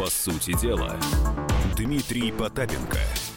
По 0.00 0.08
сути 0.08 0.54
дела, 0.54 0.98
Дмитрий 1.76 2.32
Потапенко– 2.32 2.96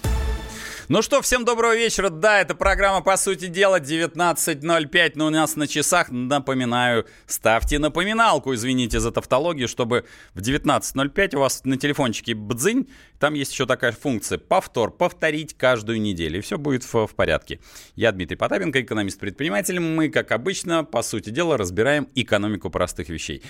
ну 0.90 1.02
что, 1.02 1.22
всем 1.22 1.46
доброго 1.46 1.76
вечера. 1.76 2.10
Да, 2.10 2.42
это 2.42 2.56
программа, 2.56 3.02
по 3.02 3.16
сути 3.16 3.48
дела, 3.48 3.80
19.05, 3.80 5.14
но 5.16 5.28
у 5.28 5.30
нас 5.30 5.56
на 5.56 5.66
часах, 5.66 6.12
напоминаю, 6.12 7.08
ставьте 7.26 7.80
напоминалку, 7.80 8.54
извините 8.54 9.00
за 9.00 9.12
тавтологию, 9.12 9.70
чтобы 9.70 10.06
в 10.34 10.42
19.05 10.42 11.36
у 11.38 11.40
вас 11.40 11.64
на 11.64 11.78
телефончике 11.78 12.36
бдзынь, 12.36 12.90
там 13.24 13.36
есть 13.36 13.54
еще 13.54 13.66
такая 13.66 13.94
функция 13.94 14.38
повтор, 14.38 14.92
повторить 14.92 15.56
каждую 15.58 16.02
неделю, 16.02 16.40
и 16.40 16.42
все 16.42 16.58
будет 16.58 16.84
в, 16.84 17.08
в 17.08 17.16
порядке. 17.16 17.62
Я 17.96 18.12
Дмитрий 18.12 18.36
Потапенко, 18.36 18.82
экономист-предприниматель. 18.82 19.80
Мы, 19.80 20.10
как 20.10 20.34
обычно, 20.34 20.84
по 20.84 21.02
сути 21.02 21.30
дела, 21.30 21.56
разбираем 21.56 22.10
экономику 22.16 22.70
простых 22.70 23.08
вещей. 23.08 23.42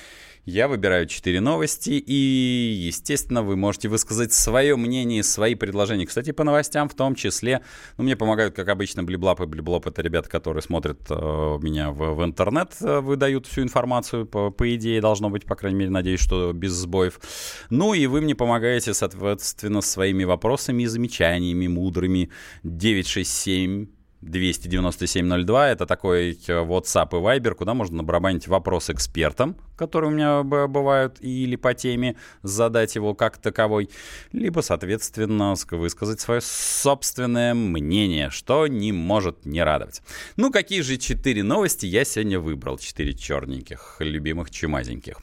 Я 0.45 0.67
выбираю 0.67 1.07
четыре 1.07 1.39
новости, 1.39 1.91
и, 1.91 2.13
естественно, 2.13 3.41
вы 3.41 3.55
можете 3.55 3.87
высказать 3.87 4.33
свое 4.33 4.75
мнение, 4.75 5.23
свои 5.23 5.55
предложения. 5.55 6.05
Кстати, 6.05 6.31
по 6.33 6.43
новостям 6.43 6.89
в 6.89 6.95
том 6.95 7.15
числе. 7.15 7.61
Ну, 7.97 8.03
мне 8.03 8.17
помогают, 8.17 8.53
как 8.53 8.67
обычно, 8.67 9.03
Блиблап 9.05 9.39
и 9.39 9.45
Блиблоп. 9.45 9.87
Это 9.87 10.01
ребята, 10.01 10.29
которые 10.29 10.61
смотрят 10.61 10.99
э, 11.09 11.13
меня 11.15 11.91
в, 11.91 12.15
в 12.15 12.23
интернет, 12.25 12.73
э, 12.81 12.99
выдают 12.99 13.47
всю 13.47 13.61
информацию. 13.61 14.25
По, 14.25 14.51
по 14.51 14.75
идее, 14.75 14.99
должно 14.99 15.29
быть, 15.29 15.45
по 15.45 15.55
крайней 15.55 15.79
мере, 15.79 15.91
надеюсь, 15.91 16.19
что 16.19 16.51
без 16.51 16.73
сбоев. 16.73 17.21
Ну, 17.69 17.93
и 17.93 18.05
вы 18.05 18.19
мне 18.19 18.35
помогаете, 18.35 18.93
соответственно, 18.93 19.62
своими 19.85 20.23
вопросами 20.23 20.83
и 20.83 20.87
замечаниями 20.87 21.67
мудрыми. 21.67 22.29
967 22.63 23.87
29702. 24.29 25.69
Это 25.69 25.85
такой 25.85 26.31
э, 26.31 26.35
WhatsApp 26.51 27.09
и 27.11 27.39
Viber, 27.39 27.53
куда 27.55 27.73
можно 27.73 27.97
набарабанить 27.97 28.47
вопрос 28.47 28.89
экспертам, 28.89 29.55
которые 29.75 30.11
у 30.11 30.13
меня 30.13 30.43
бывают, 30.43 31.17
или 31.21 31.55
по 31.55 31.73
теме 31.73 32.15
задать 32.41 32.95
его 32.95 33.13
как 33.13 33.37
таковой, 33.37 33.89
либо, 34.31 34.61
соответственно, 34.61 35.55
высказать 35.71 36.19
свое 36.19 36.41
собственное 36.41 37.53
мнение, 37.53 38.29
что 38.29 38.67
не 38.67 38.91
может 38.91 39.45
не 39.45 39.63
радовать. 39.63 40.01
Ну, 40.35 40.51
какие 40.51 40.81
же 40.81 40.97
четыре 40.97 41.43
новости 41.43 41.85
я 41.85 42.05
сегодня 42.05 42.39
выбрал? 42.39 42.77
Четыре 42.77 43.13
черненьких, 43.13 43.97
любимых 43.99 44.51
чумазеньких. 44.51 45.17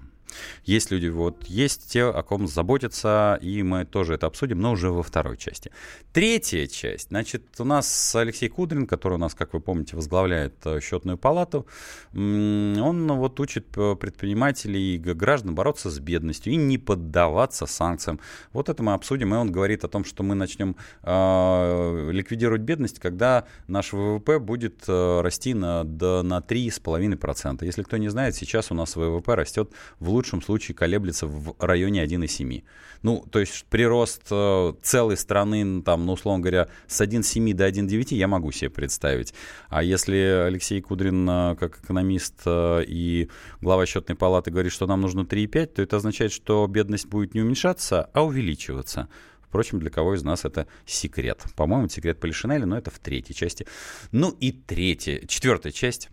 Есть 0.65 0.91
люди, 0.91 1.09
вот 1.09 1.44
есть 1.47 1.91
те, 1.91 2.04
о 2.04 2.22
ком 2.22 2.47
заботятся, 2.47 3.38
и 3.43 3.62
мы 3.62 3.84
тоже 3.84 4.15
это 4.15 4.26
обсудим, 4.26 4.60
но 4.60 4.72
уже 4.72 4.91
во 4.91 5.03
второй 5.03 5.37
части. 5.37 5.70
Третья 6.12 6.66
часть. 6.66 7.09
Значит, 7.09 7.44
у 7.59 7.65
нас 7.65 8.15
Алексей 8.15 8.48
Кудрин, 8.48 8.87
который 8.87 9.15
у 9.15 9.19
нас, 9.19 9.34
как 9.34 9.54
вы 9.54 9.60
помните, 9.60 9.97
возглавляет 9.97 10.54
э, 10.65 10.81
счетную 10.81 11.19
палату, 11.19 11.66
он 12.15 13.12
вот 13.12 13.41
учит 13.41 13.66
э, 13.76 13.97
предпринимателей 13.97 14.97
и 14.97 14.98
граждан 14.98 15.54
бороться 15.54 15.91
с 15.91 15.98
бедностью 15.98 16.53
и 16.53 16.56
не 16.56 16.78
поддаваться 16.78 17.66
санкциям. 17.66 18.21
Вот 18.53 18.69
это 18.69 18.82
мы 18.82 18.94
обсудим, 18.94 19.34
и 19.34 19.37
он 19.37 19.53
говорит 19.53 19.84
о 19.84 19.88
том, 19.88 20.04
что 20.04 20.22
мы 20.22 20.34
начнем 20.34 20.76
э, 21.03 22.10
ликвидировать 22.10 22.62
бедность, 22.62 22.98
когда 22.98 23.47
наш 23.69 23.92
ВВП 23.92 24.38
будет 24.38 24.84
э, 24.88 25.21
расти 25.21 25.54
на, 25.54 25.84
до, 25.84 26.22
на 26.22 26.38
3,5%. 26.38 27.65
Если 27.65 27.82
кто 27.82 27.97
не 27.97 28.09
знает, 28.09 28.34
сейчас 28.34 28.71
у 28.71 28.75
нас 28.75 28.97
ВВП 28.97 29.34
растет 29.34 29.71
в 29.98 30.09
лучшем 30.10 30.22
лучшем 30.22 30.41
случае 30.41 30.77
колеблется 30.77 31.27
в 31.27 31.56
районе 31.59 32.05
1,7. 32.05 32.62
Ну, 33.03 33.27
то 33.31 33.41
есть 33.41 33.65
прирост 33.69 34.22
э, 34.31 34.72
целой 34.81 35.16
страны, 35.16 35.83
там, 35.83 36.06
ну, 36.06 36.12
условно 36.12 36.41
говоря, 36.41 36.69
с 36.87 37.00
1,7 37.00 37.53
до 37.55 37.69
1,9 37.69 38.15
я 38.15 38.28
могу 38.28 38.53
себе 38.53 38.71
представить. 38.71 39.34
А 39.69 39.83
если 39.83 40.16
Алексей 40.47 40.81
Кудрин, 40.81 41.28
э, 41.28 41.56
как 41.56 41.81
экономист 41.83 42.43
э, 42.47 42.84
и 42.87 43.28
глава 43.60 43.84
счетной 43.84 44.15
палаты, 44.15 44.53
говорит, 44.53 44.72
что 44.72 44.87
нам 44.87 45.00
нужно 45.00 45.22
3,5, 45.22 45.66
то 45.66 45.83
это 45.83 45.97
означает, 45.97 46.31
что 46.31 46.65
бедность 46.69 47.06
будет 47.06 47.34
не 47.34 47.41
уменьшаться, 47.41 48.09
а 48.12 48.25
увеличиваться. 48.25 49.09
Впрочем, 49.43 49.81
для 49.81 49.91
кого 49.91 50.15
из 50.15 50.22
нас 50.22 50.44
это 50.44 50.69
секрет? 50.87 51.43
По-моему, 51.56 51.89
секрет 51.89 52.21
Полишинеля, 52.21 52.65
но 52.65 52.78
это 52.78 52.93
в 52.93 53.00
третьей 53.00 53.34
части. 53.34 53.66
Ну 54.12 54.31
и 54.41 54.53
третья, 54.53 55.27
четвертая 55.27 55.72
часть 55.72 56.09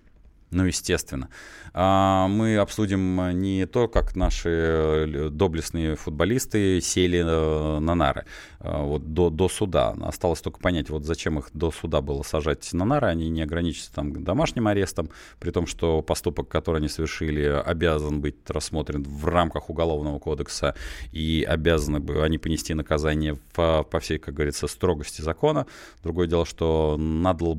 ну, 0.51 0.65
естественно. 0.65 1.29
А, 1.73 2.27
мы 2.27 2.57
обсудим 2.57 3.39
не 3.39 3.67
то, 3.67 3.87
как 3.87 4.15
наши 4.15 4.49
э, 4.49 5.29
доблестные 5.29 5.95
футболисты 5.95 6.81
сели 6.81 7.19
э, 7.19 7.79
на 7.79 7.93
нары 7.93 8.25
а, 8.59 8.81
вот 8.81 9.13
до, 9.13 9.29
до 9.29 9.47
суда. 9.47 9.95
Осталось 10.01 10.41
только 10.41 10.59
понять, 10.59 10.89
вот 10.89 11.05
зачем 11.05 11.37
их 11.37 11.51
до 11.53 11.71
суда 11.71 12.01
было 12.01 12.23
сажать 12.23 12.67
на 12.73 12.83
нары. 12.83 13.07
Они 13.07 13.29
не 13.29 13.43
ограничатся 13.43 13.93
там 13.93 14.23
домашним 14.23 14.67
арестом, 14.67 15.11
при 15.39 15.51
том, 15.51 15.67
что 15.67 16.01
поступок, 16.01 16.47
который 16.47 16.77
они 16.77 16.87
совершили, 16.87 17.43
обязан 17.43 18.19
быть 18.19 18.49
рассмотрен 18.49 19.03
в 19.03 19.25
рамках 19.25 19.69
Уголовного 19.69 20.17
кодекса 20.17 20.73
и 21.11 21.45
обязаны 21.47 21.99
бы 21.99 22.23
они 22.23 22.39
понести 22.39 22.73
наказание 22.73 23.37
по, 23.53 23.83
по 23.83 23.99
всей, 23.99 24.17
как 24.17 24.33
говорится, 24.33 24.67
строгости 24.67 25.21
закона. 25.21 25.67
Другое 26.01 26.25
дело, 26.25 26.45
что 26.45 26.95
надо 26.97 27.53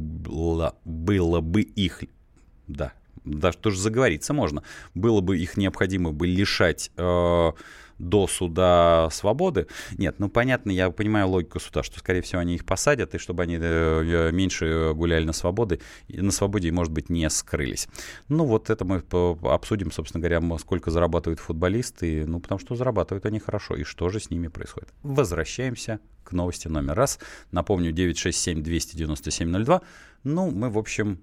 было 0.85 1.41
бы 1.41 1.63
их 1.63 2.03
да, 2.71 2.93
даже 3.25 3.59
тоже 3.59 3.79
заговориться 3.79 4.33
можно. 4.33 4.63
Было 4.95 5.21
бы 5.21 5.39
их 5.39 5.57
необходимо 5.57 6.13
бы 6.13 6.27
лишать 6.27 6.91
э, 6.97 7.53
до 7.99 8.27
суда 8.27 9.09
свободы. 9.13 9.67
Нет, 9.99 10.17
ну 10.19 10.29
понятно, 10.29 10.71
я 10.71 10.91
понимаю 10.91 11.29
логику 11.29 11.61
суда, 11.61 11.83
что, 11.83 11.99
скорее 11.99 12.23
всего, 12.23 12.41
они 12.41 12.55
их 12.55 12.65
посадят, 12.65 13.15
и 13.15 13.19
чтобы 13.19 13.43
они 13.43 13.59
э, 13.61 14.31
меньше 14.33 14.93
гуляли 14.95 15.25
на 15.25 15.33
свободе, 15.33 15.81
на 16.09 16.31
свободе 16.31 16.73
может 16.73 16.93
быть, 16.93 17.11
не 17.11 17.29
скрылись. 17.29 17.89
Ну 18.29 18.45
вот 18.47 18.71
это 18.71 18.85
мы 18.85 19.03
обсудим, 19.43 19.93
собственно 19.93 20.27
говоря, 20.27 20.59
сколько 20.59 20.91
зарабатывают 20.91 21.41
футболисты, 21.41 22.25
ну 22.27 22.41
потому 22.41 22.59
что 22.59 22.75
зарабатывают 22.75 23.27
они 23.27 23.39
хорошо, 23.39 23.77
и 23.77 23.85
что 23.85 24.09
же 24.09 24.19
с 24.19 24.31
ними 24.31 24.49
происходит. 24.49 24.89
Возвращаемся 25.03 26.01
к 26.25 26.33
новости 26.33 26.69
номер 26.69 26.95
раз. 26.95 27.19
Напомню, 27.51 27.93
967-297-02. 27.93 29.83
Ну, 30.25 30.51
мы, 30.51 30.71
в 30.71 30.79
общем... 30.79 31.21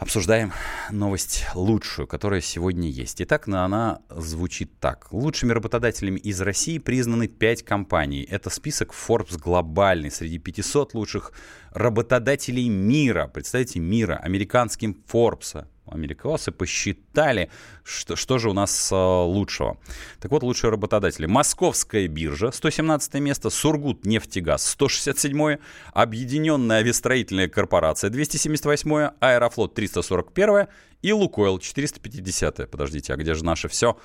Обсуждаем 0.00 0.50
новость 0.90 1.44
лучшую, 1.54 2.08
которая 2.08 2.40
сегодня 2.40 2.88
есть. 2.88 3.20
Итак, 3.20 3.48
она 3.48 4.00
звучит 4.08 4.80
так. 4.80 5.12
Лучшими 5.12 5.52
работодателями 5.52 6.18
из 6.18 6.40
России 6.40 6.78
признаны 6.78 7.28
5 7.28 7.62
компаний. 7.64 8.22
Это 8.22 8.48
список 8.48 8.94
Forbes 8.94 9.38
глобальный 9.38 10.10
среди 10.10 10.38
500 10.38 10.94
лучших 10.94 11.32
работодателей 11.72 12.70
мира. 12.70 13.30
Представьте, 13.32 13.78
мира, 13.78 14.16
американским 14.16 14.96
Forbes. 15.06 15.66
Америкосы 15.90 16.52
посчитали, 16.52 17.50
что, 17.84 18.16
что 18.16 18.38
же 18.38 18.50
у 18.50 18.52
нас 18.52 18.90
а, 18.92 19.24
лучшего. 19.24 19.78
Так 20.20 20.30
вот, 20.30 20.42
лучшие 20.42 20.70
работодатели. 20.70 21.26
Московская 21.26 22.08
биржа, 22.08 22.50
117 22.50 23.14
место, 23.14 23.50
Сургут 23.50 24.04
нефтегаз, 24.04 24.66
167 24.66 25.58
Объединенная 25.92 26.78
авиастроительная 26.78 27.48
корпорация, 27.48 28.10
278 28.10 29.10
Аэрофлот, 29.20 29.74
341 29.74 30.68
и 31.02 31.12
Лукойл, 31.12 31.58
450 31.58 32.70
Подождите, 32.70 33.12
а 33.12 33.16
где 33.16 33.34
же 33.34 33.44
наше 33.44 33.68
все? 33.68 33.96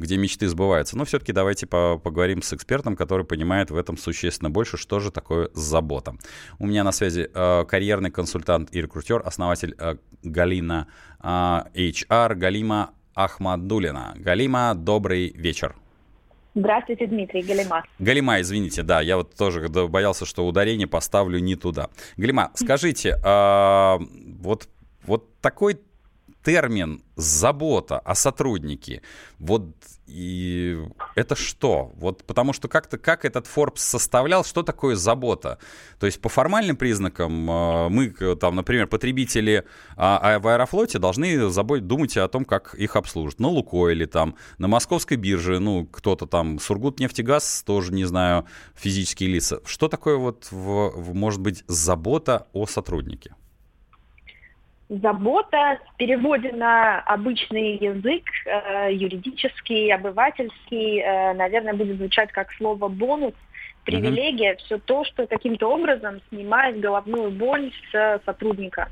Где 0.00 0.16
мечты 0.16 0.48
сбываются. 0.48 0.96
Но 0.96 1.04
все-таки 1.04 1.32
давайте 1.32 1.66
по 1.66 1.98
поговорим 1.98 2.42
с 2.42 2.52
экспертом, 2.52 2.96
который 2.96 3.24
понимает 3.26 3.70
в 3.70 3.76
этом 3.76 3.98
существенно 3.98 4.50
больше, 4.50 4.76
что 4.76 4.98
же 4.98 5.10
такое 5.10 5.50
забота. 5.52 6.14
У 6.58 6.66
меня 6.66 6.82
на 6.84 6.92
связи 6.92 7.30
э, 7.32 7.64
карьерный 7.66 8.10
консультант 8.10 8.74
и 8.74 8.80
рекрутер, 8.80 9.22
основатель 9.24 9.74
э, 9.78 9.96
Галина 10.22 10.86
э, 11.22 11.26
HR, 11.26 12.34
Галима 12.34 12.90
Ахмадулина. 13.14 14.14
Галима, 14.16 14.74
добрый 14.74 15.30
вечер. 15.36 15.76
Здравствуйте, 16.54 17.06
Дмитрий, 17.06 17.42
Галима. 17.42 17.84
Галима, 17.98 18.40
извините, 18.40 18.82
да, 18.82 19.02
я 19.02 19.18
вот 19.18 19.34
тоже 19.36 19.68
боялся, 19.68 20.24
что 20.24 20.46
ударение 20.46 20.88
поставлю 20.88 21.38
не 21.38 21.56
туда. 21.56 21.90
Галима, 22.16 22.50
скажите, 22.54 23.16
э, 23.22 23.98
вот, 24.40 24.68
вот 25.04 25.38
такой 25.40 25.78
термин 26.44 27.02
забота 27.16 27.98
о 27.98 28.14
сотруднике, 28.14 29.02
вот 29.38 29.74
и 30.10 30.76
это 31.14 31.36
что? 31.36 31.92
Вот 31.94 32.24
потому 32.24 32.52
что 32.52 32.66
как-то 32.66 32.98
как 32.98 33.24
этот 33.24 33.46
Forbes 33.46 33.78
составлял, 33.78 34.44
что 34.44 34.62
такое 34.64 34.96
забота? 34.96 35.58
То 36.00 36.06
есть 36.06 36.20
по 36.20 36.28
формальным 36.28 36.76
признакам 36.76 37.48
э, 37.48 37.88
мы, 37.90 38.10
там, 38.36 38.56
например, 38.56 38.88
потребители 38.88 39.64
а, 39.96 40.18
а 40.20 40.38
в 40.40 40.48
Аэрофлоте 40.48 40.98
должны 40.98 41.48
забыть, 41.50 41.86
думать 41.86 42.16
о 42.16 42.26
том, 42.26 42.44
как 42.44 42.74
их 42.74 42.96
обслужат. 42.96 43.38
На 43.38 43.48
Лукойле 43.48 44.06
там, 44.06 44.34
на 44.58 44.66
Московской 44.66 45.16
бирже, 45.16 45.60
ну, 45.60 45.86
кто-то 45.86 46.26
там, 46.26 46.58
Сургутнефтегаз, 46.58 47.62
тоже, 47.62 47.92
не 47.92 48.04
знаю, 48.04 48.46
физические 48.74 49.30
лица. 49.30 49.60
Что 49.64 49.88
такое 49.88 50.16
вот, 50.16 50.48
в, 50.50 50.90
в, 50.90 51.14
может 51.14 51.40
быть, 51.40 51.62
забота 51.68 52.48
о 52.52 52.66
сотруднике? 52.66 53.34
Забота 54.90 55.78
в 55.94 55.96
переводе 55.98 56.50
на 56.50 56.98
обычный 57.02 57.76
язык, 57.76 58.24
э, 58.44 58.92
юридический, 58.92 59.94
обывательский, 59.94 60.98
э, 60.98 61.32
наверное, 61.34 61.74
будет 61.74 61.98
звучать 61.98 62.32
как 62.32 62.52
слово 62.54 62.88
бонус, 62.88 63.34
привилегия, 63.84 64.54
mm-hmm. 64.54 64.64
все 64.64 64.78
то, 64.78 65.04
что 65.04 65.28
каким-то 65.28 65.68
образом 65.68 66.20
снимает 66.28 66.80
головную 66.80 67.30
боль 67.30 67.70
с 67.92 68.20
сотрудника, 68.26 68.88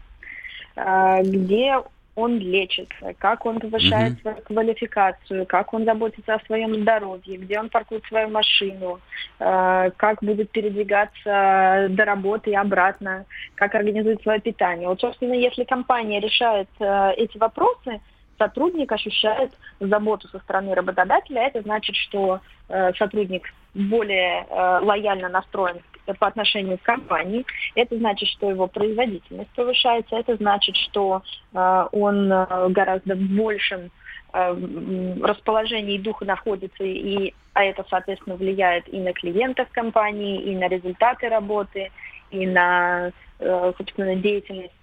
э, 0.77 1.23
где 1.25 1.81
он 2.19 2.39
лечится, 2.39 3.15
как 3.19 3.47
он 3.47 3.61
повышает 3.61 4.15
mm-hmm. 4.15 4.23
свою 4.23 4.37
квалификацию, 4.39 5.47
как 5.47 5.73
он 5.73 5.85
заботится 5.85 6.35
о 6.35 6.45
своем 6.47 6.75
здоровье, 6.75 7.39
где 7.39 7.61
он 7.61 7.69
паркует 7.69 8.05
свою 8.07 8.29
машину, 8.29 9.01
э, 9.39 9.91
как 9.97 10.23
будет 10.23 10.51
передвигаться 10.51 11.87
до 11.91 12.05
работы 12.05 12.51
и 12.51 12.57
обратно, 12.57 13.25
как 13.55 13.75
организует 13.75 14.21
свое 14.23 14.41
питание. 14.41 14.89
Вот, 14.89 15.01
собственно, 15.01 15.35
если 15.35 15.63
компания 15.65 16.21
решает 16.21 16.69
э, 16.81 17.13
эти 17.17 17.39
вопросы, 17.39 18.01
сотрудник 18.39 18.91
ощущает 18.91 19.51
заботу 19.81 20.29
со 20.29 20.39
стороны 20.39 20.75
работодателя. 20.75 21.43
Это 21.43 21.61
значит, 21.63 21.97
что 21.97 22.41
э, 22.69 22.93
сотрудник 22.95 23.53
более 23.75 24.47
э, 24.49 24.79
лояльно 24.83 25.29
настроен 25.29 25.81
по 26.19 26.27
отношению 26.27 26.79
к 26.79 26.83
компании. 26.83 27.45
Это 27.75 27.99
значит, 27.99 28.29
что 28.31 28.49
его 28.49 28.67
производительность 28.67 29.51
повышается. 29.51 30.17
Это 30.17 30.37
значит, 30.37 30.77
что 30.77 31.23
э, 31.53 31.87
он 31.93 32.29
гораздо 32.29 33.17
большим 33.17 33.91
расположении 34.31 35.97
духа 35.97 36.27
находится, 36.27 36.85
и, 36.85 37.33
а 37.55 37.65
это, 37.65 37.83
соответственно, 37.89 38.37
влияет 38.37 38.87
и 38.93 39.01
на 39.01 39.15
клиентов 39.15 39.69
компании, 39.73 40.43
и 40.43 40.55
на 40.55 40.69
результаты 40.69 41.31
работы, 41.31 41.91
и 42.31 42.47
на, 42.47 43.11
собственно, 43.39 44.17
деятельность 44.17 44.75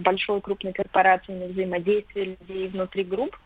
большой 0.00 0.40
крупной 0.40 0.72
корпорации, 0.72 1.32
на 1.32 1.46
взаимодействие 1.46 2.36
людей 2.40 2.68
внутри 2.68 3.04
групп. 3.04 3.36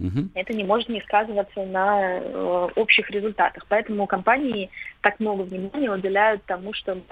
Угу. 0.00 0.30
Это 0.34 0.54
не 0.54 0.64
может 0.64 0.88
не 0.88 1.02
сказываться 1.02 1.64
на 1.66 2.18
э, 2.18 2.68
общих 2.74 3.10
результатах. 3.10 3.66
Поэтому 3.68 4.06
компании 4.06 4.70
так 5.02 5.20
много 5.20 5.42
внимания 5.42 5.90
уделяют 5.90 6.42
тому, 6.46 6.72
чтобы 6.72 7.02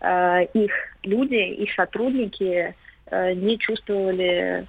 э, 0.00 0.44
их 0.52 0.72
люди, 1.04 1.34
их 1.34 1.72
сотрудники 1.72 2.74
э, 3.06 3.32
не 3.32 3.58
чувствовали 3.58 4.66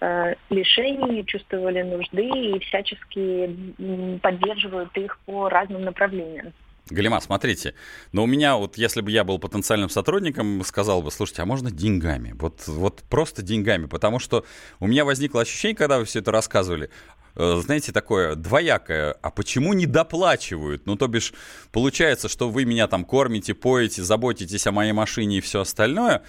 э, 0.00 0.34
лишений, 0.50 1.16
не 1.16 1.26
чувствовали 1.26 1.82
нужды 1.82 2.28
и 2.28 2.58
всячески 2.60 4.18
поддерживают 4.22 4.96
их 4.96 5.18
по 5.26 5.48
разным 5.48 5.82
направлениям. 5.82 6.52
Галима, 6.88 7.20
смотрите, 7.20 7.74
но 8.12 8.24
у 8.24 8.26
меня 8.26 8.56
вот, 8.56 8.76
если 8.76 9.00
бы 9.00 9.10
я 9.10 9.22
был 9.22 9.38
потенциальным 9.38 9.90
сотрудником, 9.90 10.62
сказал 10.64 11.02
бы, 11.02 11.10
слушайте, 11.10 11.42
а 11.42 11.46
можно 11.46 11.70
деньгами? 11.70 12.34
Вот, 12.38 12.66
вот 12.66 13.02
просто 13.08 13.42
деньгами, 13.42 13.86
потому 13.86 14.18
что 14.18 14.44
у 14.80 14.86
меня 14.86 15.04
возникло 15.04 15.42
ощущение, 15.42 15.76
когда 15.76 15.98
вы 15.98 16.04
все 16.04 16.18
это 16.18 16.32
рассказывали, 16.32 16.90
э, 17.36 17.60
знаете, 17.64 17.92
такое 17.92 18.34
двоякое, 18.34 19.12
а 19.12 19.30
почему 19.30 19.72
не 19.72 19.86
доплачивают? 19.86 20.86
Ну, 20.86 20.96
то 20.96 21.06
бишь, 21.06 21.32
получается, 21.70 22.28
что 22.28 22.50
вы 22.50 22.64
меня 22.64 22.88
там 22.88 23.04
кормите, 23.04 23.54
поете, 23.54 24.02
заботитесь 24.02 24.66
о 24.66 24.72
моей 24.72 24.92
машине 24.92 25.38
и 25.38 25.40
все 25.40 25.60
остальное, 25.60 26.22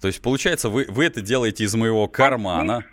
то 0.00 0.08
есть, 0.08 0.20
получается, 0.20 0.68
вы, 0.68 0.86
вы 0.88 1.04
это 1.04 1.20
делаете 1.20 1.62
из 1.62 1.74
моего 1.76 2.08
кармана. 2.08 2.84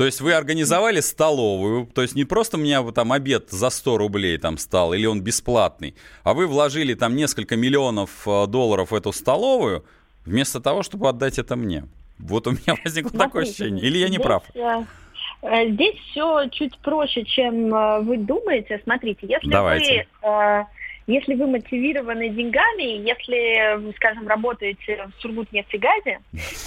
То 0.00 0.06
есть 0.06 0.22
вы 0.22 0.32
организовали 0.32 1.00
столовую, 1.00 1.84
то 1.84 2.00
есть 2.00 2.14
не 2.14 2.24
просто 2.24 2.56
у 2.56 2.60
меня 2.60 2.82
там 2.90 3.12
обед 3.12 3.50
за 3.50 3.68
100 3.68 3.98
рублей 3.98 4.38
там 4.38 4.56
стал, 4.56 4.94
или 4.94 5.04
он 5.04 5.20
бесплатный, 5.20 5.94
а 6.24 6.32
вы 6.32 6.46
вложили 6.46 6.94
там 6.94 7.14
несколько 7.14 7.54
миллионов 7.54 8.26
э, 8.26 8.46
долларов 8.46 8.92
в 8.92 8.94
эту 8.94 9.12
столовую, 9.12 9.84
вместо 10.24 10.58
того, 10.58 10.82
чтобы 10.82 11.10
отдать 11.10 11.38
это 11.38 11.54
мне. 11.54 11.84
Вот 12.18 12.46
у 12.46 12.52
меня 12.52 12.76
возникло 12.82 13.10
Смотрите, 13.10 13.24
такое 13.26 13.42
ощущение. 13.42 13.84
Или 13.84 13.98
я 13.98 14.08
не 14.08 14.14
здесь, 14.14 14.24
прав? 14.24 14.44
Э, 14.54 15.68
здесь 15.68 15.96
все 16.10 16.48
чуть 16.48 16.78
проще, 16.78 17.22
чем 17.24 17.74
э, 17.74 18.00
вы 18.00 18.16
думаете. 18.16 18.80
Смотрите, 18.82 19.26
если 19.26 19.50
Давайте. 19.50 20.06
вы 20.22 20.66
если 21.10 21.34
вы 21.34 21.46
мотивированы 21.46 22.28
деньгами, 22.28 23.06
если, 23.06 23.92
скажем, 23.96 24.28
работаете 24.28 25.08
в 25.16 25.22
Сургутнефтегазе, 25.22 26.20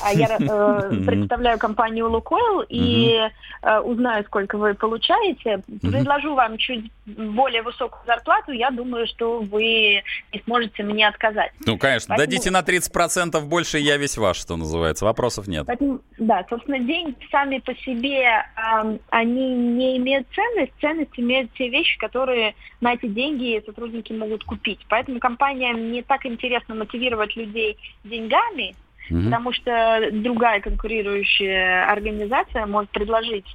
а 0.04 0.14
я 0.14 0.38
э, 0.38 1.04
представляю 1.06 1.58
компанию 1.58 2.10
Лукойл 2.10 2.66
и 2.68 3.20
э, 3.62 3.80
узнаю, 3.80 4.24
сколько 4.26 4.58
вы 4.58 4.74
получаете, 4.74 5.64
предложу 5.82 6.36
вам 6.36 6.58
чуть 6.58 6.92
более 7.06 7.62
высокую 7.62 8.02
зарплату, 8.06 8.52
я 8.52 8.72
думаю, 8.72 9.08
что 9.08 9.40
вы 9.40 10.04
не 10.34 10.42
сможете 10.46 10.84
мне 10.84 11.08
отказать. 11.08 11.52
Ну, 11.66 11.78
конечно, 11.78 12.16
Поэтому... 12.16 12.28
дадите 12.28 12.52
на 12.52 12.62
30% 12.62 13.42
больше, 13.46 13.78
я 13.78 13.98
весь 13.98 14.18
ваш, 14.18 14.38
что 14.38 14.58
называется, 14.58 15.06
вопросов 15.06 15.48
нет. 15.48 15.66
Поэтому, 15.68 16.02
да, 16.18 16.46
собственно, 16.50 16.80
деньги 16.80 17.16
сами 17.32 17.60
по 17.60 17.74
себе, 17.76 18.24
э, 18.24 18.98
они 19.10 19.54
не 19.54 19.98
имеют 19.98 20.28
ценность, 20.36 20.74
ценность 20.82 21.18
имеют 21.18 21.52
те 21.54 21.70
вещи, 21.70 21.98
которые 21.98 22.56
на 22.82 22.94
эти 22.94 23.08
деньги 23.08 23.64
сотрудники 23.66 24.12
могут 24.12 24.33
купить. 24.44 24.80
Поэтому 24.90 25.20
компаниям 25.20 25.92
не 25.92 26.02
так 26.02 26.26
интересно 26.26 26.76
мотивировать 26.76 27.36
людей 27.36 27.78
деньгами, 28.04 28.76
mm 29.10 29.26
потому 29.26 29.52
что 29.52 30.10
другая 30.12 30.62
конкурирующая 30.62 31.92
организация 31.92 32.66
может 32.66 32.90
предложить 32.92 33.46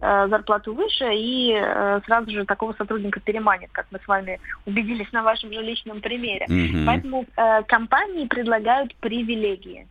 Э, 0.00 0.28
зарплату 0.28 0.74
выше 0.74 1.12
и 1.12 1.52
э, 1.52 2.00
сразу 2.06 2.30
же 2.30 2.44
такого 2.44 2.72
сотрудника 2.74 3.18
переманит, 3.18 3.70
как 3.72 3.86
мы 3.90 3.98
с 3.98 4.06
вами 4.06 4.38
убедились 4.64 5.10
на 5.10 5.24
вашем 5.24 5.52
же 5.52 5.60
личном 5.60 6.00
примере. 6.00 6.46
Mm-hmm. 6.48 6.84
Поэтому 6.86 7.26
э, 7.36 7.62
компании 7.64 8.26
предлагают 8.26 8.94
привилегии. 8.96 9.88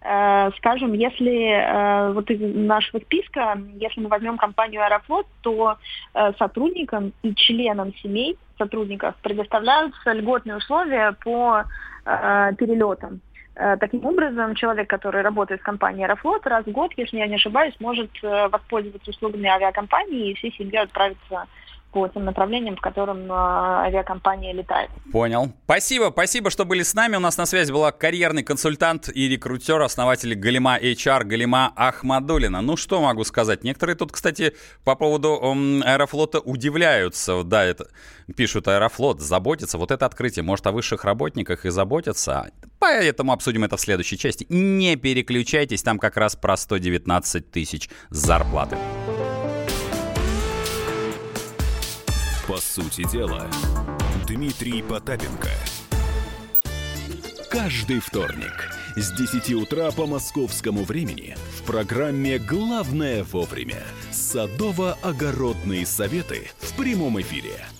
Э, 0.00 0.50
скажем, 0.56 0.94
если 0.94 1.50
э, 1.50 2.12
вот 2.14 2.30
из 2.30 2.40
нашего 2.40 3.00
списка, 3.00 3.60
если 3.74 4.00
мы 4.00 4.08
возьмем 4.08 4.38
компанию 4.38 4.82
Аэрофлот, 4.82 5.26
то 5.42 5.76
сотрудникам 6.38 7.12
и 7.22 7.34
членам 7.34 7.94
семей 7.96 8.38
сотрудников 8.60 9.14
предоставляются 9.22 10.12
льготные 10.12 10.56
условия 10.56 11.16
по 11.24 11.64
э, 12.04 12.52
перелетам. 12.58 13.20
Э, 13.56 13.76
таким 13.78 14.04
образом, 14.04 14.54
человек, 14.54 14.88
который 14.88 15.22
работает 15.22 15.60
в 15.60 15.64
компании 15.64 16.04
Аэрофлот, 16.04 16.46
раз 16.46 16.64
в 16.64 16.70
год, 16.70 16.92
если 16.96 17.18
я 17.18 17.26
не 17.26 17.36
ошибаюсь, 17.36 17.74
может 17.80 18.10
э, 18.22 18.48
воспользоваться 18.48 19.10
услугами 19.10 19.48
авиакомпании 19.48 20.30
и 20.30 20.34
всей 20.34 20.52
семьей 20.52 20.82
отправиться 20.82 21.46
по 21.92 22.08
тем 22.08 22.24
направлениям, 22.24 22.76
в 22.76 22.80
котором 22.80 23.30
э, 23.30 23.34
авиакомпания 23.34 24.52
летает. 24.52 24.90
Понял. 25.12 25.52
Спасибо, 25.64 26.10
спасибо, 26.12 26.50
что 26.50 26.64
были 26.64 26.82
с 26.82 26.94
нами. 26.94 27.16
У 27.16 27.20
нас 27.20 27.36
на 27.36 27.46
связи 27.46 27.72
была 27.72 27.92
карьерный 27.92 28.42
консультант 28.42 29.08
и 29.08 29.28
рекрутер, 29.28 29.80
основатель 29.80 30.34
Галима 30.34 30.78
HR, 30.78 31.24
Галима 31.24 31.72
Ахмадулина. 31.76 32.60
Ну, 32.60 32.76
что 32.76 33.00
могу 33.00 33.24
сказать? 33.24 33.64
Некоторые 33.64 33.96
тут, 33.96 34.12
кстати, 34.12 34.54
по 34.84 34.94
поводу 34.94 35.40
Аэрофлота 35.84 36.40
удивляются. 36.40 37.42
Да, 37.42 37.64
это 37.64 37.86
пишут 38.36 38.68
Аэрофлот, 38.68 39.20
заботится. 39.20 39.78
Вот 39.78 39.90
это 39.90 40.06
открытие. 40.06 40.42
Может, 40.42 40.66
о 40.66 40.72
высших 40.72 41.04
работниках 41.04 41.64
и 41.64 41.70
заботятся. 41.70 42.50
Поэтому 42.78 43.32
обсудим 43.32 43.64
это 43.64 43.76
в 43.76 43.80
следующей 43.80 44.18
части. 44.18 44.46
Не 44.48 44.96
переключайтесь, 44.96 45.82
там 45.82 45.98
как 45.98 46.16
раз 46.16 46.36
про 46.36 46.56
119 46.56 47.50
тысяч 47.50 47.90
зарплаты. 48.10 48.76
По 52.50 52.60
сути 52.60 53.04
дела, 53.12 53.48
Дмитрий 54.26 54.82
Потапенко. 54.82 55.50
Каждый 57.48 58.00
вторник 58.00 58.72
с 58.96 59.12
10 59.12 59.52
утра 59.54 59.92
по 59.92 60.06
московскому 60.06 60.82
времени 60.82 61.36
в 61.56 61.62
программе 61.62 62.38
«Главное 62.38 63.22
вовремя» 63.22 63.84
садово-огородные 64.10 65.86
советы 65.86 66.50
в 66.58 66.76
прямом 66.76 67.20
эфире– 67.20 67.64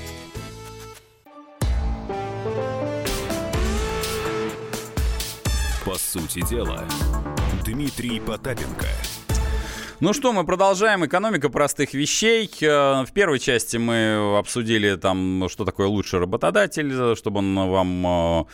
По 5.91 5.97
сути 5.97 6.39
дела, 6.49 6.87
Дмитрий 7.65 8.21
Потапенко– 8.21 8.87
ну 10.01 10.13
что, 10.13 10.33
мы 10.33 10.43
продолжаем. 10.45 11.05
Экономика 11.05 11.49
простых 11.49 11.93
вещей. 11.93 12.49
Э, 12.61 13.03
в 13.03 13.11
первой 13.13 13.37
части 13.37 13.77
мы 13.77 14.35
обсудили 14.39 14.95
там, 14.95 15.47
что 15.47 15.63
такое 15.63 15.85
лучший 15.85 16.19
работодатель, 16.19 17.15
чтобы 17.15 17.37
он 17.37 17.55
вам, 17.69 18.07
э, 18.07 18.45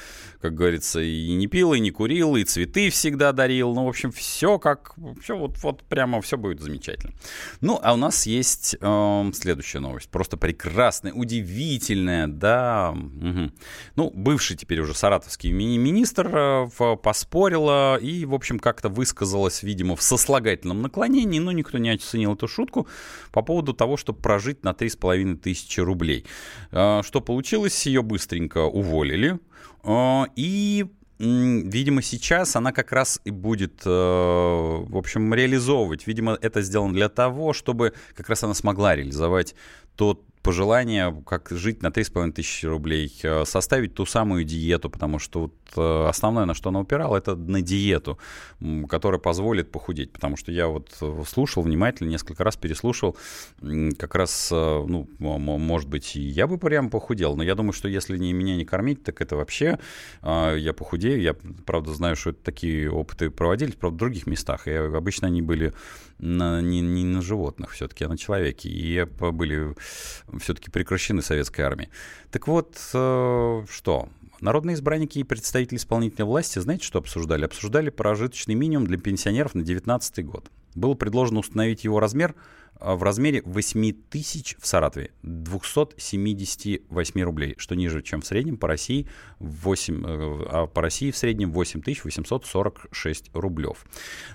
как 0.42 0.54
говорится, 0.54 1.02
и 1.02 1.34
не 1.34 1.48
пил, 1.48 1.74
и 1.74 1.80
не 1.80 1.92
курил, 1.92 2.36
и 2.36 2.44
цветы 2.44 2.90
всегда 2.90 3.32
дарил. 3.32 3.74
Ну, 3.74 3.86
в 3.86 3.90
общем, 3.90 4.12
все 4.12 4.60
как... 4.60 4.94
Все 5.22 5.36
вот, 5.38 5.58
вот 5.64 5.84
прямо 5.84 6.22
все 6.22 6.38
будет 6.38 6.62
замечательно. 6.62 7.14
Ну, 7.62 7.80
а 7.82 7.94
у 7.94 7.98
нас 7.98 8.26
есть 8.26 8.76
э, 8.80 9.32
следующая 9.34 9.80
новость. 9.80 10.10
Просто 10.10 10.38
прекрасная, 10.38 11.14
удивительная, 11.14 12.28
да. 12.28 12.92
Угу. 12.96 13.52
Ну, 13.96 14.12
бывший 14.14 14.56
теперь 14.56 14.80
уже 14.80 14.94
саратовский 14.94 15.52
мини 15.52 15.78
министр 15.78 16.32
э, 16.36 16.98
поспорила 17.02 17.98
и, 17.98 18.26
в 18.26 18.34
общем, 18.34 18.60
как-то 18.60 18.90
высказалась, 18.90 19.64
видимо, 19.64 19.96
в 19.96 20.02
сослагательном 20.02 20.82
наклонении 20.82 21.40
но 21.48 21.52
никто 21.52 21.78
не 21.78 21.90
оценил 21.90 22.34
эту 22.34 22.48
шутку 22.48 22.88
по 23.32 23.42
поводу 23.42 23.74
того, 23.74 23.98
чтобы 23.98 24.20
прожить 24.20 24.64
на 24.64 24.72
3,5 24.72 25.38
тысячи 25.38 25.80
рублей. 25.80 26.26
А, 26.72 27.02
что 27.04 27.22
получилось? 27.22 27.86
Ее 27.86 28.02
быстренько 28.02 28.64
уволили. 28.66 29.40
А, 29.84 30.28
и 30.36 30.86
видимо, 31.20 32.02
сейчас 32.02 32.56
она 32.56 32.72
как 32.72 32.92
раз 32.92 33.20
и 33.26 33.32
будет, 33.32 33.82
э, 33.86 33.90
в 33.90 34.96
общем, 34.96 35.34
реализовывать. 35.34 36.06
Видимо, 36.06 36.38
это 36.42 36.62
сделано 36.62 36.94
для 36.94 37.10
того, 37.10 37.54
чтобы 37.54 37.94
как 38.16 38.30
раз 38.30 38.44
она 38.44 38.54
смогла 38.54 38.96
реализовать 38.96 39.56
тот 39.96 40.24
пожелание, 40.48 41.14
как 41.26 41.50
жить 41.52 41.84
на 41.84 41.88
3,5 41.88 42.32
тысячи 42.32 42.66
рублей, 42.66 43.12
э, 43.22 43.44
составить 43.44 43.96
ту 43.96 44.06
самую 44.06 44.46
диету, 44.46 44.90
потому 44.90 45.20
что 45.20 45.42
вот 45.42 45.54
э, 45.76 46.08
основное, 46.08 46.46
на 46.46 46.54
что 46.54 46.70
она 46.70 46.80
упирала, 46.80 47.18
это 47.18 47.36
на 47.36 47.62
диету, 47.62 48.18
которая 48.88 49.20
позволит 49.20 49.72
похудеть, 49.72 50.14
потому 50.14 50.38
что 50.38 50.54
я 50.54 50.68
вот 50.68 50.96
э, 51.02 51.24
слушал 51.28 51.64
внимательно, 51.64 52.08
несколько 52.08 52.46
раз 52.46 52.56
переслушал, 52.56 53.18
как 54.00 54.16
раз, 54.16 54.50
ну, 54.52 55.10
может 55.20 55.90
быть, 55.90 56.16
я 56.16 56.48
бы 56.48 56.58
прям 56.58 56.90
похудел, 56.90 57.36
но 57.36 57.44
я 57.44 57.54
думаю, 57.54 57.74
что 57.74 57.90
если 57.90 58.18
не, 58.18 58.32
меня 58.32 58.56
не 58.56 58.64
кормить, 58.64 59.04
так 59.04 59.20
это 59.20 59.36
вообще 59.36 59.80
я 60.24 60.74
похудею, 60.74 61.22
я, 61.22 61.36
правда, 61.66 61.94
знаю, 61.94 62.16
что 62.16 62.32
такие 62.32 62.90
опыты 62.90 63.30
проводились, 63.32 63.76
правда, 63.76 63.96
в 63.96 64.00
других 64.00 64.28
местах, 64.28 64.68
и 64.68 64.72
обычно 64.72 65.28
они 65.28 65.42
были 65.42 65.74
на, 66.20 66.62
не, 66.62 66.82
не 66.82 67.04
на 67.04 67.22
животных 67.22 67.72
все-таки, 67.72 68.06
а 68.06 68.10
на 68.10 68.18
человеке, 68.18 68.70
и 68.70 69.04
были 69.04 69.76
все-таки 70.40 70.70
прекращены 70.70 71.22
советской 71.22 71.62
армией. 71.62 71.90
Так 72.32 72.48
вот, 72.48 72.78
э, 72.94 73.66
что? 73.70 74.10
Народные 74.40 74.76
избранники 74.76 75.20
и 75.20 75.24
представители 75.24 75.78
исполнительной 75.78 76.28
власти, 76.28 76.60
знаете, 76.60 76.86
что 76.86 77.00
обсуждали? 77.00 77.46
Обсуждали 77.46 77.90
прожиточный 77.90 78.56
минимум 78.56 78.86
для 78.86 78.98
пенсионеров 78.98 79.56
на 79.56 79.62
2019 79.64 80.26
год. 80.26 80.52
Было 80.76 80.94
предложено 80.94 81.40
установить 81.40 81.84
его 81.84 82.00
размер 82.00 82.36
в 82.80 83.04
размере 83.04 83.42
8 83.46 83.94
тысяч 84.10 84.56
в 84.60 84.68
Саратове, 84.68 85.12
278 85.24 87.22
рублей, 87.22 87.56
что 87.58 87.76
ниже, 87.76 88.02
чем 88.02 88.22
в 88.22 88.26
среднем 88.26 88.58
по 88.58 88.68
России, 88.68 89.08
8, 89.40 90.06
э, 90.06 90.46
а 90.50 90.68
по 90.68 90.82
России 90.82 91.12
в 91.12 91.18
среднем 91.18 91.52
8 91.52 91.82
846 92.04 93.30
рублев. 93.34 93.86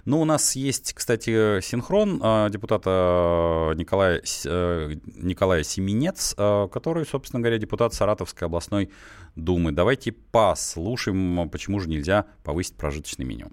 Ну, 0.05 0.21
у 0.21 0.25
нас 0.25 0.57
есть, 0.57 0.93
кстати, 0.95 1.61
синхрон 1.61 2.21
а, 2.23 2.49
депутата 2.49 3.73
Николая, 3.77 4.23
э, 4.45 4.95
Николая 5.17 5.63
Семенец, 5.63 6.35
а, 6.37 6.69
который, 6.69 7.07
собственно 7.07 7.41
говоря, 7.41 7.59
депутат 7.59 7.95
Саратовской 7.95 8.47
областной 8.47 8.91
думы. 9.37 9.73
Давайте 9.73 10.13
послушаем, 10.13 11.49
почему 11.51 11.81
же 11.81 11.89
нельзя 11.89 12.27
повысить 12.43 12.77
прожиточный 12.77 13.25
минимум. 13.25 13.53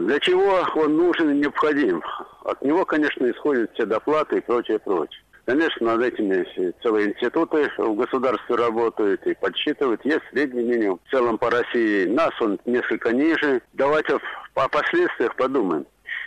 Для 0.00 0.20
чего 0.20 0.64
он 0.76 0.96
нужен 0.96 1.30
и 1.30 1.40
необходим? 1.40 2.02
От 2.44 2.62
него, 2.62 2.84
конечно, 2.84 3.28
исходят 3.30 3.72
все 3.74 3.86
доплаты 3.86 4.38
и 4.38 4.40
прочее, 4.40 4.78
прочее. 4.78 5.20
Конечно, 5.46 5.94
над 5.94 6.02
этими 6.02 6.72
целые 6.82 7.10
институты 7.10 7.70
в 7.76 7.94
государстве 7.96 8.54
работают 8.54 9.26
и 9.26 9.34
подсчитывают. 9.34 10.02
Есть 10.04 10.22
средний 10.30 10.62
минимум 10.62 11.00
в 11.04 11.10
целом 11.10 11.36
по 11.36 11.50
России. 11.50 12.06
Нас 12.06 12.30
он 12.40 12.58
несколько 12.64 13.12
ниже. 13.12 13.60
Давайте 13.74 14.18
о 14.54 14.68
последствиях 14.68 15.34
подумаем. 15.36 15.86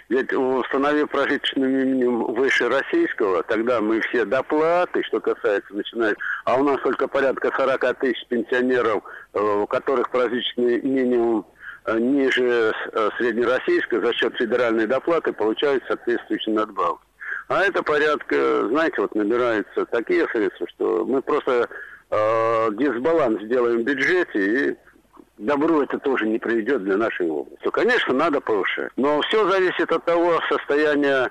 Ведь 0.09 0.31
установив 0.33 1.09
прожиточный 1.09 1.67
минимум 1.67 2.33
выше 2.33 2.69
российского, 2.69 3.43
тогда 3.43 3.81
мы 3.81 3.99
все 4.01 4.23
доплаты, 4.23 5.03
что 5.03 5.19
касается, 5.19 5.73
начинает, 5.73 6.17
а 6.45 6.55
у 6.55 6.63
нас 6.63 6.79
только 6.81 7.09
порядка 7.09 7.51
40 7.57 7.99
тысяч 7.99 8.25
пенсионеров, 8.27 9.03
э, 9.33 9.39
у 9.39 9.67
которых 9.67 10.09
прожиточный 10.09 10.81
минимум 10.81 11.45
ниже 11.95 12.73
э, 12.91 13.09
среднероссийской 13.17 14.01
за 14.01 14.13
счет 14.13 14.35
федеральной 14.35 14.87
доплаты 14.87 15.33
получают 15.33 15.83
соответствующие 15.87 16.55
надбавки. 16.55 17.03
А 17.47 17.63
это 17.63 17.81
порядка, 17.81 18.67
знаете, 18.67 19.01
вот 19.01 19.15
набираются 19.15 19.85
такие 19.85 20.27
средства, 20.29 20.67
что 20.67 21.05
мы 21.05 21.21
просто 21.21 21.69
э, 22.09 22.69
дисбаланс 22.73 23.41
сделаем 23.43 23.81
в 23.81 23.83
бюджете 23.85 24.69
и 24.69 24.75
добру 25.37 25.81
это 25.81 25.97
тоже 25.99 26.27
не 26.27 26.39
приведет 26.39 26.83
для 26.83 26.97
нашей 26.97 27.29
области. 27.29 27.69
Конечно, 27.71 28.13
надо 28.13 28.41
повышать. 28.41 28.91
Но 28.97 29.21
все 29.21 29.47
зависит 29.49 29.91
от 29.91 30.03
того 30.03 30.41
состояния 30.49 31.29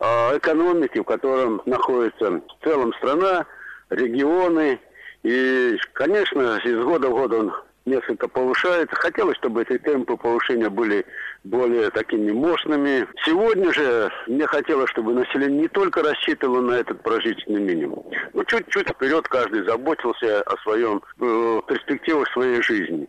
э, 0.00 0.38
экономики, 0.38 0.98
в 1.00 1.04
котором 1.04 1.60
находится 1.66 2.30
в 2.30 2.64
целом 2.64 2.94
страна, 2.94 3.44
регионы. 3.90 4.80
И, 5.22 5.76
конечно, 5.92 6.58
из 6.64 6.82
года 6.82 7.08
в 7.08 7.12
год 7.12 7.32
он 7.34 7.52
несколько 7.88 8.28
повышается. 8.28 8.94
Хотелось, 8.96 9.36
чтобы 9.38 9.62
эти 9.62 9.78
темпы 9.78 10.16
повышения 10.16 10.68
были 10.68 11.04
более 11.44 11.90
такими 11.90 12.30
мощными. 12.30 13.06
Сегодня 13.24 13.72
же 13.72 14.10
мне 14.26 14.46
хотелось, 14.46 14.90
чтобы 14.90 15.14
население 15.14 15.62
не 15.62 15.68
только 15.68 16.02
рассчитывало 16.02 16.60
на 16.60 16.72
этот 16.74 17.02
прожиточный 17.02 17.60
минимум, 17.60 18.04
но 18.34 18.44
чуть-чуть 18.44 18.88
вперед 18.88 19.26
каждый 19.28 19.64
заботился 19.64 20.42
о 20.42 20.56
своем 20.62 21.02
э, 21.20 21.60
перспективах 21.66 22.28
своей 22.32 22.62
жизни. 22.62 23.08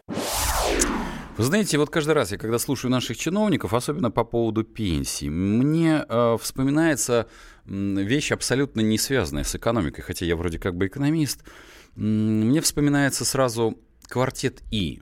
Вы 1.37 1.45
знаете, 1.45 1.77
вот 1.77 1.89
каждый 1.89 2.15
раз 2.15 2.33
я, 2.33 2.37
когда 2.37 2.59
слушаю 2.59 2.91
наших 2.91 3.17
чиновников, 3.17 3.73
особенно 3.73 4.11
по 4.11 4.25
поводу 4.25 4.65
пенсии, 4.65 5.29
мне 5.29 6.05
э, 6.07 6.37
вспоминается 6.41 7.29
вещь 7.65 8.31
абсолютно 8.31 8.81
не 8.81 8.97
связанная 8.97 9.43
с 9.43 9.55
экономикой, 9.55 10.01
хотя 10.01 10.25
я 10.25 10.35
вроде 10.35 10.59
как 10.59 10.75
бы 10.75 10.87
экономист. 10.87 11.45
Мне 11.95 12.61
вспоминается 12.61 13.25
сразу 13.25 13.79
квартет 14.09 14.61
И. 14.71 15.01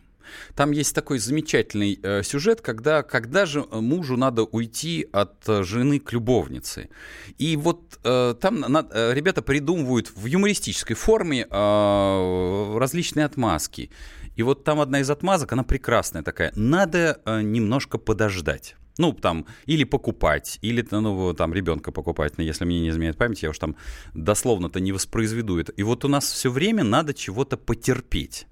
Там 0.55 0.71
есть 0.71 0.93
такой 0.93 1.19
замечательный 1.19 1.99
э, 2.01 2.23
сюжет, 2.23 2.61
когда, 2.61 3.03
когда 3.03 3.45
же 3.45 3.63
мужу 3.71 4.17
надо 4.17 4.43
уйти 4.43 5.07
от 5.11 5.47
э, 5.47 5.63
жены 5.63 5.99
к 5.99 6.11
любовнице. 6.13 6.89
И 7.37 7.55
вот 7.55 7.99
э, 8.03 8.35
там 8.39 8.59
на, 8.59 8.87
э, 8.91 9.13
ребята 9.13 9.41
придумывают 9.41 10.11
в 10.15 10.25
юмористической 10.25 10.95
форме 10.95 11.47
э, 11.49 12.77
различные 12.77 13.25
отмазки. 13.25 13.89
И 14.35 14.43
вот 14.43 14.63
там 14.63 14.79
одна 14.79 14.99
из 14.99 15.09
отмазок, 15.09 15.53
она 15.53 15.63
прекрасная 15.63 16.23
такая. 16.23 16.51
Надо 16.55 17.21
э, 17.25 17.41
немножко 17.41 17.97
подождать. 17.97 18.75
Ну, 18.99 19.13
там, 19.13 19.45
или 19.67 19.83
покупать, 19.83 20.57
или 20.63 20.85
ну, 20.89 21.31
там 21.35 21.53
ребенка 21.53 21.91
покупать, 21.91 22.37
но 22.37 22.43
если 22.43 22.65
мне 22.65 22.79
не 22.79 22.89
изменяет 22.89 23.15
память, 23.15 23.43
я 23.43 23.51
уж 23.51 23.59
там 23.59 23.75
дословно-то 24.15 24.79
не 24.79 24.91
воспроизведу 24.91 25.59
это. 25.59 25.71
И 25.73 25.83
вот 25.83 26.03
у 26.03 26.07
нас 26.07 26.31
все 26.31 26.49
время 26.49 26.83
надо 26.83 27.13
чего-то 27.13 27.57
потерпеть. 27.57 28.47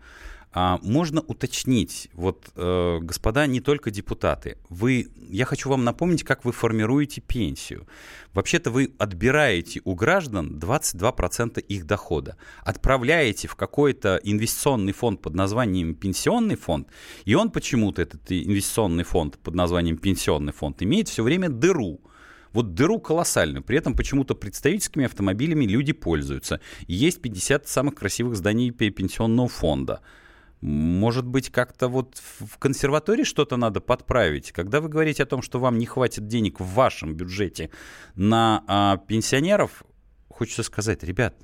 А 0.58 0.80
можно 0.82 1.20
уточнить, 1.20 2.10
вот, 2.14 2.50
э, 2.56 3.00
господа, 3.02 3.46
не 3.46 3.60
только 3.60 3.92
депутаты, 3.92 4.58
вы, 4.70 5.10
я 5.30 5.44
хочу 5.44 5.70
вам 5.70 5.84
напомнить, 5.84 6.24
как 6.24 6.46
вы 6.46 6.54
формируете 6.54 7.20
пенсию. 7.20 7.86
Вообще-то 8.34 8.72
вы 8.72 8.94
отбираете 8.98 9.82
у 9.84 9.96
граждан 9.96 10.58
22% 10.58 11.60
их 11.60 11.86
дохода, 11.86 12.38
отправляете 12.64 13.50
в 13.50 13.56
какой-то 13.56 14.22
инвестиционный 14.24 14.94
фонд 14.94 15.22
под 15.22 15.36
названием 15.36 15.94
пенсионный 15.94 16.56
фонд, 16.56 16.88
и 17.26 17.36
он 17.36 17.52
почему-то, 17.52 18.02
этот 18.02 18.32
инвестиционный 18.32 19.04
фонд 19.04 19.38
под 19.40 19.56
названием 19.56 19.98
пенсионный 19.98 20.54
фонд, 20.54 20.82
имеет 20.84 21.10
все 21.10 21.24
время 21.24 21.50
дыру. 21.50 22.00
Вот 22.54 22.74
дыру 22.76 23.00
колоссальную. 23.00 23.62
При 23.62 23.78
этом 23.78 23.94
почему-то 23.94 24.36
представительскими 24.36 25.04
автомобилями 25.04 25.66
люди 25.66 25.92
пользуются. 25.92 26.62
Есть 26.88 27.22
50 27.22 27.68
самых 27.68 27.96
красивых 27.96 28.38
зданий 28.38 28.72
пенсионного 28.72 29.50
фонда. 29.50 30.00
Может 30.68 31.28
быть, 31.28 31.52
как-то 31.52 31.88
вот 31.88 32.20
в 32.40 32.58
консерватории 32.58 33.24
что-то 33.24 33.56
надо 33.56 33.82
подправить? 33.82 34.52
Когда 34.52 34.82
вы 34.82 34.90
говорите 34.90 35.22
о 35.22 35.28
том, 35.28 35.44
что 35.44 35.60
вам 35.60 35.78
не 35.78 35.86
хватит 35.86 36.28
денег 36.28 36.60
в 36.60 36.66
вашем 36.66 37.14
бюджете 37.14 37.70
на 38.16 38.64
а, 38.66 38.98
пенсионеров, 38.98 39.84
хочется 40.28 40.64
сказать, 40.64 41.04
ребят, 41.04 41.36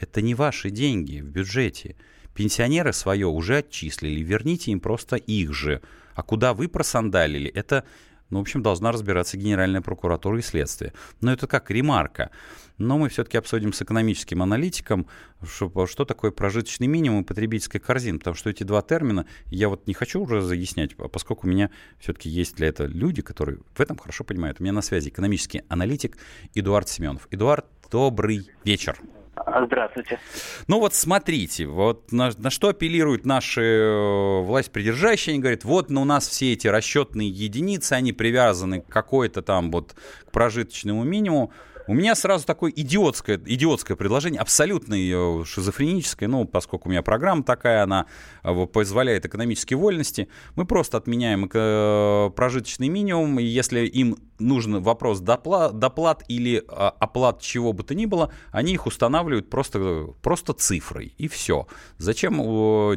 это 0.00 0.20
не 0.20 0.34
ваши 0.34 0.70
деньги 0.70 1.20
в 1.20 1.26
бюджете. 1.26 1.94
Пенсионеры 2.34 2.92
свое 2.92 3.28
уже 3.28 3.58
отчислили, 3.58 4.20
верните 4.20 4.72
им 4.72 4.80
просто 4.80 5.14
их 5.14 5.54
же. 5.54 5.80
А 6.16 6.24
куда 6.24 6.52
вы 6.52 6.66
просандалили, 6.66 7.48
это 7.48 7.84
ну, 8.30 8.38
в 8.38 8.42
общем, 8.42 8.62
должна 8.62 8.92
разбираться 8.92 9.36
Генеральная 9.36 9.80
прокуратура 9.80 10.38
и 10.38 10.42
следствие. 10.42 10.92
Но 11.20 11.32
это 11.32 11.46
как 11.46 11.70
ремарка. 11.70 12.30
Но 12.78 12.96
мы 12.96 13.08
все-таки 13.08 13.36
обсудим 13.36 13.72
с 13.72 13.82
экономическим 13.82 14.42
аналитиком, 14.42 15.06
что, 15.44 15.86
что 15.86 16.04
такое 16.04 16.30
прожиточный 16.30 16.86
минимум 16.86 17.22
и 17.22 17.26
потребительская 17.26 17.80
корзина. 17.80 18.18
Потому 18.18 18.36
что 18.36 18.48
эти 18.48 18.62
два 18.62 18.80
термина 18.82 19.26
я 19.46 19.68
вот 19.68 19.86
не 19.86 19.94
хочу 19.94 20.20
уже 20.20 20.40
заяснять, 20.40 20.92
а 20.98 21.08
поскольку 21.08 21.46
у 21.46 21.50
меня 21.50 21.70
все-таки 21.98 22.30
есть 22.30 22.56
для 22.56 22.68
этого 22.68 22.86
люди, 22.86 23.20
которые 23.20 23.58
в 23.74 23.80
этом 23.80 23.98
хорошо 23.98 24.24
понимают. 24.24 24.60
У 24.60 24.62
меня 24.62 24.72
на 24.72 24.82
связи 24.82 25.08
экономический 25.08 25.62
аналитик 25.68 26.16
Эдуард 26.54 26.88
Семенов. 26.88 27.28
Эдуард, 27.30 27.66
добрый 27.90 28.48
вечер. 28.64 28.98
Здравствуйте. 29.46 30.18
Ну 30.66 30.80
вот 30.80 30.94
смотрите, 30.94 31.66
вот 31.66 32.12
на, 32.12 32.30
на 32.36 32.50
что 32.50 32.68
апеллируют 32.68 33.24
наши 33.24 33.62
э, 33.62 34.40
власть 34.42 34.70
придержащие, 34.70 35.32
они 35.32 35.40
говорят, 35.40 35.64
вот 35.64 35.90
ну, 35.90 36.02
у 36.02 36.04
нас 36.04 36.28
все 36.28 36.52
эти 36.52 36.66
расчетные 36.66 37.28
единицы, 37.28 37.94
они 37.94 38.12
привязаны 38.12 38.80
к 38.82 38.86
какой-то 38.88 39.42
там 39.42 39.70
вот 39.70 39.94
к 40.26 40.30
прожиточному 40.30 41.04
минимуму. 41.04 41.52
У 41.90 41.92
меня 41.92 42.14
сразу 42.14 42.46
такое 42.46 42.72
идиотское, 42.76 43.36
идиотское 43.44 43.96
предложение, 43.96 44.40
абсолютно 44.40 44.94
ее 44.94 45.42
шизофреническое, 45.44 46.28
ну, 46.28 46.44
поскольку 46.44 46.88
у 46.88 46.92
меня 46.92 47.02
программа 47.02 47.42
такая, 47.42 47.82
она 47.82 48.06
э, 48.44 48.66
позволяет 48.66 49.26
экономические 49.26 49.76
вольности. 49.76 50.28
Мы 50.54 50.66
просто 50.66 50.98
отменяем 50.98 51.48
прожиточный 51.48 52.88
минимум, 52.88 53.40
и 53.40 53.42
если 53.42 53.86
им 53.86 54.16
нужен 54.38 54.80
вопрос 54.80 55.18
доплат, 55.18 55.80
доплат 55.80 56.24
или 56.28 56.62
а, 56.68 56.90
оплат 56.98 57.40
чего 57.40 57.72
бы 57.72 57.82
то 57.82 57.94
ни 57.94 58.06
было, 58.06 58.32
они 58.52 58.72
их 58.72 58.86
устанавливают 58.86 59.50
просто, 59.50 60.14
просто 60.22 60.52
цифрой, 60.52 61.14
и 61.18 61.26
все. 61.28 61.66
Зачем 61.98 62.36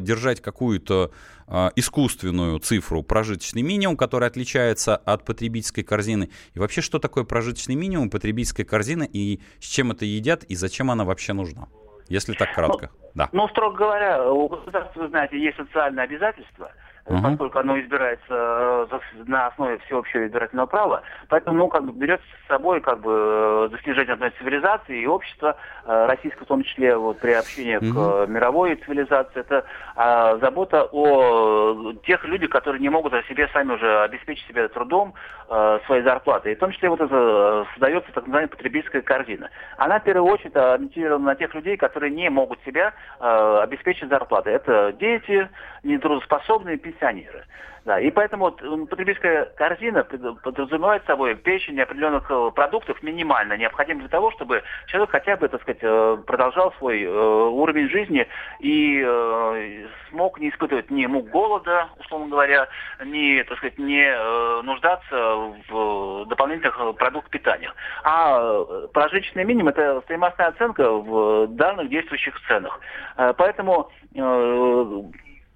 держать 0.02 0.40
какую-то 0.40 1.10
а, 1.43 1.43
искусственную 1.76 2.58
цифру 2.58 3.02
прожиточный 3.02 3.62
минимум, 3.62 3.96
который 3.96 4.28
отличается 4.28 4.96
от 4.96 5.24
потребительской 5.24 5.84
корзины. 5.84 6.30
И 6.54 6.58
вообще, 6.58 6.80
что 6.80 6.98
такое 6.98 7.24
прожиточный 7.24 7.74
минимум, 7.74 8.10
потребительская 8.10 8.66
корзина, 8.66 9.02
и 9.04 9.40
с 9.60 9.66
чем 9.66 9.92
это 9.92 10.04
едят, 10.04 10.44
и 10.44 10.54
зачем 10.54 10.90
она 10.90 11.04
вообще 11.04 11.32
нужна? 11.32 11.68
Если 12.08 12.34
так 12.34 12.54
кратко. 12.54 12.90
Ну, 12.92 13.10
да. 13.14 13.28
ну 13.32 13.48
строго 13.48 13.76
говоря, 13.76 14.30
у 14.30 14.48
государства, 14.48 15.00
вы 15.00 15.08
знаете, 15.08 15.38
есть 15.38 15.56
социальные 15.56 16.04
обязательства– 16.04 16.70
угу. 17.06 17.22
поскольку 17.22 17.58
оно 17.58 17.80
избирается 17.80 18.88
э, 18.90 18.98
на 19.26 19.48
основе 19.48 19.78
всеобщего 19.86 20.26
избирательного 20.26 20.66
права. 20.66 21.02
Поэтому, 21.28 21.58
ну, 21.58 21.68
как 21.68 21.84
бы 21.84 21.92
берется 21.92 22.26
с 22.44 22.48
собой 22.48 22.80
как 22.80 23.00
бы 23.00 23.12
э, 23.12 23.68
достижение 23.72 24.14
одной 24.14 24.30
цивилизации 24.38 25.02
и 25.02 25.06
общества, 25.06 25.56
э, 25.84 26.06
российского 26.06 26.44
в 26.44 26.48
том 26.48 26.62
числе, 26.62 26.96
вот, 26.96 27.18
приобщение 27.18 27.78
угу. 27.78 27.92
к 27.92 28.26
мировой 28.28 28.76
цивилизации. 28.76 29.40
Это 29.40 29.64
а, 29.96 30.36
забота 30.38 30.88
о 30.90 31.92
тех 32.04 32.24
людях, 32.24 32.50
которые 32.50 32.80
не 32.80 32.88
могут 32.88 33.14
о 33.14 33.22
себе 33.24 33.48
сами 33.52 33.72
уже 33.72 34.02
обеспечить 34.02 34.46
себя 34.46 34.68
трудом 34.68 35.14
а, 35.48 35.80
своей 35.86 36.02
зарплаты. 36.02 36.52
И 36.52 36.54
в 36.54 36.58
том 36.58 36.72
числе 36.72 36.88
вот 36.88 37.00
это 37.00 37.66
создается 37.72 38.10
так 38.12 38.24
называемая 38.24 38.48
потребительская 38.48 39.02
корзина. 39.02 39.50
Она 39.76 40.00
в 40.00 40.04
первую 40.04 40.32
очередь 40.32 40.56
ориентирована 40.56 41.26
на 41.26 41.34
тех 41.34 41.54
людей, 41.54 41.76
которые 41.76 42.10
не 42.10 42.28
могут 42.28 42.58
себя 42.64 42.92
а, 43.20 43.62
обеспечить 43.62 44.08
зарплатой. 44.08 44.54
Это 44.54 44.92
дети, 44.98 45.48
нетрудоспособные, 45.82 46.78
пенсионеры. 46.94 47.44
Да, 47.84 48.00
и 48.00 48.10
поэтому 48.10 48.46
вот 48.46 48.88
потребительская 48.88 49.44
корзина 49.56 50.04
подразумевает 50.04 51.04
собой 51.04 51.34
перечень 51.34 51.78
определенных 51.78 52.30
э, 52.30 52.50
продуктов 52.54 53.02
минимально 53.02 53.58
необходим 53.58 53.98
для 53.98 54.08
того, 54.08 54.30
чтобы 54.30 54.62
человек 54.86 55.10
хотя 55.10 55.36
бы, 55.36 55.48
так 55.48 55.60
сказать, 55.60 55.82
э, 55.82 56.16
продолжал 56.26 56.72
свой 56.78 57.02
э, 57.02 57.10
уровень 57.10 57.90
жизни 57.90 58.26
и 58.60 59.86
смог 60.08 60.40
не 60.40 60.48
испытывать 60.48 60.90
ни 60.90 61.04
мук 61.04 61.28
голода, 61.28 61.88
условно 61.98 62.28
говоря, 62.28 62.68
ни, 63.04 63.42
так 63.42 63.58
сказать, 63.58 63.78
не 63.78 64.62
нуждаться 64.62 65.52
в 65.68 66.24
дополнительных 66.26 66.96
продуктах 66.96 67.30
питания. 67.30 67.70
А 68.02 68.64
прожиточный 68.94 69.44
минимум– 69.44 69.68
это 69.76 70.00
стоимостная 70.02 70.48
оценка 70.48 70.90
в 70.90 71.48
данных 71.48 71.90
действующих 71.90 72.40
ценах. 72.46 72.80
Поэтому 73.16 73.90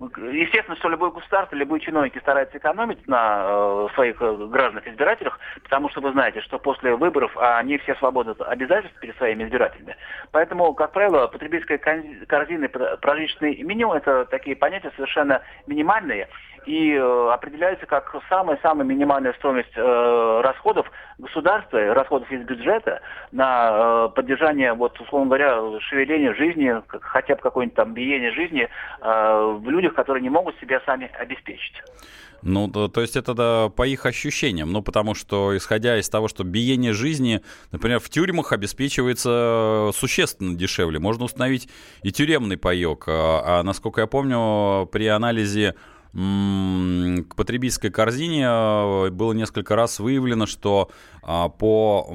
Естественно, 0.01 0.77
что 0.77 0.89
любой 0.89 1.11
государство, 1.11 1.57
любой 1.57 1.81
чиновник 1.81 2.17
старается 2.21 2.57
экономить 2.59 3.09
на 3.09 3.43
э, 3.43 3.89
своих 3.95 4.23
э, 4.23 4.47
гражданах-избирателях, 4.47 5.41
потому 5.65 5.89
что 5.91 6.01
вы 6.01 6.13
знаете, 6.13 6.41
что 6.43 6.61
после 6.61 6.95
выборов 6.95 7.37
они 7.37 7.79
все 7.79 7.97
свободны 7.97 8.31
от 8.31 8.41
обязательств 8.43 8.97
перед 9.01 9.17
своими 9.17 9.43
избирателями. 9.43 9.97
Поэтому, 10.31 10.73
как 10.75 10.93
правило, 10.93 11.27
потребительская 11.27 11.79
корзина 11.79 12.69
прожиточный 12.69 13.61
минимум– 13.65 13.95
это 13.95 14.25
такие 14.27 14.55
понятия 14.55 14.93
совершенно 14.95 15.43
минимальные 15.67 16.29
и 16.69 16.93
э, 16.93 17.31
определяется 17.33 17.87
как 17.87 18.15
самая-самая 18.29 18.87
минимальная 18.87 19.33
стоимость 19.39 19.73
э, 19.75 20.41
расходов 20.45 20.87
государства, 21.17 21.95
расходов 21.95 22.31
из 22.31 22.45
бюджета 22.45 23.01
на 23.33 23.71
э, 23.71 24.09
поддержание, 24.15 24.75
вот, 24.75 25.01
условно 25.01 25.29
говоря, 25.29 25.81
шевеления 25.81 26.35
жизни, 26.35 26.75
хотя 27.01 27.37
бы 27.37 27.41
какое-нибудь 27.41 27.77
там 27.77 27.95
биение 27.95 28.33
жизни 28.33 28.69
в 29.01 29.69
людях, 29.69 29.95
которые 29.95 30.23
не 30.23 30.31
могут 30.31 30.59
себя 30.61 30.81
сами 30.85 31.11
обеспечить. 31.19 31.83
Ну, 32.43 32.69
то, 32.69 32.89
то 32.89 33.01
есть 33.01 33.17
это 33.17 33.35
да, 33.35 33.69
по 33.69 33.87
их 33.87 34.07
ощущениям, 34.07 34.71
ну, 34.71 34.83
потому 34.83 35.15
что, 35.15 35.57
исходя 35.57 35.99
из 35.99 36.09
того, 36.09 36.29
что 36.29 36.45
биение 36.45 36.93
жизни, 36.93 37.43
например, 37.73 37.99
в 37.99 38.09
тюрьмах 38.09 38.53
обеспечивается 38.53 39.91
существенно 39.95 40.55
дешевле. 40.55 40.99
Можно 40.99 41.25
установить 41.25 41.69
и 42.03 42.13
тюремный 42.13 42.57
паек. 42.57 43.05
А, 43.09 43.61
а 43.61 43.63
насколько 43.65 44.01
я 44.01 44.07
помню, 44.07 44.87
при 44.87 45.07
анализе 45.09 45.75
к 46.19 47.37
потребительской 47.37 47.91
корзине 47.91 48.45
э, 48.45 49.11
было 49.11 49.33
несколько 49.33 49.77
раз 49.77 50.01
выявлено, 50.01 50.47
что 50.47 50.91
а, 51.23 51.49
по 51.49 52.09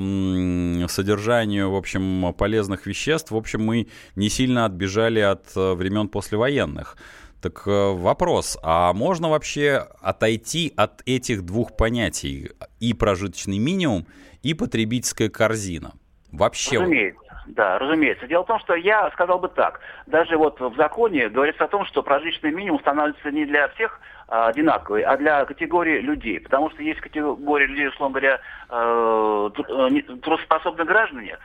содержанию, 0.90 1.72
в 1.72 1.76
общем, 1.76 2.34
полезных 2.34 2.86
веществ, 2.86 3.32
в 3.32 3.38
общем, 3.38 3.64
мы 3.64 3.88
не 4.16 4.28
сильно 4.30 4.66
отбежали 4.66 5.20
от 5.20 5.56
э, 5.56 5.74
времен 5.74 6.10
послевоенных. 6.10 6.98
Так 7.42 7.64
э, 7.66 7.92
вопрос, 7.94 8.58
а 8.62 8.92
можно 8.92 9.30
вообще 9.30 9.88
отойти 10.02 10.74
от 10.76 11.02
этих 11.06 11.44
двух 11.44 11.78
понятий 11.78 12.52
и 12.82 12.94
прожиточный 12.94 13.60
минимум, 13.60 14.06
и 14.42 14.54
потребительская 14.54 15.30
корзина? 15.30 15.94
Вообще. 16.32 16.80
Разумеется. 16.80 17.23
Да, 17.46 17.78
разумеется. 17.78 18.28
Дело 18.28 18.44
в 18.44 18.48
том, 18.48 18.60
что 18.60 18.74
я 18.76 19.10
сказал 19.12 19.40
бы 19.40 19.50
так. 19.50 19.82
Даже 20.08 20.38
вот 20.38 20.60
в 20.60 20.76
законе 20.76 21.30
говорится 21.30 21.66
о 21.66 21.68
том, 21.68 21.86
что 21.86 22.02
прожиточный 22.02 22.52
минимум 22.52 22.78
устанавливается 22.78 23.32
не 23.32 23.46
для 23.46 23.68
всех 23.70 24.00
а, 24.28 24.48
одинаковые, 24.48 25.06
а 25.06 25.18
для 25.18 25.44
категории 25.46 26.00
людей. 26.00 26.40
Потому 26.40 26.70
что 26.72 26.82
есть 26.82 27.02
категория 27.02 27.66
людей, 27.66 27.90
условно 27.90 28.20
говоря, 28.20 28.40
э, 28.70 29.50
э, 29.58 30.02
трудоспособных 30.22 30.88
граждане, 30.88 31.38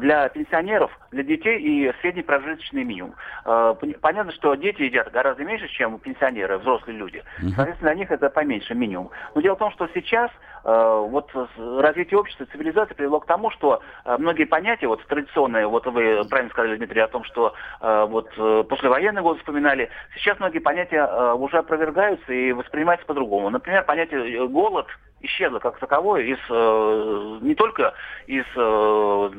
для 0.00 0.28
пенсионеров, 0.30 0.90
для 1.10 1.22
детей 1.22 1.58
и 1.58 1.92
средний 2.00 2.22
прожиточный 2.22 2.84
минимум. 2.84 3.14
Понятно, 4.00 4.32
что 4.32 4.54
дети 4.54 4.82
едят 4.82 5.12
гораздо 5.12 5.44
меньше, 5.44 5.68
чем 5.68 5.98
пенсионеры, 5.98 6.58
взрослые 6.58 6.96
люди. 6.96 7.22
Соответственно, 7.54 7.90
для 7.90 7.94
них 7.94 8.10
это 8.10 8.30
поменьше 8.30 8.74
минимум. 8.74 9.10
Но 9.34 9.40
дело 9.40 9.56
в 9.56 9.58
том, 9.58 9.70
что 9.72 9.88
сейчас 9.94 10.30
вот 10.64 11.30
развитие 11.58 12.18
общества, 12.18 12.46
цивилизации 12.46 12.94
привело 12.94 13.20
к 13.20 13.26
тому, 13.26 13.50
что 13.50 13.82
многие 14.18 14.44
понятия, 14.44 14.88
вот 14.88 15.04
традиционные, 15.06 15.66
вот 15.66 15.86
вы 15.86 16.22
правильно 16.28 16.50
сказали, 16.50 16.76
Дмитрий, 16.76 17.02
о 17.02 17.08
том, 17.08 17.24
что 17.24 17.54
вот 17.80 18.30
послевоенный 18.68 19.22
год 19.22 19.38
вспоминали, 19.38 19.90
сейчас 20.16 20.38
многие 20.38 20.60
понятия 20.60 21.34
уже 21.34 21.58
опровергаются 21.58 22.32
и 22.32 22.52
воспринимаются 22.52 23.06
по-другому. 23.06 23.50
Например, 23.50 23.84
понятие 23.84 24.48
голод– 24.48 24.86
исчезла 25.26 25.58
как 25.58 25.78
таковое 25.78 26.22
из, 26.22 26.38
э, 26.48 27.38
не 27.42 27.54
только 27.54 27.94
из 28.26 28.44
э, 28.56 29.30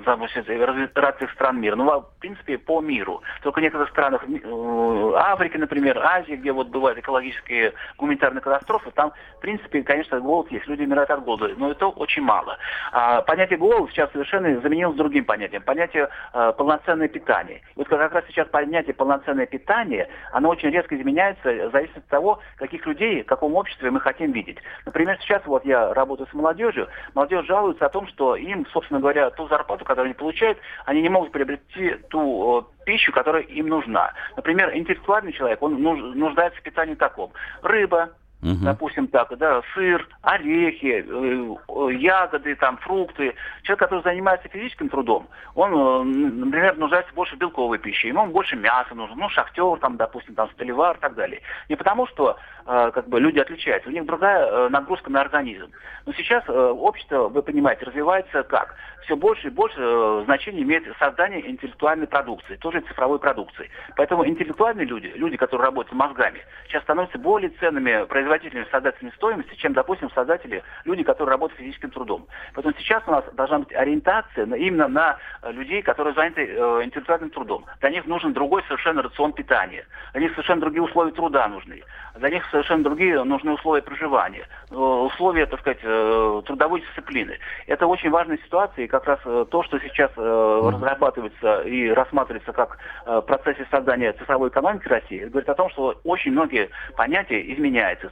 развитых 0.96 1.32
стран 1.32 1.60
мира, 1.60 1.76
но 1.76 2.02
в 2.02 2.20
принципе 2.20 2.58
по 2.58 2.82
миру. 2.82 3.22
Только 3.42 3.60
в 3.60 3.62
некоторых 3.62 3.90
странах 3.90 4.24
э, 4.28 5.12
Африки, 5.16 5.58
например, 5.58 5.98
Азии, 6.00 6.34
где 6.34 6.52
вот 6.52 6.68
бывают 6.68 7.00
экологические 7.00 7.74
гуманитарные 7.98 8.42
катастрофы, 8.42 8.92
там 8.92 9.12
в 9.38 9.40
принципе, 9.42 9.84
конечно, 9.84 10.20
голод 10.20 10.52
есть, 10.52 10.68
люди 10.68 10.84
умирают 10.84 11.10
от 11.10 11.24
голода, 11.24 11.54
но 11.58 11.72
это 11.72 11.88
очень 11.88 12.24
мало. 12.24 12.58
А 12.92 13.22
понятие 13.22 13.58
голода 13.58 13.92
сейчас 13.92 14.12
совершенно 14.12 14.60
заменилось 14.62 14.98
другим 14.98 15.26
понятием, 15.26 15.62
понятие 15.62 16.10
э, 16.34 16.54
полноценное 16.58 17.08
питание. 17.08 17.62
Вот 17.76 17.88
как 17.88 18.14
раз 18.14 18.24
сейчас 18.28 18.48
понятие 18.48 18.94
полноценное 18.94 19.46
питание, 19.46 20.10
оно 20.32 20.50
очень 20.50 20.70
резко 20.70 20.96
изменяется, 20.96 21.70
зависит 21.70 21.98
от 21.98 22.08
того, 22.08 22.40
каких 22.58 22.86
людей, 22.86 23.24
в 23.24 23.26
каком 23.26 23.56
обществе 23.56 23.92
мы 23.92 24.00
хотим 24.00 24.32
видеть. 24.32 24.58
Например, 24.86 25.18
сейчас 25.22 25.46
вот 25.46 25.66
я 25.66 25.77
работаю 25.94 26.28
с 26.28 26.34
молодежью, 26.34 26.88
молодежь 27.14 27.46
жалуется 27.46 27.86
о 27.86 27.90
том, 27.90 28.08
что 28.08 28.36
им, 28.36 28.66
собственно 28.68 29.00
говоря, 29.00 29.30
ту 29.32 29.48
зарплату, 29.48 29.86
которую 29.86 30.08
они 30.08 30.14
получают, 30.14 30.58
они 30.86 31.02
не 31.02 31.10
могут 31.10 31.32
приобрести 31.32 31.96
ту 32.10 32.60
э, 32.60 32.84
пищу, 32.86 33.12
которая 33.12 33.44
им 33.44 33.68
нужна. 33.68 34.14
Например, 34.36 34.76
интеллектуальный 34.76 35.34
человек, 35.34 35.62
он 35.62 35.82
нуждается 35.82 36.60
в 36.60 36.64
питании 36.64 36.96
таком. 36.96 37.32
Рыба, 37.62 38.10
Угу. 38.44 38.58
Допустим, 38.62 39.08
так, 39.08 39.36
да, 39.38 39.62
сыр, 39.74 40.08
орехи, 40.22 41.04
э, 41.08 41.94
ягоды, 41.96 42.56
там, 42.56 42.78
фрукты. 42.78 43.34
Человек, 43.64 43.80
который 43.80 44.04
занимается 44.04 44.48
физическим 44.48 44.90
трудом, 44.90 45.28
он, 45.56 45.74
э, 45.74 46.04
например, 46.04 46.78
нуждается 46.78 47.12
больше 47.16 47.36
в 47.36 47.40
белковой 47.40 47.80
пище, 47.80 48.10
ему 48.10 48.28
больше 48.28 48.56
мяса 48.56 48.94
нужно, 48.94 49.16
ну, 49.16 49.30
шахтер, 49.30 49.80
там, 49.80 49.98
допустим, 49.98 50.36
там, 50.36 50.50
столевар 50.52 50.98
и 50.98 51.00
так 51.00 51.16
далее. 51.16 51.42
Не 51.68 51.76
потому, 51.76 52.06
что 52.06 52.38
э, 52.68 52.92
как 52.94 53.10
бы 53.10 53.20
люди 53.20 53.40
отличаются, 53.40 53.90
у 53.90 53.94
них 53.94 54.06
другая 54.06 54.70
нагрузка 54.70 55.12
на 55.12 55.22
организм. 55.22 55.72
Но 56.06 56.14
сейчас 56.14 56.48
общество, 56.48 57.30
вы 57.30 57.42
понимаете, 57.42 57.86
развивается 57.86 58.44
как? 58.44 58.76
Все 59.04 59.16
больше 59.16 59.48
и 59.48 59.52
больше 59.52 60.22
значения 60.26 60.62
имеет 60.64 60.84
создание 61.00 61.50
интеллектуальной 61.50 62.08
продукции, 62.08 62.56
тоже 62.58 62.82
цифровой 62.82 63.20
продукции. 63.20 63.70
Поэтому 63.96 64.28
интеллектуальные 64.28 64.86
люди, 64.86 65.12
люди, 65.16 65.38
которые 65.38 65.66
работают 65.66 65.94
мозгами, 65.94 66.42
сейчас 66.68 66.84
становятся 66.84 67.18
более 67.18 67.50
ценными 67.52 68.06
производителями 68.06 68.28
производителями, 68.38 68.68
создателями 68.72 69.14
стоимости, 69.16 69.56
чем, 69.56 69.74
допустим, 69.74 70.10
создатели, 70.12 70.64
люди, 70.86 71.04
которые 71.04 71.34
работают 71.34 71.60
физическим 71.60 71.92
трудом. 71.92 72.28
Поэтому 72.54 72.76
сейчас 72.78 73.04
у 73.08 73.12
нас 73.12 73.24
должна 73.34 73.60
быть 73.60 73.74
ориентация 73.74 74.46
на, 74.46 74.56
именно 74.56 74.88
на 74.88 75.18
э, 75.42 75.52
людей, 75.52 75.82
которые 75.82 76.14
заняты 76.14 76.46
э, 76.48 76.84
интеллектуальным 76.84 77.30
трудом. 77.30 77.66
Для 77.80 77.90
них 77.90 78.06
нужен 78.06 78.34
другой 78.34 78.64
совершенно 78.64 79.02
рацион 79.02 79.34
питания. 79.34 79.86
Для 80.14 80.22
них 80.22 80.32
совершенно 80.32 80.62
другие 80.62 80.84
условия 80.84 81.12
труда 81.12 81.48
нужны. 81.48 81.84
Для 82.16 82.30
них 82.30 82.46
совершенно 82.50 82.84
другие 82.84 83.24
нужны 83.24 83.54
условия 83.54 83.82
проживания, 83.82 84.48
э, 84.72 84.76
условия, 84.76 85.46
так 85.46 85.60
сказать, 85.60 85.80
э, 85.84 86.42
трудовой 86.46 86.82
дисциплины. 86.82 87.38
Это 87.68 87.88
очень 87.88 88.10
важная 88.10 88.38
ситуация, 88.38 88.86
и 88.86 88.88
как 88.88 89.06
раз 89.06 89.20
э, 89.26 89.46
то, 89.50 89.64
что 89.64 89.80
сейчас 89.80 90.12
э, 90.16 90.70
разрабатывается 90.72 91.62
и 91.62 91.90
рассматривается 91.90 92.54
как 92.54 92.78
э, 93.06 93.18
в 93.18 93.22
процессе 93.22 93.66
создания 93.72 94.14
цифровой 94.14 94.50
экономики 94.50 94.88
России, 94.88 95.26
говорит 95.26 95.50
о 95.50 95.56
том, 95.56 95.70
что 95.70 96.00
очень 96.04 96.32
многие 96.32 96.70
понятия 96.96 97.42
изменяются. 97.54 98.10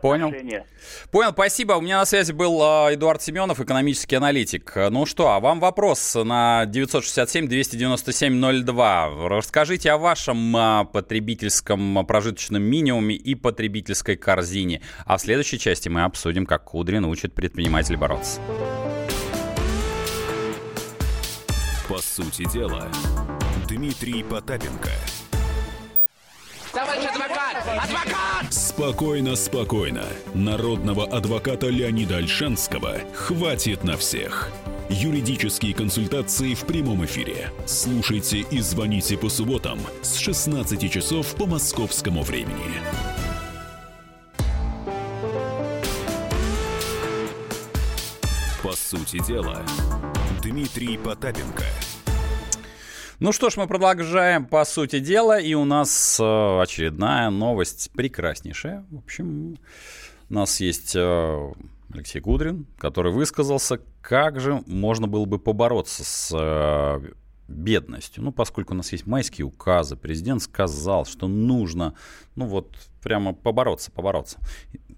Понял. 0.00 0.32
Понял, 1.10 1.32
спасибо. 1.32 1.72
У 1.74 1.80
меня 1.80 1.98
на 1.98 2.04
связи 2.04 2.30
был 2.32 2.62
э, 2.62 2.94
Эдуард 2.94 3.20
Семенов, 3.20 3.58
экономический 3.60 4.14
аналитик. 4.16 4.72
Ну 4.90 5.06
что, 5.06 5.32
а 5.32 5.40
вам 5.40 5.58
вопрос 5.60 6.14
на 6.14 6.64
967-297-02. 6.66 9.28
Расскажите 9.28 9.90
о 9.90 9.98
вашем 9.98 10.56
э, 10.56 10.84
потребительском 10.92 12.06
прожиточном 12.06 12.62
минимуме 12.62 13.16
и 13.16 13.34
потребительской 13.34 14.14
корзине. 14.16 14.82
А 15.04 15.16
в 15.16 15.20
следующей 15.20 15.58
части 15.58 15.88
мы 15.88 16.04
обсудим, 16.04 16.46
как 16.46 16.62
Кудрин 16.64 17.04
учит 17.04 17.34
предпринимателей 17.34 17.96
бороться. 17.96 18.40
По 21.88 21.98
сути 21.98 22.48
дела, 22.52 22.86
Дмитрий 23.66 24.22
Потапенко– 24.22 24.90
Товарищ 26.72 27.06
адвокат! 27.06 27.37
Адвокат! 27.58 28.52
Спокойно, 28.52 29.34
спокойно. 29.34 30.04
Народного 30.34 31.04
адвоката 31.06 31.68
Леонида 31.68 32.18
Альшанского 32.18 32.98
хватит 33.12 33.82
на 33.82 33.96
всех. 33.96 34.50
Юридические 34.88 35.74
консультации 35.74 36.54
в 36.54 36.64
прямом 36.64 37.04
эфире. 37.04 37.50
Слушайте 37.66 38.38
и 38.38 38.60
звоните 38.60 39.18
по 39.18 39.28
субботам 39.28 39.80
с 40.02 40.16
16 40.18 40.90
часов 40.90 41.34
по 41.34 41.46
московскому 41.46 42.22
времени. 42.22 42.80
По 48.62 48.72
сути 48.72 49.24
дела, 49.26 49.62
Дмитрий 50.42 50.96
Потапенко– 50.96 51.64
ну 53.20 53.32
что 53.32 53.50
ж, 53.50 53.56
мы 53.56 53.66
продолжаем, 53.66 54.46
по 54.46 54.64
сути 54.64 55.00
дела, 55.00 55.40
и 55.40 55.54
у 55.54 55.64
нас 55.64 56.20
э, 56.20 56.60
очередная 56.62 57.30
новость 57.30 57.90
прекраснейшая. 57.92 58.84
В 58.90 58.98
общем, 58.98 59.56
у 60.30 60.34
нас 60.34 60.60
есть 60.60 60.94
э, 60.94 61.52
Алексей 61.92 62.20
Гудрин, 62.20 62.66
который 62.78 63.10
высказался, 63.10 63.80
как 64.02 64.38
же 64.38 64.62
можно 64.66 65.08
было 65.08 65.24
бы 65.24 65.40
побороться 65.40 66.04
с 66.04 66.30
э, 66.32 67.00
бедностью. 67.48 68.22
Ну, 68.22 68.30
поскольку 68.30 68.74
у 68.74 68.76
нас 68.76 68.92
есть 68.92 69.06
майские 69.06 69.46
указы, 69.46 69.96
президент 69.96 70.42
сказал, 70.42 71.04
что 71.04 71.26
нужно, 71.26 71.94
ну 72.36 72.46
вот, 72.46 72.70
прямо 73.02 73.34
побороться, 73.34 73.90
побороться 73.90 74.38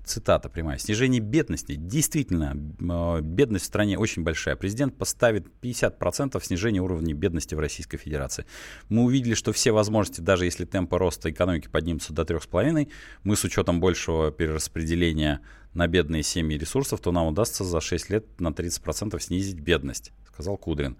цитата 0.05 0.49
прямая, 0.49 0.79
снижение 0.79 1.21
бедности. 1.21 1.75
Действительно, 1.75 2.57
а, 2.89 3.21
бедность 3.21 3.65
в 3.65 3.69
стране 3.69 3.99
очень 3.99 4.23
большая. 4.23 4.57
Президент 4.57 4.97
поставит 4.97 5.47
50% 5.61 6.45
снижения 6.45 6.81
уровня 6.81 7.15
бедности 7.15 7.55
в 7.55 7.61
Российской 7.61 7.97
Федерации. 7.99 8.47
Мы 8.89 9.05
увидели, 9.05 9.35
что 9.35 9.53
все 9.53 9.73
возможности, 9.73 10.21
даже 10.21 10.45
если 10.45 10.65
темпы 10.65 10.99
роста 10.99 11.31
экономики 11.31 11.69
поднимутся 11.69 12.13
до 12.13 12.23
3,5, 12.23 12.89
мы 13.25 13.37
с 13.37 13.45
учетом 13.45 13.81
большего 13.81 14.31
перераспределения 14.31 15.41
на 15.75 15.87
бедные 15.87 16.23
семьи 16.23 16.59
ресурсов, 16.59 17.01
то 17.01 17.13
нам 17.13 17.27
удастся 17.27 17.65
за 17.65 17.81
6 17.81 18.11
лет 18.11 18.41
на 18.41 18.49
30% 18.49 19.19
снизить 19.21 19.61
бедность, 19.61 20.13
сказал 20.33 20.57
Кудрин. 20.57 20.97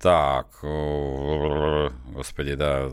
Так, 0.00 0.48
э, 0.62 1.90
господи, 2.12 2.54
да, 2.54 2.90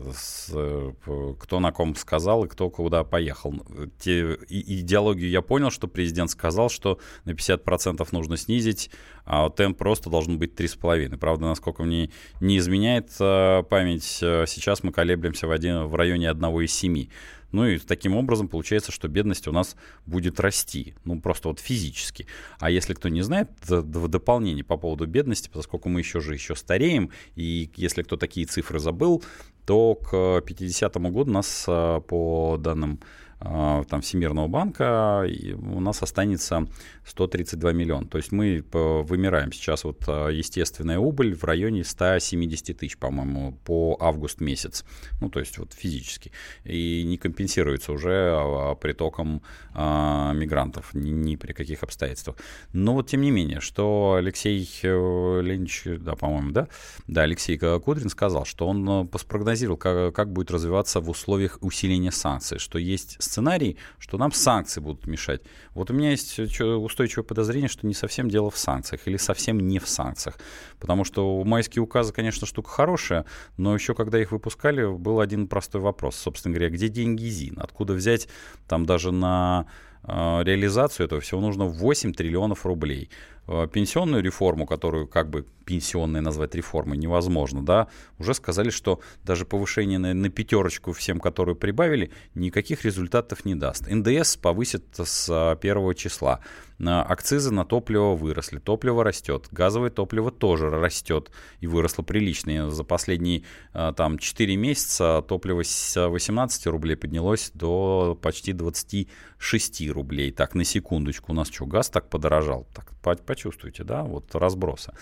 э, 0.52 0.92
кто 1.38 1.60
на 1.60 1.70
ком 1.70 1.94
сказал 1.94 2.44
и 2.44 2.48
кто 2.48 2.70
куда 2.70 3.04
поехал. 3.04 3.54
Те, 3.98 4.34
и, 4.48 4.80
идеологию 4.80 5.28
я 5.28 5.42
понял, 5.42 5.70
что 5.70 5.88
президент 5.88 6.30
сказал, 6.30 6.70
что 6.70 6.98
на 7.24 7.32
50% 7.32 8.08
нужно 8.12 8.36
снизить, 8.38 8.90
а 9.26 9.50
темп 9.50 9.78
просто 9.78 10.08
должен 10.08 10.38
быть 10.38 10.54
3,5. 10.54 11.18
Правда, 11.18 11.46
насколько 11.46 11.82
мне 11.82 12.10
не 12.40 12.56
изменяет 12.56 13.10
э, 13.20 13.62
память, 13.68 14.04
сейчас 14.04 14.82
мы 14.82 14.92
колеблемся 14.92 15.46
в, 15.46 15.50
один, 15.50 15.84
в 15.84 15.94
районе 15.94 16.30
1,7. 16.30 17.10
Ну 17.52 17.66
и 17.66 17.78
таким 17.78 18.16
образом 18.16 18.48
получается, 18.48 18.90
что 18.90 19.08
бедность 19.08 19.46
у 19.46 19.52
нас 19.52 19.76
будет 20.06 20.40
расти, 20.40 20.94
ну 21.04 21.20
просто 21.20 21.48
вот 21.48 21.60
физически. 21.60 22.26
А 22.58 22.70
если 22.70 22.94
кто 22.94 23.08
не 23.08 23.22
знает, 23.22 23.50
в 23.68 24.08
дополнение 24.08 24.64
по 24.64 24.76
поводу 24.76 25.06
бедности, 25.06 25.50
поскольку 25.52 25.88
мы 25.88 26.00
еще 26.00 26.20
же 26.20 26.34
еще 26.34 26.56
стареем, 26.56 27.10
и 27.36 27.70
если 27.76 28.02
кто 28.02 28.16
такие 28.16 28.46
цифры 28.46 28.78
забыл, 28.78 29.22
то 29.66 29.94
к 29.94 30.40
50 30.40 30.96
году 30.96 31.30
нас 31.30 31.64
а, 31.68 32.00
по 32.00 32.56
данным 32.58 33.00
там, 33.42 34.00
Всемирного 34.00 34.48
банка 34.48 35.26
у 35.74 35.80
нас 35.80 36.02
останется 36.02 36.66
132 37.04 37.72
миллиона. 37.72 38.06
То 38.06 38.18
есть 38.18 38.32
мы 38.32 38.64
вымираем 38.72 39.52
сейчас 39.52 39.84
вот 39.84 40.04
а, 40.06 40.28
естественная 40.28 40.98
убыль 40.98 41.34
в 41.34 41.44
районе 41.44 41.84
170 41.84 42.76
тысяч, 42.76 42.96
по-моему, 42.96 43.52
по 43.64 43.96
август 44.00 44.40
месяц. 44.40 44.84
Ну, 45.20 45.28
то 45.30 45.40
есть 45.40 45.58
вот 45.58 45.72
физически. 45.72 46.32
И 46.64 47.02
не 47.04 47.18
компенсируется 47.18 47.92
уже 47.92 48.34
а, 48.36 48.74
притоком 48.74 49.42
а, 49.74 50.32
мигрантов 50.32 50.94
ни, 50.94 51.36
при 51.36 51.52
каких 51.52 51.82
обстоятельствах. 51.82 52.36
Но 52.72 52.94
вот 52.94 53.08
тем 53.08 53.22
не 53.22 53.30
менее, 53.30 53.60
что 53.60 54.14
Алексей 54.18 54.68
э, 54.82 54.86
Леонидович, 54.86 56.00
да, 56.00 56.14
по-моему, 56.14 56.52
да, 56.52 56.68
да, 57.06 57.22
Алексей 57.22 57.58
Кудрин 57.58 58.08
сказал, 58.08 58.44
что 58.44 58.68
он 58.68 59.08
э, 59.12 59.18
спрогнозировал, 59.18 59.76
как, 59.76 60.14
как 60.14 60.32
будет 60.32 60.50
развиваться 60.50 61.00
в 61.00 61.10
условиях 61.10 61.58
усиления 61.60 62.12
санкций, 62.12 62.58
что 62.58 62.78
есть 62.78 63.16
сценарий, 63.32 63.76
что 63.98 64.18
нам 64.18 64.32
санкции 64.32 64.80
будут 64.80 65.06
мешать. 65.06 65.40
Вот 65.74 65.90
у 65.90 65.94
меня 65.94 66.10
есть 66.10 66.38
устойчивое 66.38 67.24
подозрение, 67.24 67.68
что 67.68 67.86
не 67.86 67.94
совсем 67.94 68.28
дело 68.28 68.50
в 68.50 68.58
санкциях 68.58 69.08
или 69.08 69.16
совсем 69.16 69.58
не 69.58 69.78
в 69.78 69.88
санкциях. 69.88 70.38
Потому 70.78 71.04
что 71.04 71.42
майские 71.44 71.82
указы, 71.82 72.12
конечно, 72.12 72.46
штука 72.46 72.70
хорошая, 72.70 73.24
но 73.56 73.74
еще 73.74 73.94
когда 73.94 74.20
их 74.20 74.32
выпускали, 74.32 74.84
был 74.84 75.20
один 75.20 75.46
простой 75.48 75.80
вопрос. 75.80 76.16
Собственно 76.16 76.54
говоря, 76.54 76.70
где 76.70 76.88
деньги 76.88 77.24
ЗИН? 77.24 77.58
Откуда 77.58 77.94
взять 77.94 78.28
там 78.68 78.84
даже 78.84 79.12
на 79.12 79.66
э, 80.02 80.42
реализацию 80.44 81.06
этого 81.06 81.20
всего 81.20 81.40
нужно 81.40 81.64
8 81.64 82.12
триллионов 82.12 82.66
рублей. 82.66 83.08
Э, 83.48 83.66
пенсионную 83.66 84.22
реформу, 84.22 84.66
которую 84.66 85.08
как 85.08 85.28
бы 85.30 85.46
пенсионной 85.64 86.20
назвать 86.20 86.54
реформой 86.54 86.98
невозможно, 86.98 87.64
да, 87.64 87.88
уже 88.18 88.34
сказали, 88.34 88.70
что 88.70 89.00
даже 89.24 89.44
повышение 89.44 89.98
на, 89.98 90.14
на 90.14 90.28
пятерочку 90.28 90.92
всем, 90.92 91.20
которые 91.20 91.56
прибавили, 91.56 92.10
никаких 92.34 92.84
результатов 92.84 93.44
не 93.44 93.54
даст. 93.54 93.86
НДС 93.88 94.36
повысит 94.36 94.84
с 94.96 95.58
первого 95.60 95.94
числа. 95.94 96.40
Акцизы 96.84 97.52
на 97.52 97.64
топливо 97.64 98.16
выросли, 98.16 98.58
топливо 98.58 99.04
растет, 99.04 99.46
газовое 99.52 99.90
топливо 99.90 100.32
тоже 100.32 100.68
растет 100.68 101.30
и 101.60 101.68
выросло 101.68 102.02
прилично. 102.02 102.70
За 102.70 102.82
последние 102.82 103.44
э, 103.72 103.92
там 103.96 104.18
4 104.18 104.56
месяца 104.56 105.22
топливо 105.28 105.62
с 105.62 106.08
18 106.08 106.66
рублей 106.66 106.96
поднялось 106.96 107.52
до 107.54 108.18
почти 108.20 108.52
26 108.52 109.90
рублей. 109.90 110.32
Так, 110.32 110.56
на 110.56 110.64
секундочку, 110.64 111.30
у 111.30 111.34
нас 111.36 111.50
что, 111.50 111.66
газ 111.66 111.88
так 111.88 112.08
подорожал? 112.08 112.66
Так, 112.74 112.92
почувствуйте, 113.24 113.84
да, 113.84 114.02
вот 114.02 114.34
разброса. 114.34 114.92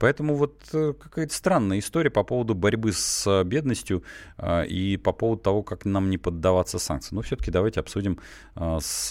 Поэтому 0.00 0.34
вот 0.34 0.62
э, 0.72 0.94
какая-то 0.98 1.32
странная 1.34 1.78
история 1.78 2.10
по 2.10 2.24
поводу 2.24 2.54
борьбы 2.54 2.92
с 2.92 3.26
э, 3.26 3.44
бедностью 3.44 4.02
э, 4.38 4.66
и 4.66 4.96
по 4.96 5.12
поводу 5.12 5.42
того, 5.42 5.62
как 5.62 5.84
нам 5.84 6.08
не 6.08 6.16
поддаваться 6.16 6.78
санкциям. 6.78 7.16
Но 7.16 7.22
все-таки 7.22 7.50
давайте 7.50 7.80
обсудим 7.80 8.18
с 8.56 9.10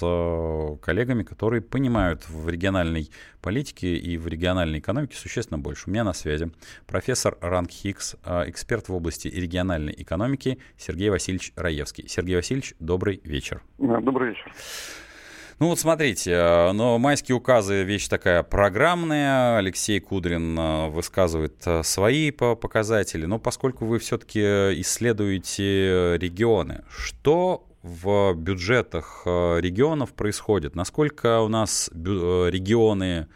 коллегами, 0.82 1.24
которые 1.24 1.62
понимают 1.62 2.28
в 2.28 2.50
региональной 2.50 3.12
политике 3.42 3.96
и 3.96 4.18
в 4.18 4.28
региональной 4.28 4.80
экономике 4.80 5.16
существенно 5.16 5.60
больше. 5.60 5.84
У 5.88 5.92
меня 5.92 6.04
на 6.04 6.14
связи 6.14 6.52
профессор 6.88 7.38
Ранг 7.42 7.70
Хикс, 7.70 8.16
эксперт 8.26 8.90
в 8.90 8.96
области 8.96 9.28
региональной 9.28 9.94
экономики 9.98 10.58
Сергей 10.78 11.10
Васильевич 11.10 11.54
Раевский. 11.56 12.08
Сергей 12.08 12.36
Васильевич, 12.36 12.74
добрый 12.80 13.22
вечер. 13.24 13.62
Добрый 13.78 14.30
вечер. 14.30 14.52
Ну 15.60 15.68
вот 15.68 15.78
смотрите, 15.78 16.32
э, 16.32 16.72
но 16.72 16.98
майские 17.00 17.36
указы 17.36 17.84
вещь 17.84 18.08
такая 18.08 18.44
программная. 18.44 19.58
Алексей 19.58 20.00
Кудрин 20.00 20.58
э, 20.58 20.88
высказывает 20.88 21.62
э, 21.66 21.84
свои 21.84 22.32
показатели. 22.32 23.26
Но 23.26 23.40
поскольку 23.40 23.86
вы 23.86 24.00
все-таки 24.00 24.40
исследуете 24.40 26.18
регионы, 26.18 26.86
что 26.90 27.68
в 27.84 28.36
бюджетах 28.36 29.24
регионов 29.26 30.14
происходит? 30.14 30.76
Насколько 30.76 31.42
у 31.42 31.50
нас 31.50 31.90
регионы 31.94 33.28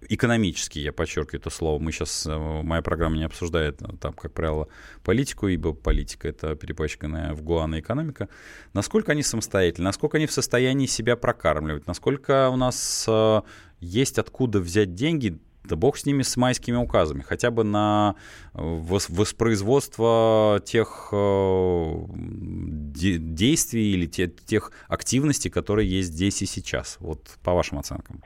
экономический, 0.00 0.80
я 0.80 0.92
подчеркиваю 0.92 1.40
это 1.40 1.50
слово. 1.50 1.78
Мы 1.78 1.92
сейчас, 1.92 2.26
э, 2.26 2.62
моя 2.62 2.82
программа 2.82 3.16
не 3.16 3.24
обсуждает, 3.24 3.80
э, 3.82 3.86
там, 4.00 4.12
как 4.12 4.32
правило, 4.32 4.68
политику, 5.04 5.48
ибо 5.48 5.72
политика— 5.72 6.28
это 6.28 6.54
перепачканная 6.54 7.34
в 7.34 7.42
гуана 7.42 7.80
экономика. 7.80 8.28
Насколько 8.72 9.12
они 9.12 9.22
самостоятельны, 9.22 9.84
насколько 9.84 10.16
они 10.16 10.26
в 10.26 10.32
состоянии 10.32 10.86
себя 10.86 11.16
прокармливать, 11.16 11.86
насколько 11.86 12.48
у 12.50 12.56
нас 12.56 13.04
э, 13.08 13.42
есть 13.80 14.18
откуда 14.18 14.60
взять 14.60 14.94
деньги, 14.94 15.38
да 15.64 15.76
бог 15.76 15.98
с 15.98 16.06
ними, 16.06 16.22
с 16.22 16.36
майскими 16.38 16.76
указами, 16.76 17.20
хотя 17.20 17.50
бы 17.50 17.62
на 17.62 18.14
воспроизводство 18.54 20.62
тех 20.64 21.12
действий 22.94 23.92
или 23.92 24.06
тех 24.06 24.72
активностей, 24.88 25.50
которые 25.50 25.90
есть 25.90 26.14
здесь 26.14 26.40
и 26.40 26.46
сейчас, 26.46 26.96
вот 27.00 27.36
по 27.42 27.52
вашим 27.52 27.78
оценкам. 27.78 28.22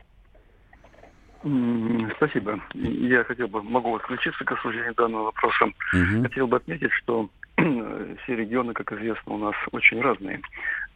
Спасибо. 2.17 2.61
Я 2.75 3.25
хотел 3.25 3.49
бы, 3.49 3.63
могу 3.63 3.93
подключиться 3.93 4.45
к 4.45 4.53
обсуждению 4.53 4.95
данного 4.95 5.25
вопроса. 5.25 5.65
Угу. 5.65 6.23
Хотел 6.23 6.47
бы 6.47 6.57
отметить, 6.57 6.93
что 6.93 7.29
все 7.57 8.37
регионы, 8.37 8.73
как 8.75 8.93
известно, 8.93 9.35
у 9.35 9.39
нас 9.39 9.55
очень 9.73 10.01
разные 10.01 10.41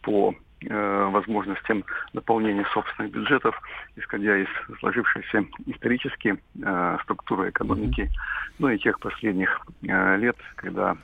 по 0.03 0.35
э, 0.63 1.09
возможностям 1.11 1.85
наполнения 2.13 2.65
собственных 2.73 3.13
бюджетов, 3.13 3.61
исходя 3.97 4.37
из 4.39 4.49
сложившейся 4.79 5.47
исторически 5.67 6.37
э, 6.63 6.99
структуры 7.03 7.51
экономики, 7.51 8.03
mm 8.03 8.11
ну 8.59 8.71
и 8.71 8.79
тех 8.79 8.99
последних 9.01 9.61
э, 9.83 10.17
лет, 10.17 10.37
когда 10.55 10.97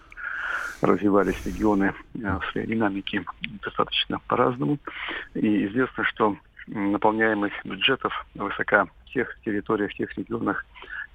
развивались 0.80 1.44
регионы 1.44 1.92
э, 2.14 2.38
в 2.38 2.50
своей 2.50 2.66
динамике 2.66 3.24
достаточно 3.62 4.20
по-разному. 4.26 4.78
И 5.34 5.66
известно, 5.66 6.04
что 6.04 6.36
наполняемость 6.66 7.62
бюджетов 7.64 8.12
высока 8.34 8.86
тех 9.12 9.36
территориях, 9.44 9.94
тех 9.94 10.16
регионах, 10.16 10.64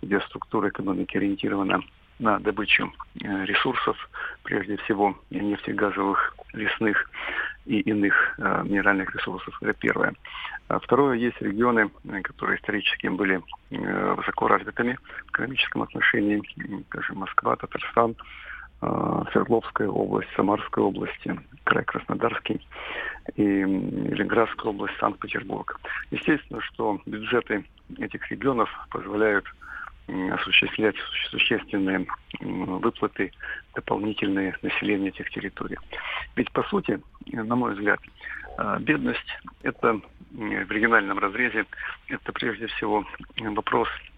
где 0.02 0.20
структура 0.22 0.70
экономики 0.70 1.18
ориентирована 1.18 1.82
на 2.20 2.40
добычу 2.40 2.92
э, 3.22 3.46
ресурсов, 3.46 3.96
прежде 4.44 4.78
всего 4.78 5.18
нефтегазовых, 5.30 6.36
лесных 6.54 7.10
и 7.66 7.82
иных 7.82 8.16
э, 8.38 8.64
минеральных 8.64 9.14
ресурсов. 9.16 9.56
Это 9.62 9.74
первое. 9.74 10.14
А 10.70 10.80
второе, 10.80 11.18
есть 11.18 11.40
регионы, 11.42 11.92
э, 12.06 12.22
которые 12.22 12.58
исторически 12.58 13.08
были 13.08 13.42
э, 13.70 14.14
высоко 14.16 14.48
развитыми 14.48 14.98
в 15.26 15.30
экономическом 15.30 15.84
отношении, 15.84 16.42
скажем, 16.88 17.18
Москва, 17.18 17.56
Татарстан, 17.56 18.16
Свердловская 18.80 19.88
область, 19.88 20.30
Самарская 20.36 20.86
область, 20.86 21.26
край 21.64 21.84
Краснодарский 21.84 22.66
и 23.36 23.44
Ленинградская 23.44 24.72
область, 24.72 24.96
Санкт-Петербург. 25.00 25.80
Естественно, 26.12 26.62
что 26.62 27.00
бюджеты 27.06 27.66
этих 27.98 28.30
регионов 28.30 28.70
позволяют 28.92 29.46
осуществлять 30.32 30.96
существенные 31.30 32.08
выплаты 32.40 33.32
дополнительные 33.76 34.56
населению 34.62 35.10
этих 35.10 35.30
территорий. 35.32 35.78
Ведь, 36.36 36.52
по 36.52 36.64
сути, 36.64 37.00
на 37.26 37.56
мой 37.56 37.74
взгляд, 37.74 38.00
э, 38.58 38.78
бедность– 38.80 39.40
это 39.64 40.00
в 40.32 40.72
региональном 40.72 41.20
разрезе, 41.20 41.66
это 42.08 42.32
прежде 42.32 42.68
всего 42.68 43.06
вопрос 43.38 43.90
э, 43.90 44.17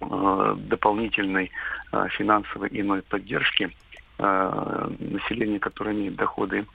дополнительной 0.00 1.50
э, 1.92 2.08
финансовой 2.10 2.68
иной 2.72 3.02
поддержки 3.02 3.70
населения, 4.18 5.58
которое 5.58 5.94
имеет 5.94 6.14
доходы 6.16 6.66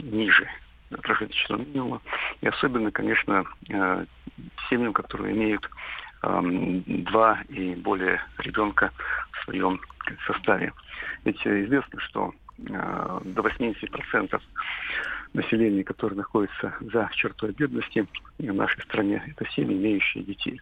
ниже 0.00 0.48
прожиточного 0.90 1.60
минимума. 1.60 2.00
И 2.40 2.48
особенно, 2.48 2.90
конечно, 2.90 3.44
семьям, 4.68 4.92
которые 4.92 5.36
имеют 5.36 5.70
два 6.20 7.38
и 7.48 7.76
более 7.76 8.20
ребенка 8.38 8.90
в 9.30 9.44
своем 9.44 9.80
составе. 10.26 10.72
Ведь 11.24 11.40
известно, 11.46 12.00
что 12.00 12.34
э, 12.58 13.20
до 13.24 13.42
80% 13.42 14.40
населения, 15.32 15.84
которое 15.84 16.16
находится 16.16 16.74
за 16.80 17.08
чертой 17.14 17.52
бедности 17.52 18.06
в 18.38 18.52
нашей 18.52 18.82
стране, 18.82 19.22
это 19.26 19.48
семьи, 19.52 19.76
имеющие 19.76 20.24
детей. 20.24 20.60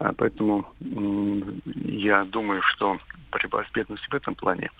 А 0.00 0.12
поэтому 0.12 0.66
я 0.80 2.24
думаю, 2.24 2.62
что 2.62 2.98
борьба 3.30 3.64
с 3.64 3.70
бедностью 3.72 4.10
в 4.10 4.14
этом 4.14 4.34
плане, 4.34 4.70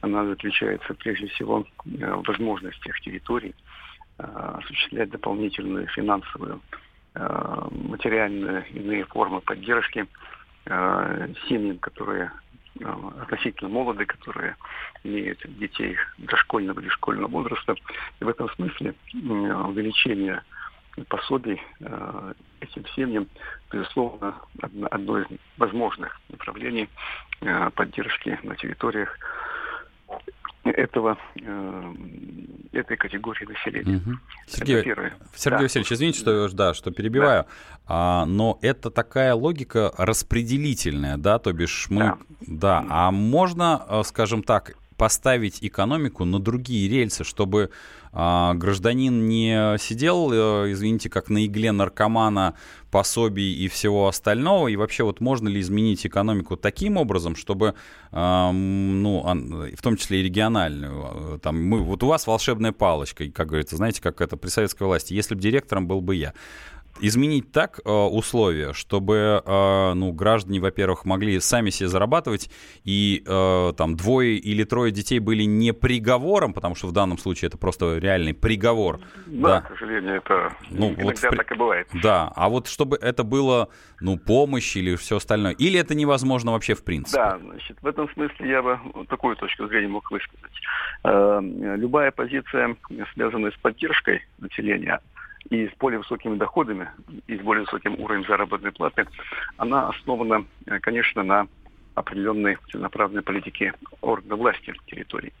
она 0.00 0.24
заключается 0.24 0.94
прежде 0.94 1.26
всего 1.28 1.64
э, 1.84 2.14
в 2.14 2.22
возможностях 2.28 3.00
территорий 3.00 3.54
э, 4.18 4.22
осуществлять 4.22 5.10
дополнительную 5.10 5.88
финансовую 5.88 6.60
Э, 7.18 7.68
материальные 7.70 8.66
иные 8.74 9.06
формы 9.06 9.40
поддержки 9.40 10.06
э, 10.66 11.28
семьям, 11.48 11.78
которые 11.78 12.30
относительно 13.22 13.70
молоды, 13.70 14.04
которые 14.04 14.54
имеют 15.02 15.40
детей 15.58 15.96
дошкольного 16.18 16.78
или 16.80 16.90
школьного 16.90 17.28
возраста. 17.28 17.74
И 18.20 18.24
в 18.24 18.28
этом 18.28 18.50
смысле 18.50 18.94
увеличение 19.14 20.42
пособий 21.08 21.60
этим 22.60 22.86
семьям, 22.94 23.28
безусловно, 23.70 24.34
одно 24.90 25.20
из 25.20 25.26
возможных 25.56 26.20
направлений 26.30 26.88
поддержки 27.74 28.38
на 28.42 28.56
территориях 28.56 29.18
этого, 30.72 31.18
э, 31.40 31.94
этой 32.72 32.96
категории 32.96 33.44
населения. 33.44 33.96
Угу. 33.96 34.10
Сергей, 34.46 34.82
Сергей 34.82 35.58
да. 35.58 35.62
Васильевич, 35.62 35.92
извините, 35.92 36.18
что, 36.18 36.48
да, 36.48 36.74
что 36.74 36.90
перебиваю, 36.90 37.44
да. 37.44 37.48
А, 37.86 38.26
но 38.26 38.58
это 38.62 38.90
такая 38.90 39.34
логика 39.34 39.92
распределительная, 39.96 41.16
да, 41.16 41.38
то 41.38 41.52
бишь 41.52 41.86
мы... 41.88 42.16
Да, 42.40 42.82
да. 42.82 42.86
а 42.88 43.10
можно, 43.10 43.84
э, 43.88 44.02
скажем 44.04 44.42
так, 44.42 44.76
поставить 44.96 45.62
экономику 45.62 46.24
на 46.24 46.38
другие 46.38 46.88
рельсы, 46.88 47.22
чтобы 47.22 47.70
а, 48.18 48.54
гражданин 48.54 49.28
не 49.28 49.76
сидел, 49.78 50.32
э, 50.32 50.72
извините, 50.72 51.10
как 51.10 51.28
на 51.28 51.44
игле 51.44 51.70
наркомана, 51.70 52.54
пособий 52.90 53.52
и 53.52 53.68
всего 53.68 54.08
остального, 54.08 54.68
и 54.68 54.76
вообще 54.76 55.04
вот 55.04 55.20
можно 55.20 55.48
ли 55.48 55.60
изменить 55.60 56.06
экономику 56.06 56.56
таким 56.56 56.96
образом, 56.96 57.36
чтобы, 57.36 57.74
ну, 58.12 59.22
в 59.76 59.82
том 59.82 59.96
числе 59.98 60.20
и 60.20 60.22
региональную, 60.22 61.38
там, 61.40 61.62
мы, 61.62 61.80
вот 61.80 62.02
у 62.04 62.06
вас 62.06 62.26
волшебная 62.26 62.72
палочка, 62.72 63.30
как 63.30 63.48
говорится, 63.48 63.76
знаете, 63.76 64.00
как 64.00 64.22
это 64.22 64.38
при 64.38 64.48
советской 64.48 64.84
власти, 64.84 65.12
если 65.12 65.34
бы 65.34 65.42
директором 65.42 65.86
был 65.86 66.00
бы 66.00 66.14
я, 66.14 66.32
изменить 67.00 67.52
так 67.52 67.80
э, 67.84 67.90
условия, 67.90 68.72
чтобы 68.72 69.42
э, 69.44 69.92
ну, 69.94 70.12
граждане, 70.12 70.60
во-первых, 70.60 71.04
могли 71.04 71.38
сами 71.40 71.70
себе 71.70 71.88
зарабатывать, 71.88 72.50
и 72.84 73.22
э, 73.26 73.72
там 73.76 73.96
двое 73.96 74.36
или 74.36 74.64
трое 74.64 74.92
детей 74.92 75.18
были 75.18 75.42
не 75.42 75.72
приговором, 75.72 76.52
потому 76.52 76.74
что 76.74 76.88
в 76.88 76.92
данном 76.92 77.18
случае 77.18 77.48
это 77.48 77.58
просто 77.58 77.98
реальный 77.98 78.34
приговор. 78.34 79.00
Да, 79.26 79.48
да. 79.48 79.60
к 79.62 79.68
сожалению, 79.68 80.16
это 80.16 80.52
ну, 80.70 80.92
иногда 80.92 81.04
вот 81.04 81.18
в... 81.18 81.36
так 81.36 81.52
и 81.52 81.54
бывает. 81.54 81.88
Да, 82.02 82.32
а 82.34 82.48
вот 82.48 82.68
чтобы 82.68 82.96
это 82.96 83.24
было 83.24 83.68
ну, 84.00 84.18
помощь 84.18 84.76
или 84.76 84.96
все 84.96 85.16
остальное, 85.16 85.52
или 85.52 85.78
это 85.78 85.94
невозможно 85.94 86.52
вообще 86.52 86.74
в 86.74 86.84
принципе? 86.84 87.18
Да, 87.18 87.38
значит, 87.38 87.76
в 87.80 87.86
этом 87.86 88.08
смысле 88.10 88.48
я 88.48 88.62
бы 88.62 88.78
такую 89.08 89.36
точку 89.36 89.66
зрения 89.66 89.88
мог 89.88 90.10
высказать. 90.10 90.52
Э, 91.04 91.40
любая 91.76 92.10
позиция, 92.10 92.76
связанная 93.14 93.50
с 93.50 93.56
поддержкой 93.56 94.22
населения, 94.38 95.00
и 95.50 95.68
с 95.68 95.72
более 95.78 95.98
высокими 95.98 96.36
доходами, 96.36 96.88
и 97.26 97.36
с 97.36 97.40
более 97.40 97.64
высоким 97.64 97.94
уровнем 98.00 98.26
заработной 98.26 98.72
платы, 98.72 99.06
она 99.56 99.88
основана, 99.88 100.44
э, 100.66 100.78
конечно, 100.80 101.22
на 101.22 101.46
определенной 101.94 102.58
целенаправленной 102.70 103.22
политике 103.22 103.72
органов 104.00 104.38
власти 104.38 104.74
территории. 104.86 105.32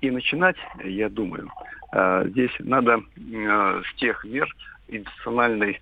И 0.00 0.10
начинать, 0.10 0.56
я 0.82 1.08
думаю, 1.08 1.50
э, 1.92 2.24
здесь 2.28 2.52
надо 2.58 3.00
э, 3.16 3.82
с 3.86 3.94
тех 3.96 4.24
мер 4.24 4.48
институциональной, 4.88 5.80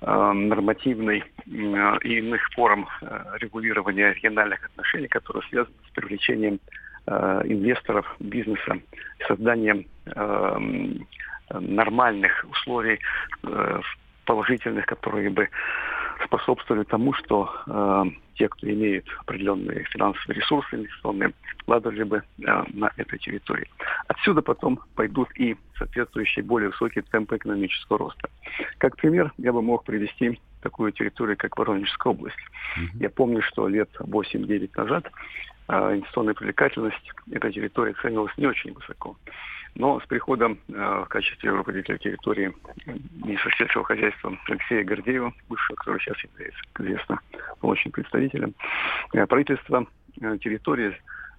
нормативной 0.00 1.24
и 1.46 2.18
иных 2.18 2.40
форм 2.54 2.88
регулирования 3.34 4.12
региональных 4.12 4.64
отношений, 4.64 5.08
которые 5.08 5.42
связаны 5.48 5.76
с 5.86 5.90
привлечением 5.90 6.60
инвесторов, 7.06 8.16
бизнеса, 8.20 8.78
созданием 9.26 9.86
нормальных 11.50 12.44
условий 12.50 12.98
э, 13.42 13.80
положительных, 14.24 14.86
которые 14.86 15.30
бы 15.30 15.48
способствовали 16.24 16.84
тому, 16.84 17.12
что 17.14 17.50
э, 17.66 18.04
те, 18.34 18.48
кто 18.48 18.68
имеет 18.68 19.04
определенные 19.20 19.84
финансовые 19.84 20.40
ресурсы 20.40 20.76
инвестиционные, 20.76 21.32
вкладывали 21.58 22.02
бы 22.02 22.16
э, 22.18 22.64
на 22.72 22.90
этой 22.96 23.18
территории. 23.18 23.68
Отсюда 24.08 24.42
потом 24.42 24.80
пойдут 24.94 25.28
и 25.36 25.56
соответствующие 25.78 26.44
более 26.44 26.70
высокие 26.70 27.02
темпы 27.10 27.36
экономического 27.36 27.98
роста. 27.98 28.28
Как 28.78 28.96
пример 28.96 29.32
я 29.38 29.52
бы 29.52 29.62
мог 29.62 29.84
привести 29.84 30.40
такую 30.62 30.92
территорию, 30.92 31.36
как 31.36 31.56
Воронежская 31.56 32.12
область. 32.12 32.36
Mm-hmm. 32.76 33.00
Я 33.00 33.10
помню, 33.10 33.42
что 33.42 33.68
лет 33.68 33.90
8-9 34.00 34.70
назад 34.76 35.10
э, 35.68 35.94
инвестиционная 35.94 36.34
привлекательность 36.34 37.12
этой 37.30 37.52
территории 37.52 37.94
ценилась 38.02 38.36
не 38.36 38.46
очень 38.46 38.72
высоко. 38.72 39.16
Но 39.74 40.00
с 40.00 40.06
приходом 40.06 40.58
э, 40.68 40.72
в 41.04 41.08
качестве 41.08 41.50
руководителя 41.50 41.98
территории 41.98 42.52
министра 43.24 43.50
сельского 43.56 43.84
хозяйства 43.84 44.36
Алексея 44.48 44.84
Гордеева, 44.84 45.32
бывшего, 45.48 45.76
который 45.76 46.00
сейчас 46.00 46.16
является, 46.24 46.60
известно, 46.78 47.20
помощным 47.60 47.92
представителем, 47.92 48.54
э, 49.12 49.26
правительство 49.26 49.86
э, 50.20 50.38
территории 50.38 50.96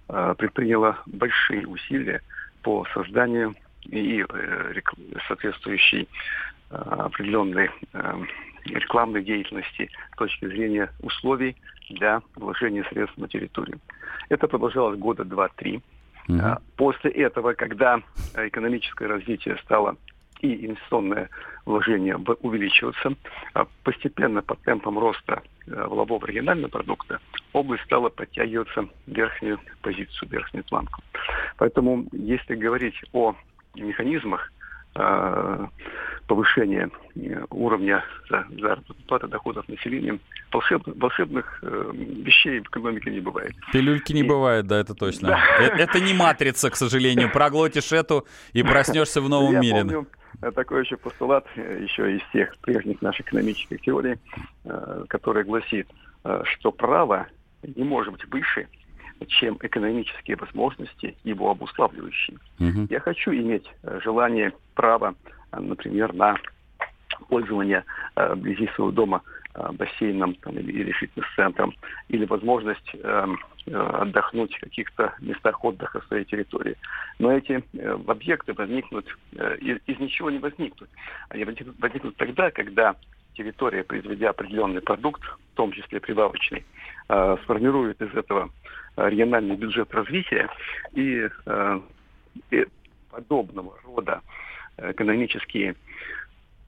э, 0.08 0.34
предприняло 0.38 0.98
большие 1.06 1.66
усилия 1.66 2.22
по 2.62 2.86
созданию 2.94 3.54
и 3.84 4.24
э, 4.28 4.80
соответствующей 5.28 6.08
э, 6.70 6.74
определенной 6.74 7.70
э, 7.92 8.24
рекламной 8.66 9.24
деятельности 9.24 9.90
с 10.12 10.16
точки 10.16 10.46
зрения 10.46 10.90
условий 11.00 11.56
для 11.88 12.22
вложения 12.36 12.84
средств 12.84 13.16
на 13.16 13.28
территорию. 13.28 13.80
Это 14.28 14.46
продолжалось 14.46 14.98
года 14.98 15.24
два-три. 15.24 15.80
Угу. 16.28 16.38
После 16.76 17.10
этого, 17.10 17.54
когда 17.54 18.00
экономическое 18.34 19.08
развитие 19.08 19.56
стало 19.64 19.96
и 20.40 20.66
инвестиционное 20.66 21.28
вложение 21.66 22.16
увеличиваться, 22.16 23.14
а 23.54 23.66
постепенно 23.84 24.42
по 24.42 24.56
темпам 24.56 24.98
роста 24.98 25.42
э, 25.66 25.86
волового 25.86 26.24
регионального 26.26 26.70
продукта 26.70 27.20
область 27.52 27.84
стала 27.84 28.08
подтягиваться 28.08 28.88
верхнюю 29.06 29.60
позицию, 29.82 30.28
верхнюю 30.30 30.64
планку. 30.64 31.02
Поэтому, 31.58 32.06
если 32.12 32.54
говорить 32.54 32.96
о 33.12 33.34
механизмах 33.74 34.50
э, 34.94 35.66
повышения 36.30 36.88
э, 37.16 37.44
уровня 37.50 38.04
заработной 38.28 38.96
платы 39.08 39.26
доходов 39.26 39.68
населения, 39.68 40.18
волшеб, 40.52 40.82
волшебных 40.86 41.58
э, 41.62 41.90
вещей 41.92 42.60
в 42.60 42.68
экономике 42.68 43.10
не 43.10 43.18
бывает. 43.20 43.52
Пилюльки 43.72 44.12
не 44.12 44.20
и... 44.20 44.28
бывает, 44.28 44.66
да, 44.68 44.78
это 44.78 44.94
точно. 44.94 45.28
Да. 45.30 45.40
Это, 45.58 45.76
это 45.76 46.00
не 46.00 46.14
матрица, 46.14 46.70
к 46.70 46.76
сожалению. 46.76 47.30
Проглотишь 47.32 47.90
эту 47.90 48.26
и 48.52 48.62
проснешься 48.62 49.20
в 49.20 49.28
новом 49.28 49.54
Я 49.54 49.60
мире. 49.60 49.80
Помню, 49.80 50.06
такой 50.54 50.84
еще 50.84 50.96
постулат, 50.96 51.46
э, 51.56 51.80
еще 51.82 52.16
из 52.16 52.22
тех 52.32 52.56
прежних 52.58 53.02
наших 53.02 53.26
экономических 53.26 53.80
теорий, 53.80 54.16
э, 54.64 55.04
который 55.08 55.42
гласит, 55.42 55.88
что 56.44 56.70
право 56.70 57.26
не 57.62 57.82
может 57.82 58.12
быть 58.12 58.24
выше 58.26 58.68
чем 59.26 59.58
экономические 59.60 60.36
возможности 60.36 61.16
его 61.24 61.50
обуславливающие. 61.50 62.38
Угу. 62.58 62.86
Я 62.90 63.00
хочу 63.00 63.32
иметь 63.32 63.66
э, 63.82 64.00
желание, 64.02 64.52
право, 64.74 65.14
э, 65.52 65.60
например, 65.60 66.12
на 66.14 66.36
пользование 67.28 67.84
э, 68.16 68.34
вблизи 68.34 68.68
своего 68.74 68.92
дома 68.92 69.22
э, 69.54 69.72
бассейном 69.72 70.34
там, 70.36 70.58
или, 70.58 70.72
или 70.72 70.92
фитнес-центром, 70.92 71.74
или 72.08 72.24
возможность 72.24 72.90
э, 72.94 73.26
э, 73.66 73.76
отдохнуть 73.76 74.54
в 74.56 74.60
каких-то 74.60 75.14
местах 75.20 75.64
отдыха 75.64 76.00
своей 76.08 76.24
территории. 76.24 76.76
Но 77.18 77.32
эти 77.32 77.62
э, 77.74 77.98
объекты 78.06 78.52
возникнут, 78.54 79.06
э, 79.36 79.56
из, 79.58 79.98
ничего 79.98 80.30
не 80.30 80.38
возникнут. 80.38 80.88
Они 81.28 81.44
возникнут, 81.44 81.78
возникнут 81.78 82.16
тогда, 82.16 82.50
когда 82.50 82.96
территория, 83.34 83.84
произведя 83.84 84.30
определенный 84.30 84.80
продукт, 84.80 85.22
в 85.22 85.56
том 85.56 85.72
числе 85.72 86.00
прибавочный, 86.00 86.64
э, 87.08 87.36
сформирует 87.44 88.00
из 88.02 88.14
этого 88.14 88.50
региональный 88.96 89.56
бюджет 89.56 89.92
развития 89.94 90.48
и, 90.92 91.28
э, 91.46 91.80
и 92.50 92.66
подобного 93.10 93.74
рода 93.84 94.20
экономические, 94.76 95.76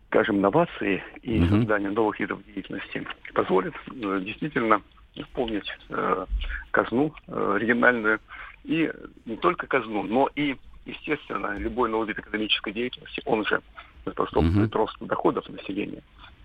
скажем, 0.09 0.41
новации 0.41 1.03
и 1.23 1.39
mm-hmm. 1.39 1.49
создание 1.49 1.91
новых 1.91 2.21
видов 2.21 2.45
деятельности 2.47 3.07
позволит 3.35 3.75
э, 3.91 4.21
действительно 4.25 4.83
исполнить 5.15 5.71
э, 5.89 6.27
казну 6.71 7.15
э, 7.27 7.57
региональную 7.59 8.21
и 8.65 8.91
не 9.25 9.37
только 9.37 9.67
казну, 9.67 10.03
но 10.03 10.29
и, 10.35 10.57
естественно, 10.85 11.57
любой 11.59 11.89
новый 11.89 12.09
вид 12.09 12.19
экономической 12.19 12.73
деятельности, 12.73 13.23
он 13.25 13.45
же 13.45 13.61
способствует 14.09 14.71
mm-hmm. 14.71 14.79
росту 14.79 15.07
доходов 15.07 15.49
населения. 15.49 16.03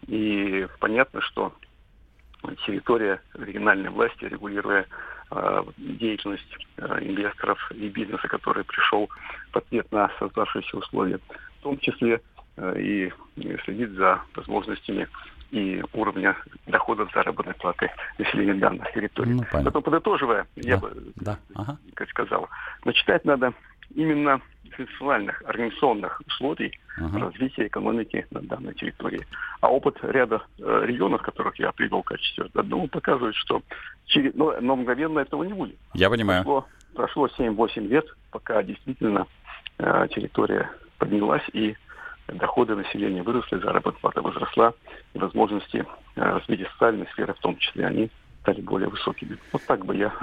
И 0.08 0.68
понятно, 0.80 1.22
что 1.22 1.54
территория 2.66 3.22
региональной 3.34 3.90
власти, 3.90 4.26
регулируя 4.26 4.82
э, 4.82 4.86
деятельность 5.78 6.68
э, 6.78 7.00
инвесторов 7.02 7.60
и 7.72 7.90
бизнеса, 7.90 8.28
который 8.28 8.64
пришел 8.64 9.10
в 9.52 9.58
ответ 9.58 9.92
на 9.92 10.10
создавшиеся 10.20 10.78
условия, 10.78 11.20
в 11.60 11.64
том 11.64 11.78
числе 11.80 12.22
э, 12.58 12.80
и 12.80 13.14
следить 13.66 13.92
за 13.92 14.22
возможностями 14.36 15.08
и 15.52 15.84
уровня 15.94 16.36
доходов 16.66 17.10
заработной 17.14 17.54
платы 17.54 17.90
населения 18.18 18.54
данных 18.56 18.92
территорий. 18.94 19.34
Ну, 19.34 19.44
Потом 19.52 19.84
подытоживая, 19.84 20.46
да, 20.56 20.70
я 20.70 20.78
бы 20.78 20.94
да, 21.16 21.40
ага. 21.56 21.78
сказал, 22.10 22.50
начитать 22.84 23.24
надо 23.26 23.54
именно 23.96 24.42
концептуальных, 24.76 25.42
организационных 25.46 26.22
условий 26.28 26.78
uh-huh. 26.98 27.20
развития 27.20 27.68
экономики 27.68 28.26
на 28.32 28.42
данной 28.42 28.74
территории. 28.74 29.26
А 29.62 29.72
опыт 29.72 29.98
ряда 30.02 30.42
э, 30.60 30.84
регионов, 30.86 31.22
которых 31.22 31.58
я 31.60 31.72
привел 31.72 32.02
в 32.02 32.06
качестве 32.06 32.46
одного, 32.54 32.88
показывает, 32.88 33.36
что 33.36 33.62
через, 34.06 34.34
но, 34.34 34.56
но 34.62 34.76
мгновенно 34.76 35.20
этого 35.20 35.44
не 35.44 35.54
будет. 35.54 35.78
Я 35.94 36.10
понимаю. 36.10 36.44
Прошло, 36.44 36.66
прошло 36.94 37.28
7-8 37.28 37.88
лет, 37.88 38.06
пока 38.32 38.64
действительно 38.64 39.28
э, 39.78 40.08
территория 40.14 40.70
поднялась 40.98 41.44
и 41.54 41.76
доходы 42.28 42.76
населения 42.76 43.24
выросли, 43.24 43.58
заработная 43.58 44.02
плата 44.02 44.22
возросла, 44.22 44.74
и 45.14 45.20
возможности 45.20 45.86
э, 46.16 46.22
развития 46.22 46.68
социальной 46.74 47.08
сферы 47.08 47.34
в 47.34 47.40
том 47.40 47.58
числе, 47.58 47.86
они 47.86 48.12
стали 48.42 48.62
более 48.62 48.90
высокими. 48.90 49.38
Вот 49.52 49.64
так 49.66 49.86
бы 49.86 49.96
я 49.96 50.14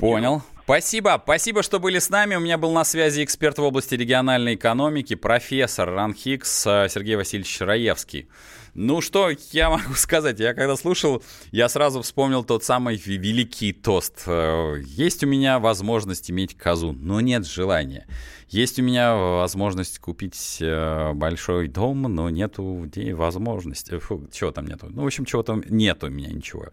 Понял. 0.00 0.42
Спасибо, 0.70 1.20
спасибо, 1.24 1.64
что 1.64 1.80
были 1.80 1.98
с 1.98 2.10
нами. 2.10 2.36
У 2.36 2.38
меня 2.38 2.56
был 2.56 2.70
на 2.70 2.84
связи 2.84 3.24
эксперт 3.24 3.58
в 3.58 3.62
области 3.64 3.96
региональной 3.96 4.54
экономики, 4.54 5.16
профессор 5.16 5.90
РАНХИКС 5.90 6.66
э, 6.68 6.86
Сергей 6.88 7.16
Васильевич 7.16 7.60
Раевский. 7.60 8.28
Ну 8.74 9.00
что 9.00 9.30
я 9.50 9.68
могу 9.68 9.94
сказать? 9.96 10.38
Я 10.38 10.54
когда 10.54 10.76
слушал, 10.76 11.24
я 11.50 11.68
сразу 11.68 12.02
вспомнил 12.02 12.44
тот 12.44 12.62
самый 12.62 12.94
великий 12.96 13.72
тост. 13.72 14.22
Э, 14.26 14.76
есть 14.84 15.24
у 15.24 15.26
меня 15.26 15.58
возможность 15.58 16.30
иметь 16.30 16.56
козу, 16.56 16.92
но 16.92 17.20
нет 17.20 17.44
желания. 17.46 18.06
Есть 18.50 18.80
у 18.80 18.82
меня 18.82 19.14
возможность 19.14 20.00
купить 20.00 20.58
э, 20.60 21.12
большой 21.14 21.68
дом, 21.68 22.02
но 22.02 22.30
нету 22.30 22.88
возможности. 23.14 23.98
Фу, 23.98 24.28
чего 24.32 24.50
там 24.50 24.66
нету? 24.66 24.88
Ну, 24.90 25.02
в 25.02 25.06
общем, 25.06 25.24
чего 25.24 25.44
там 25.44 25.62
нету 25.68 26.08
у 26.08 26.10
меня 26.10 26.30
ничего. 26.30 26.66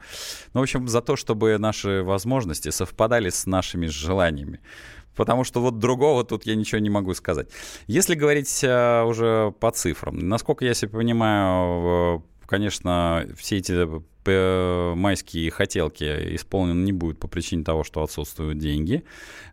Ну, 0.54 0.62
в 0.62 0.64
общем, 0.64 0.88
за 0.88 1.02
то, 1.02 1.16
чтобы 1.16 1.56
наши 1.60 2.02
возможности 2.02 2.70
совпадали 2.70 3.30
с 3.30 3.46
нашими 3.46 3.87
желаниями 3.93 4.60
потому 5.17 5.43
что 5.43 5.60
вот 5.60 5.80
другого 5.80 6.23
тут 6.23 6.45
я 6.45 6.56
ничего 6.56 6.80
не 6.80 6.89
могу 6.89 7.13
сказать. 7.13 7.50
Если 7.88 8.15
говорить 8.15 8.63
э, 8.63 9.04
уже 9.04 9.52
по 9.60 9.71
цифрам, 9.71 10.17
насколько 10.17 10.63
я 10.63 10.73
себе 10.73 10.91
понимаю, 10.91 12.23
конечно, 12.45 13.28
все 13.36 13.58
эти 13.58 13.73
э, 14.26 14.93
майские 14.95 15.52
хотелки 15.52 16.36
исполнены 16.36 16.86
не 16.86 16.93
будут 16.93 17.19
по 17.19 17.28
причине 17.28 17.63
того, 17.63 17.84
что 17.84 18.04
отсутствуют 18.04 18.60
деньги, 18.60 19.04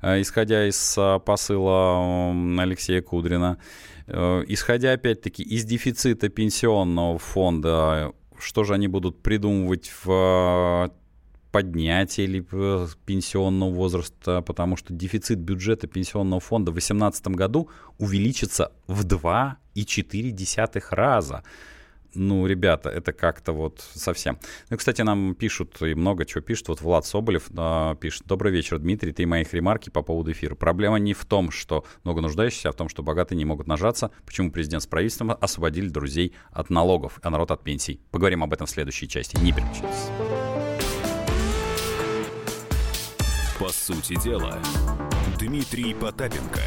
э, 0.02 0.20
исходя 0.20 0.68
из 0.68 0.96
посыла 1.24 2.30
Алексея 2.60 3.02
Кудрина. 3.02 3.58
Исходя, 4.06 4.92
опять-таки, 4.92 5.42
из 5.42 5.64
дефицита 5.64 6.28
пенсионного 6.28 7.18
фонда, 7.18 8.12
что 8.38 8.62
же 8.62 8.74
они 8.74 8.86
будут 8.86 9.22
придумывать 9.22 9.90
в 10.04 10.92
поднятия 11.54 12.24
или 12.24 12.44
э, 12.50 12.86
пенсионного 13.06 13.70
возраста, 13.70 14.42
потому 14.42 14.76
что 14.76 14.92
дефицит 14.92 15.38
бюджета 15.38 15.86
пенсионного 15.86 16.40
фонда 16.40 16.72
в 16.72 16.74
2018 16.74 17.28
году 17.28 17.68
увеличится 17.98 18.72
в 18.88 19.06
2,4 19.06 20.82
раза. 20.90 21.44
Ну, 22.16 22.46
ребята, 22.46 22.90
это 22.90 23.12
как-то 23.12 23.52
вот 23.52 23.84
совсем. 23.94 24.36
Ну, 24.68 24.76
кстати, 24.76 25.02
нам 25.02 25.36
пишут, 25.36 25.80
и 25.80 25.94
много 25.94 26.24
чего 26.24 26.40
пишут. 26.40 26.68
Вот 26.68 26.80
Влад 26.80 27.06
Соболев 27.06 27.48
э, 27.56 27.94
пишет. 28.00 28.24
Добрый 28.26 28.50
вечер, 28.50 28.80
Дмитрий. 28.80 29.12
Ты 29.12 29.24
моих 29.24 29.54
ремарки 29.54 29.90
по 29.90 30.02
поводу 30.02 30.32
эфира. 30.32 30.56
Проблема 30.56 30.98
не 30.98 31.14
в 31.14 31.24
том, 31.24 31.52
что 31.52 31.84
много 32.02 32.20
нуждающихся, 32.20 32.70
а 32.70 32.72
в 32.72 32.76
том, 32.76 32.88
что 32.88 33.04
богатые 33.04 33.38
не 33.38 33.44
могут 33.44 33.68
нажаться. 33.68 34.10
Почему 34.26 34.50
президент 34.50 34.82
с 34.82 34.88
правительством 34.88 35.36
освободили 35.40 35.88
друзей 35.88 36.32
от 36.50 36.68
налогов, 36.68 37.20
а 37.22 37.30
народ 37.30 37.52
от 37.52 37.62
пенсий. 37.62 38.00
Поговорим 38.10 38.42
об 38.42 38.52
этом 38.52 38.66
в 38.66 38.70
следующей 38.70 39.06
части. 39.06 39.36
Не 39.36 39.52
переключайтесь. 39.52 40.63
По 43.58 43.68
сути 43.68 44.16
дела, 44.20 44.58
Дмитрий 45.38 45.94
Потапенко. 45.94 46.60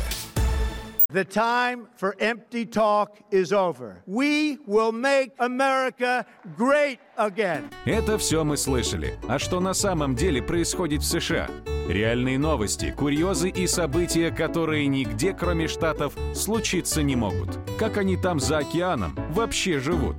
The 1.12 1.26
time 1.26 1.88
for 2.00 2.16
empty 2.20 2.66
talk 2.66 3.20
is 3.30 3.52
over. 3.52 4.02
We 4.06 4.58
will 4.66 4.94
make 4.94 5.32
America 5.40 6.26
great 6.58 7.00
again. 7.18 7.70
Это 7.86 8.18
все 8.18 8.46
мы 8.46 8.56
слышали. 8.56 9.20
А 9.28 9.38
что 9.38 9.60
на 9.60 9.74
самом 9.74 10.16
деле 10.16 10.42
происходит 10.42 11.02
в 11.02 11.06
США? 11.06 11.50
Реальные 11.90 12.40
новости, 12.40 12.94
курьезы 12.98 13.50
и 13.50 13.68
события, 13.68 14.32
которые 14.32 14.88
нигде, 14.88 15.34
кроме 15.34 15.68
Штатов, 15.68 16.14
случиться 16.34 17.04
не 17.04 17.18
могут. 17.18 17.58
Как 17.78 17.98
они 17.98 18.16
там 18.16 18.40
за 18.40 18.60
океаном 18.60 19.14
вообще 19.32 19.80
живут? 19.80 20.16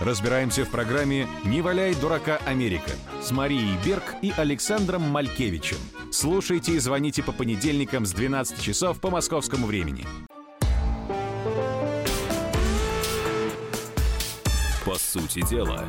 Разбираемся 0.00 0.64
в 0.64 0.70
программе 0.70 1.26
«Не 1.44 1.60
валяй 1.62 1.94
дурака 1.94 2.38
Америка» 2.46 2.90
с 3.22 3.30
Марией 3.30 3.76
Берг 3.84 4.16
и 4.22 4.32
Александром 4.36 5.02
Малькевичем. 5.02 5.76
Слушайте 6.10 6.72
и 6.72 6.78
звоните 6.78 7.22
по 7.22 7.30
понедельникам 7.30 8.04
с 8.04 8.12
12 8.12 8.60
часов 8.60 9.00
по 9.00 9.10
московскому 9.10 9.66
времени. 9.66 10.04
По 14.84 14.96
сути 14.96 15.46
дела, 15.48 15.86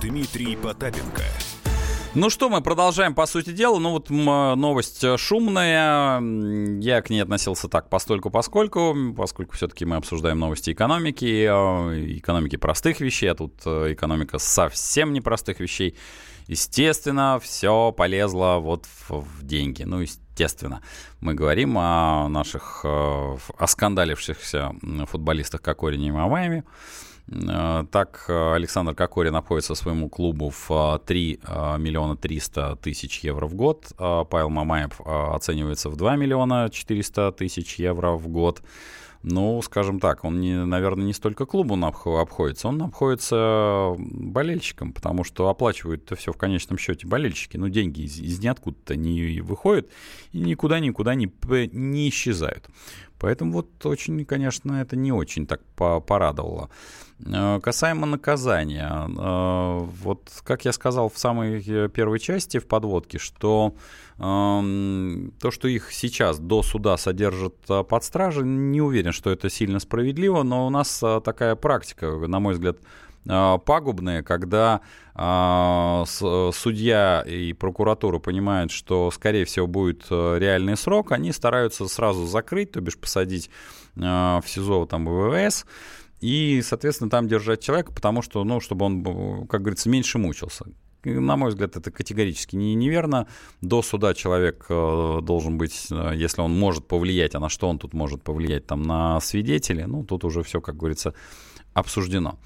Дмитрий 0.00 0.56
Потапенко– 0.56 1.22
ну 2.16 2.30
что, 2.30 2.48
мы 2.48 2.62
продолжаем, 2.62 3.14
по 3.14 3.26
сути 3.26 3.50
дела. 3.50 3.78
Ну 3.78 3.90
вот 3.90 4.08
новость 4.08 5.04
шумная. 5.18 6.18
Я 6.80 7.02
к 7.02 7.10
ней 7.10 7.20
относился 7.20 7.68
так 7.68 7.90
постольку 7.90 8.30
поскольку, 8.30 8.96
поскольку 9.14 9.54
все-таки 9.54 9.84
мы 9.84 9.96
обсуждаем 9.96 10.38
новости 10.38 10.70
экономики, 10.72 11.26
э, 11.46 12.16
экономики 12.16 12.56
простых 12.56 13.00
вещей, 13.00 13.26
а 13.26 13.34
тут 13.34 13.52
э, 13.66 13.92
экономика 13.92 14.38
совсем 14.38 15.12
непростых 15.12 15.60
вещей. 15.60 15.94
Естественно, 16.46 17.38
все 17.42 17.92
полезло 17.92 18.58
вот 18.60 18.86
в, 18.86 19.20
в 19.20 19.42
деньги. 19.42 19.82
Ну, 19.82 20.00
естественно, 20.00 20.80
мы 21.20 21.34
говорим 21.34 21.76
о 21.78 22.28
наших 22.28 22.82
э, 22.84 23.36
оскандалившихся 23.58 24.72
футболистах 25.06 25.62
Кокорине 25.62 26.08
и 26.08 26.12
Мамаеве. 26.12 26.64
Э, 27.28 27.84
так, 27.90 28.24
э, 28.28 28.54
Александр 28.54 28.94
Кокорин 28.94 29.32
находится 29.32 29.74
своему 29.74 30.08
клубу 30.08 30.50
в 30.50 31.00
3 31.04 31.40
э, 31.42 31.78
миллиона 31.78 32.16
300 32.16 32.76
тысяч 32.76 33.20
евро 33.20 33.46
в 33.46 33.54
год. 33.54 33.92
Павел 33.96 34.50
Мамаев 34.50 35.00
оценивается 35.00 35.90
в 35.90 35.96
2 35.96 36.16
миллиона 36.16 36.68
400 36.70 37.32
тысяч 37.32 37.78
евро 37.78 38.12
в 38.12 38.28
год. 38.28 38.62
Ну, 39.28 39.60
скажем 39.60 39.98
так, 39.98 40.24
он, 40.24 40.40
не, 40.40 40.64
наверное, 40.64 41.04
не 41.04 41.12
столько 41.12 41.46
клубу 41.46 41.76
обходится, 41.84 42.68
он 42.68 42.80
обходится 42.80 43.96
болельщикам, 43.98 44.92
потому 44.92 45.24
что 45.24 45.48
оплачивают 45.48 46.04
это 46.04 46.14
все 46.14 46.32
в 46.32 46.36
конечном 46.36 46.78
счете 46.78 47.08
болельщики. 47.08 47.56
Но 47.56 47.66
деньги 47.66 48.02
из, 48.02 48.20
из 48.20 48.38
ниоткуда-то 48.38 48.94
не 48.94 49.40
выходят 49.40 49.90
и 50.30 50.38
никуда-никуда 50.38 51.16
не, 51.16 51.28
не 51.72 52.08
исчезают. 52.08 52.68
Поэтому 53.18 53.50
вот 53.50 53.84
очень, 53.84 54.24
конечно, 54.24 54.80
это 54.80 54.94
не 54.94 55.10
очень 55.10 55.48
так 55.48 55.60
порадовало. 55.74 56.70
Э, 57.24 57.58
касаемо 57.60 58.06
наказания, 58.06 59.08
э, 59.08 59.78
вот 60.02 60.30
как 60.44 60.64
я 60.64 60.72
сказал 60.72 61.08
в 61.08 61.18
самой 61.18 61.64
э, 61.66 61.88
первой 61.88 62.20
части 62.20 62.58
в 62.58 62.68
подводке, 62.68 63.18
что 63.18 63.74
то, 64.18 65.50
что 65.50 65.68
их 65.68 65.92
сейчас 65.92 66.38
до 66.38 66.62
суда 66.62 66.96
содержат 66.96 67.54
под 67.66 68.02
стражей, 68.04 68.44
не 68.44 68.80
уверен, 68.80 69.12
что 69.12 69.30
это 69.30 69.50
сильно 69.50 69.78
справедливо, 69.78 70.42
но 70.42 70.66
у 70.66 70.70
нас 70.70 71.02
такая 71.22 71.54
практика, 71.54 72.10
на 72.10 72.40
мой 72.40 72.54
взгляд, 72.54 72.78
пагубная, 73.24 74.22
когда 74.22 74.80
судья 76.06 77.24
и 77.26 77.52
прокуратура 77.52 78.18
понимают, 78.18 78.70
что, 78.70 79.10
скорее 79.10 79.44
всего, 79.44 79.66
будет 79.66 80.06
реальный 80.10 80.76
срок, 80.78 81.12
они 81.12 81.32
стараются 81.32 81.86
сразу 81.86 82.24
закрыть, 82.26 82.72
то 82.72 82.80
бишь 82.80 82.96
посадить 82.96 83.50
в 83.94 84.44
СИЗО 84.46 84.86
там 84.86 85.06
ВВС, 85.06 85.66
и, 86.20 86.62
соответственно, 86.64 87.10
там 87.10 87.28
держать 87.28 87.60
человека, 87.60 87.92
потому 87.92 88.22
что, 88.22 88.42
ну, 88.44 88.60
чтобы 88.60 88.86
он, 88.86 89.46
как 89.46 89.60
говорится, 89.60 89.90
меньше 89.90 90.16
мучился. 90.16 90.64
На 91.06 91.36
мой 91.36 91.50
взгляд, 91.50 91.76
это 91.76 91.90
категорически 91.90 92.56
не, 92.56 92.74
неверно. 92.74 93.26
До 93.60 93.82
суда 93.82 94.12
человек 94.14 94.66
э, 94.68 95.18
должен 95.22 95.56
быть, 95.58 95.86
э, 95.90 96.12
если 96.16 96.40
он 96.40 96.58
может 96.58 96.86
повлиять, 96.86 97.34
а 97.34 97.40
на 97.40 97.48
что 97.48 97.68
он 97.68 97.78
тут 97.78 97.94
может 97.94 98.22
повлиять, 98.22 98.66
там, 98.66 98.82
на 98.82 99.20
свидетелей, 99.20 99.86
ну, 99.86 100.04
тут 100.04 100.24
уже 100.24 100.42
все, 100.42 100.60
как 100.60 100.76
говорится, 100.76 101.14
обсуждено. 101.76 102.38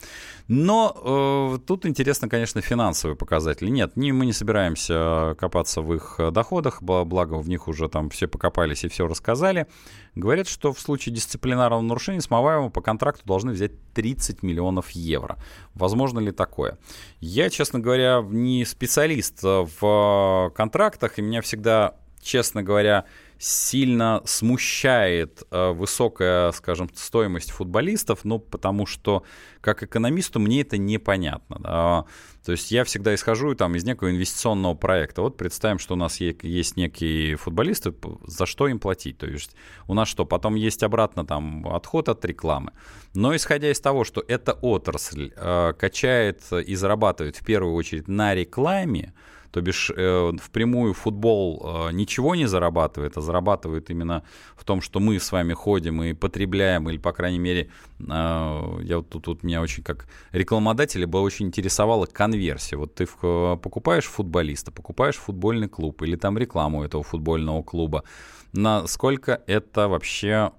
Но 0.49 1.55
э, 1.55 1.59
тут 1.65 1.87
интересно, 1.87 2.29
конечно, 2.29 2.61
финансовые 2.61 3.17
показатели. 3.17 3.71
Нет, 3.71 3.97
не, 3.97 4.11
мы 4.11 4.27
не 4.27 4.33
собираемся 4.33 5.37
копаться 5.39 5.81
в 5.81 5.95
их 5.95 6.19
доходах, 6.33 6.83
благо 6.83 7.35
в 7.35 7.49
них 7.49 7.69
уже 7.69 7.89
там 7.89 8.11
все 8.11 8.27
покопались 8.27 8.83
и 8.83 8.89
все 8.89 9.07
рассказали. 9.07 9.69
Говорят, 10.17 10.49
что 10.49 10.73
в 10.73 10.81
случае 10.81 11.15
дисциплинарного 11.15 11.81
нарушения 11.81 12.21
с 12.21 12.29
Маваевым 12.29 12.73
по 12.73 12.81
контракту 12.81 13.25
должны 13.25 13.53
взять 13.53 13.71
30 13.95 14.43
миллионов 14.43 14.91
евро. 14.91 15.39
Возможно 15.75 16.19
ли 16.19 16.33
такое? 16.33 16.79
Я, 17.21 17.49
честно 17.49 17.79
говоря, 17.79 18.21
не 18.29 18.65
специалист 18.65 19.41
в 19.43 20.53
контрактах, 20.57 21.21
и 21.21 21.23
меня 21.23 21.41
всегда, 21.43 21.95
честно 22.21 22.65
говоря, 22.65 23.05
сильно 23.41 24.21
смущает 24.27 25.43
э, 25.51 25.71
высокая, 25.73 26.53
скажем, 26.53 26.91
стоимость 26.95 27.51
футболистов, 27.51 28.21
ну, 28.25 28.39
потому 28.39 28.85
что 28.85 29.25
как 29.63 29.83
экономисту 29.83 30.39
мне 30.39 30.61
это 30.61 30.77
непонятно. 30.77 32.07
То 32.45 32.53
есть 32.53 32.71
я 32.71 32.85
всегда 32.85 33.15
исхожу 33.15 33.55
там 33.55 33.75
из 33.77 33.85
некого 33.85 34.11
инвестиционного 34.11 34.75
проекта. 34.75 35.23
Вот 35.23 35.39
представим, 35.39 35.79
что 35.79 35.95
у 35.95 35.97
нас 35.97 36.21
есть 36.21 36.77
некие 36.77 37.37
футболисты, 37.37 37.95
за 38.27 38.45
что 38.45 38.69
им 38.69 38.79
платить? 38.79 39.17
То 39.17 39.27
есть 39.27 39.55
у 39.87 39.95
нас 39.95 40.09
что, 40.09 40.27
потом 40.27 40.55
есть 40.55 40.83
обратно 40.83 41.25
там 41.25 41.67
отход 41.67 42.11
от 42.11 42.23
рекламы. 42.25 42.73
Но 43.15 43.35
исходя 43.35 43.71
из 43.71 43.81
того, 43.81 44.05
что 44.05 44.23
эта 44.27 44.53
отрасль 44.53 45.33
э, 45.35 45.73
качает 45.79 46.43
и 46.53 46.75
зарабатывает 46.75 47.37
в 47.37 47.45
первую 47.45 47.75
очередь 47.75 48.07
на 48.07 48.35
рекламе, 48.35 49.15
То 49.51 49.61
бишь 49.61 49.91
э, 49.95 50.33
впрямую 50.41 50.95
футбол 50.95 51.89
э, 51.89 51.93
ничего 51.93 52.35
не 52.35 52.47
зарабатывает, 52.47 53.17
а 53.17 53.21
зарабатывает 53.21 53.91
именно 53.91 54.23
в 54.57 54.65
том, 54.65 54.81
что 54.81 55.01
мы 55.01 55.19
с 55.19 55.33
вами 55.33 55.55
ходим 55.55 56.03
и 56.03 56.13
потребляем, 56.13 56.89
или, 56.89 56.99
по 56.99 57.13
крайней 57.13 57.41
мере, 57.41 57.71
э, 57.99 58.03
я 58.07 58.97
вот 58.97 59.09
тут, 59.09 59.25
тут 59.25 59.43
меня 59.43 59.61
очень 59.61 59.83
как 59.83 60.07
рекламодателя 60.33 61.07
бы 61.07 61.21
очень 61.21 61.47
интересовала 61.47 62.07
конверсия. 62.07 62.77
Вот 62.77 62.95
ты 62.95 63.07
в, 63.07 63.57
покупаешь 63.57 64.05
футболиста, 64.05 64.71
покупаешь 64.71 65.17
футбольный 65.17 65.69
клуб 65.69 66.03
или 66.03 66.17
там 66.17 66.39
рекламу 66.39 66.85
этого 66.85 67.03
футбольного 67.03 67.63
клуба, 67.63 68.05
насколько 68.53 69.43
это 69.47 69.89
вообще 69.89 70.53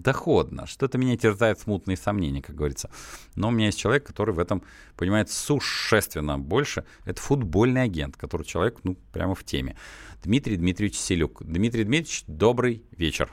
доходно. 0.00 0.66
Что-то 0.66 0.98
меня 0.98 1.16
терзает 1.16 1.58
смутные 1.60 1.96
сомнения, 1.96 2.42
как 2.42 2.54
говорится. 2.54 2.90
Но 3.34 3.48
у 3.48 3.50
меня 3.50 3.66
есть 3.66 3.78
человек, 3.78 4.06
который 4.06 4.34
в 4.34 4.38
этом 4.38 4.62
понимает 4.96 5.30
существенно 5.30 6.38
больше. 6.38 6.84
Это 7.04 7.20
футбольный 7.20 7.82
агент, 7.82 8.16
который 8.16 8.44
человек, 8.44 8.78
ну, 8.84 8.96
прямо 9.12 9.34
в 9.34 9.44
теме. 9.44 9.76
Дмитрий 10.22 10.56
Дмитриевич 10.56 10.98
Селюк. 10.98 11.42
Дмитрий 11.44 11.84
Дмитриевич, 11.84 12.24
добрый 12.26 12.84
вечер. 12.92 13.30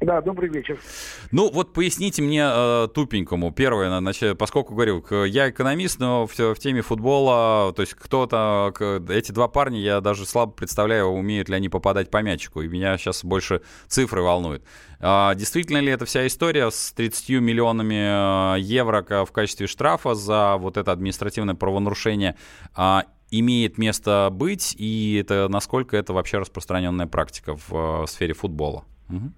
Да, 0.00 0.22
добрый 0.22 0.48
вечер. 0.48 0.80
Ну, 1.30 1.50
вот 1.50 1.74
поясните 1.74 2.22
мне 2.22 2.42
э, 2.42 2.88
тупенькому. 2.94 3.52
Первое, 3.52 3.98
значит, 3.98 4.38
поскольку, 4.38 4.74
говорю, 4.74 5.04
я 5.26 5.50
экономист, 5.50 6.00
но 6.00 6.26
в, 6.26 6.38
в 6.38 6.58
теме 6.58 6.80
футбола, 6.80 7.74
то 7.74 7.82
есть 7.82 7.92
кто-то, 7.92 8.72
эти 9.10 9.30
два 9.32 9.48
парня, 9.48 9.78
я 9.78 10.00
даже 10.00 10.24
слабо 10.24 10.52
представляю, 10.52 11.08
умеют 11.08 11.50
ли 11.50 11.56
они 11.56 11.68
попадать 11.68 12.10
по 12.10 12.22
мячику, 12.22 12.62
и 12.62 12.68
меня 12.68 12.96
сейчас 12.96 13.22
больше 13.24 13.60
цифры 13.88 14.22
волнуют. 14.22 14.64
А, 15.00 15.34
действительно 15.34 15.78
ли 15.78 15.92
эта 15.92 16.06
вся 16.06 16.26
история 16.26 16.70
с 16.70 16.92
30 16.92 17.28
миллионами 17.40 18.56
э, 18.56 18.60
евро 18.60 19.04
в 19.26 19.32
качестве 19.32 19.66
штрафа 19.66 20.14
за 20.14 20.56
вот 20.56 20.78
это 20.78 20.92
административное 20.92 21.54
правонарушение 21.54 22.36
а, 22.74 23.04
имеет 23.30 23.76
место 23.76 24.30
быть, 24.32 24.74
и 24.78 25.18
это 25.20 25.48
насколько 25.50 25.94
это 25.98 26.14
вообще 26.14 26.38
распространенная 26.38 27.06
практика 27.06 27.54
в, 27.54 27.70
в 27.70 28.06
сфере 28.06 28.32
футбола? 28.32 28.84
Угу. 29.10 29.32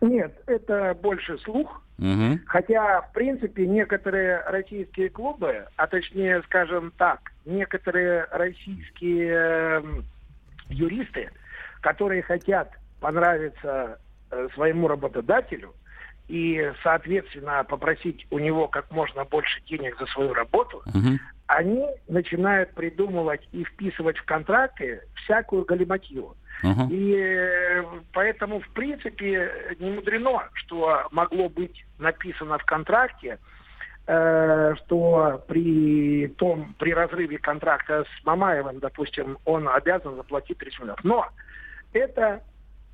Нет, 0.00 0.34
это 0.46 0.96
больше 1.00 1.38
слух. 1.38 1.82
Угу. 1.98 2.40
Хотя, 2.46 3.00
в 3.00 3.12
принципе, 3.12 3.66
некоторые 3.66 4.42
российские 4.46 5.08
клубы, 5.08 5.66
а 5.76 5.86
точнее, 5.86 6.42
скажем 6.42 6.92
так, 6.98 7.32
некоторые 7.46 8.26
российские 8.30 9.32
э, 9.32 9.82
юристы, 10.68 11.30
которые 11.80 12.22
хотят 12.22 12.70
понравиться 13.00 13.98
э, 14.30 14.48
своему 14.54 14.88
работодателю 14.88 15.74
и, 16.28 16.72
соответственно, 16.82 17.64
попросить 17.64 18.26
у 18.30 18.38
него 18.38 18.68
как 18.68 18.90
можно 18.90 19.24
больше 19.24 19.62
денег 19.62 19.96
за 19.98 20.06
свою 20.06 20.34
работу, 20.34 20.82
угу. 20.86 21.18
они 21.46 21.86
начинают 22.08 22.74
придумывать 22.74 23.48
и 23.52 23.64
вписывать 23.64 24.18
в 24.18 24.24
контракты 24.24 25.02
всякую 25.14 25.64
галиматью. 25.64 26.36
Uh-huh. 26.62 26.90
И 26.90 27.14
э, 27.16 27.84
поэтому, 28.12 28.60
в 28.60 28.68
принципе, 28.70 29.76
не 29.78 29.90
мудрено, 29.90 30.48
что 30.54 31.06
могло 31.10 31.48
быть 31.48 31.84
написано 31.98 32.58
в 32.58 32.64
контракте, 32.64 33.38
э, 34.06 34.74
что 34.84 35.44
при 35.48 36.28
том, 36.38 36.74
при 36.78 36.94
разрыве 36.94 37.38
контракта 37.38 38.04
с 38.04 38.24
Мамаевым, 38.24 38.78
допустим, 38.78 39.38
он 39.44 39.68
обязан 39.68 40.16
заплатить 40.16 40.58
30 40.58 40.80
миллионов. 40.80 41.04
Но 41.04 41.28
это 41.92 42.42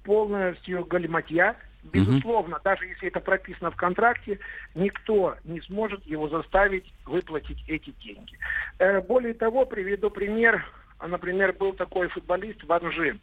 полностью 0.04 0.84
галиматья. 0.84 1.56
Безусловно, 1.84 2.56
uh-huh. 2.56 2.64
даже 2.64 2.86
если 2.86 3.08
это 3.08 3.18
прописано 3.18 3.72
в 3.72 3.76
контракте, 3.76 4.38
никто 4.76 5.36
не 5.42 5.60
сможет 5.62 6.04
его 6.06 6.28
заставить 6.28 6.92
выплатить 7.04 7.62
эти 7.66 7.90
деньги. 7.90 8.38
Э, 8.78 9.00
более 9.00 9.34
того, 9.34 9.66
приведу 9.66 10.10
пример. 10.10 10.64
Например, 11.04 11.52
был 11.52 11.72
такой 11.72 12.08
футболист 12.08 12.62
Ванжи. 12.64 13.18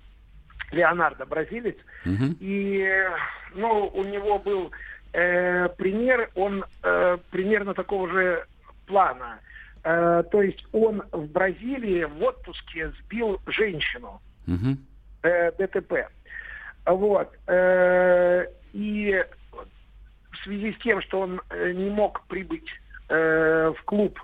Леонардо, 0.72 1.26
бразилец. 1.26 1.78
Угу. 2.06 2.36
И 2.40 2.88
ну, 3.56 3.88
у 3.94 4.04
него 4.04 4.40
был 4.40 4.72
э, 5.14 5.70
пример, 5.78 6.30
он 6.36 6.64
э, 6.84 7.18
примерно 7.32 7.74
такого 7.74 8.10
же 8.10 8.46
плана. 8.86 9.40
Э, 9.84 10.24
то 10.32 10.42
есть 10.42 10.66
он 10.72 11.04
в 11.12 11.26
Бразилии 11.28 12.04
в 12.04 12.24
отпуске 12.24 12.92
сбил 13.00 13.40
женщину 13.48 14.22
угу. 14.48 14.78
э, 15.24 15.52
ДТП. 15.58 16.10
Вот. 16.86 17.30
Э, 17.48 18.46
и 18.74 19.26
в 20.32 20.44
связи 20.44 20.74
с 20.74 20.84
тем, 20.84 21.02
что 21.02 21.22
он 21.22 21.42
э, 21.50 21.72
не 21.72 21.90
мог 21.90 22.26
прибыть 22.28 22.70
э, 23.10 23.74
в 23.78 23.84
клуб 23.84 24.20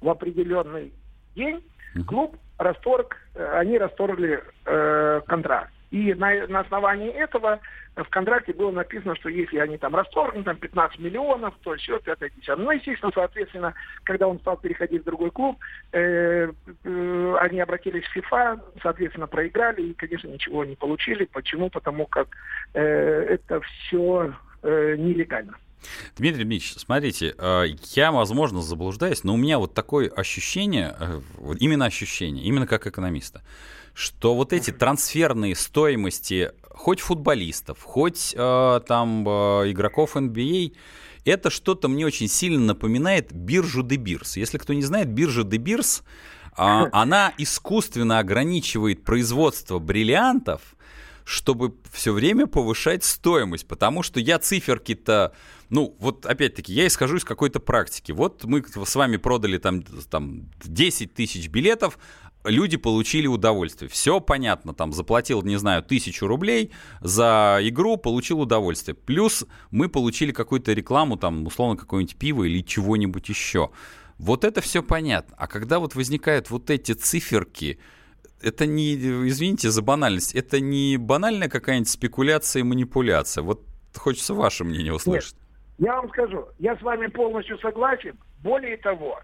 в 0.00 0.08
определенный 0.08 0.92
день, 1.34 1.62
угу. 1.96 2.04
клуб 2.04 2.36
расторг, 2.60 3.16
э, 3.34 3.58
они 3.58 3.78
расторгли 3.78 4.42
э, 4.66 5.20
контракт. 5.26 5.72
И 5.90 6.14
на, 6.14 6.46
на 6.46 6.60
основании 6.60 7.10
этого 7.10 7.58
в 7.96 8.08
контракте 8.10 8.52
было 8.52 8.70
написано, 8.70 9.16
что 9.16 9.28
если 9.28 9.58
они 9.58 9.76
там 9.76 9.96
расторгнут, 9.96 10.44
там 10.44 10.56
15 10.56 11.00
миллионов, 11.00 11.54
то 11.62 11.74
все, 11.74 11.98
5 11.98 12.18
10. 12.20 12.58
Ну, 12.58 12.70
естественно, 12.70 13.10
соответственно, 13.12 13.74
когда 14.04 14.28
он 14.28 14.38
стал 14.38 14.56
переходить 14.56 15.02
в 15.02 15.06
другой 15.06 15.32
клуб, 15.32 15.58
э, 15.92 16.52
э, 16.84 17.36
они 17.40 17.60
обратились 17.60 18.04
в 18.04 18.12
ФИФА, 18.12 18.60
соответственно, 18.82 19.26
проиграли 19.26 19.82
и, 19.82 19.94
конечно, 19.94 20.28
ничего 20.28 20.64
не 20.64 20.76
получили. 20.76 21.24
Почему? 21.24 21.70
Потому 21.70 22.06
как 22.06 22.28
э, 22.74 22.80
это 22.80 23.60
все 23.60 24.32
э, 24.62 24.94
нелегально. 24.96 25.56
Дмитрий 26.16 26.44
Дмитриевич, 26.44 26.74
смотрите, 26.78 27.34
э, 27.36 27.64
я, 27.94 28.12
возможно, 28.12 28.62
заблуждаюсь, 28.62 29.24
но 29.24 29.34
у 29.34 29.36
меня 29.36 29.58
вот 29.58 29.74
такое 29.74 30.08
ощущение, 30.08 30.96
э, 30.98 31.20
именно 31.58 31.86
ощущение, 31.86 32.44
именно 32.44 32.66
как 32.66 32.86
экономиста, 32.86 33.42
что 33.94 34.34
вот 34.34 34.52
эти 34.52 34.70
трансферные 34.70 35.54
стоимости 35.54 36.52
хоть 36.62 37.00
футболистов, 37.00 37.82
хоть 37.82 38.34
э, 38.36 38.80
там 38.86 39.28
игроков 39.28 40.16
NBA, 40.16 40.72
это 41.24 41.50
что-то 41.50 41.88
мне 41.88 42.06
очень 42.06 42.28
сильно 42.28 42.60
напоминает 42.60 43.32
биржу 43.32 43.82
Beers. 43.82 44.32
Если 44.38 44.58
кто 44.58 44.72
не 44.72 44.82
знает, 44.82 45.08
биржа 45.08 45.42
Beers, 45.42 46.02
э, 46.56 46.88
она 46.92 47.32
искусственно 47.38 48.18
ограничивает 48.18 49.04
производство 49.04 49.78
бриллиантов, 49.78 50.60
чтобы 51.30 51.76
все 51.92 52.12
время 52.12 52.46
повышать 52.48 53.04
стоимость, 53.04 53.68
потому 53.68 54.02
что 54.02 54.18
я 54.18 54.40
циферки-то, 54.40 55.32
ну, 55.68 55.94
вот 56.00 56.26
опять-таки, 56.26 56.72
я 56.72 56.88
исхожу 56.88 57.18
из 57.18 57.24
какой-то 57.24 57.60
практики. 57.60 58.10
Вот 58.10 58.42
мы 58.44 58.64
с 58.66 58.96
вами 58.96 59.16
продали 59.16 59.58
там, 59.58 59.82
там 60.10 60.50
10 60.64 61.14
тысяч 61.14 61.48
билетов, 61.48 61.98
люди 62.44 62.76
получили 62.76 63.28
удовольствие. 63.28 63.88
Все 63.88 64.18
понятно, 64.18 64.74
там 64.74 64.92
заплатил, 64.92 65.42
не 65.42 65.56
знаю, 65.56 65.84
тысячу 65.84 66.26
рублей 66.26 66.72
за 67.00 67.60
игру, 67.62 67.96
получил 67.96 68.40
удовольствие. 68.40 68.96
Плюс 68.96 69.46
мы 69.70 69.88
получили 69.88 70.32
какую-то 70.32 70.72
рекламу, 70.72 71.16
там, 71.16 71.46
условно, 71.46 71.76
какое-нибудь 71.76 72.16
пиво 72.16 72.42
или 72.42 72.60
чего-нибудь 72.60 73.28
еще. 73.28 73.70
Вот 74.18 74.44
это 74.44 74.60
все 74.60 74.82
понятно. 74.82 75.36
А 75.38 75.46
когда 75.46 75.78
вот 75.78 75.94
возникают 75.94 76.50
вот 76.50 76.70
эти 76.70 76.90
циферки, 76.92 77.78
это 78.42 78.66
не, 78.66 78.94
извините 78.94 79.70
за 79.70 79.82
банальность, 79.82 80.34
это 80.34 80.60
не 80.60 80.96
банальная 80.96 81.48
какая-нибудь 81.48 81.88
спекуляция 81.88 82.60
и 82.60 82.62
манипуляция. 82.64 83.42
Вот 83.42 83.62
хочется 83.96 84.34
ваше 84.34 84.64
мнение 84.64 84.92
услышать. 84.92 85.36
Нет, 85.78 85.88
я 85.88 85.96
вам 85.96 86.08
скажу, 86.10 86.48
я 86.58 86.76
с 86.76 86.82
вами 86.82 87.06
полностью 87.08 87.58
согласен. 87.58 88.18
Более 88.42 88.76
того, 88.76 89.20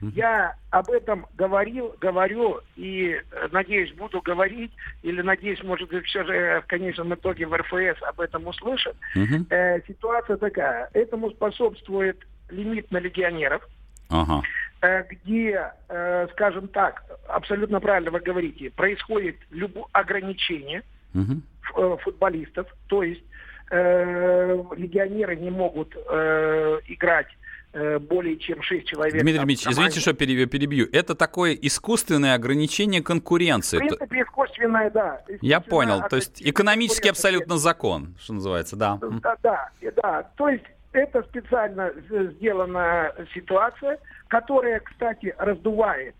я 0.00 0.54
об 0.70 0.90
этом 0.90 1.26
говорил, 1.36 1.94
говорю 2.00 2.60
и, 2.76 3.20
э, 3.32 3.48
надеюсь, 3.50 3.92
буду 3.94 4.20
говорить, 4.20 4.70
или, 5.02 5.22
надеюсь, 5.22 5.62
может 5.64 5.88
быть, 5.88 6.04
все 6.06 6.24
же 6.24 6.32
э, 6.32 6.60
в 6.60 6.66
конечном 6.66 7.14
итоге 7.14 7.46
в 7.46 7.56
РФС 7.56 8.02
об 8.02 8.20
этом 8.20 8.46
услышат. 8.46 8.96
Uh-huh. 9.16 9.44
Э, 9.50 9.80
ситуация 9.86 10.36
такая. 10.36 10.88
Этому 10.92 11.30
способствует 11.30 12.18
лимит 12.50 12.90
на 12.90 12.98
легионеров. 12.98 13.66
Uh-huh 14.10 14.42
где, 15.10 15.72
скажем 16.34 16.68
так, 16.68 17.02
абсолютно 17.26 17.80
правильно 17.80 18.12
вы 18.12 18.20
говорите, 18.20 18.70
происходит 18.70 19.34
любое 19.50 19.86
ограничение 19.90 20.84
uh-huh. 21.14 21.98
футболистов, 22.04 22.68
то 22.86 23.02
есть 23.02 23.24
э, 23.72 24.56
легионеры 24.76 25.34
не 25.34 25.50
могут 25.50 25.96
э, 25.96 26.78
играть 26.86 27.26
Э, 27.74 27.98
более 27.98 28.38
чем 28.38 28.62
6 28.62 28.86
человек. 28.86 29.12
Дмитрий 29.12 29.44
Дмитриевич, 29.44 29.66
извините, 29.68 30.00
что 30.00 30.14
перебью. 30.14 30.88
Это 30.90 31.14
такое 31.14 31.52
искусственное 31.52 32.34
ограничение 32.34 33.02
конкуренции. 33.02 33.76
В 33.76 33.80
принципе, 33.80 34.22
искусственное, 34.22 34.90
да. 34.90 35.16
Искусственное 35.16 35.38
Я 35.42 35.60
понял. 35.60 36.02
То 36.08 36.16
есть 36.16 36.40
экономический 36.42 37.10
абсолютно 37.10 37.58
закон, 37.58 38.16
что 38.18 38.32
называется, 38.32 38.74
да. 38.74 38.98
Да, 39.22 39.36
да, 39.42 39.70
да. 40.02 40.22
То 40.36 40.48
есть 40.48 40.64
это 40.98 41.22
специально 41.22 41.92
сделана 42.08 43.12
ситуация, 43.34 43.98
которая, 44.28 44.80
кстати, 44.80 45.34
раздувает 45.38 46.14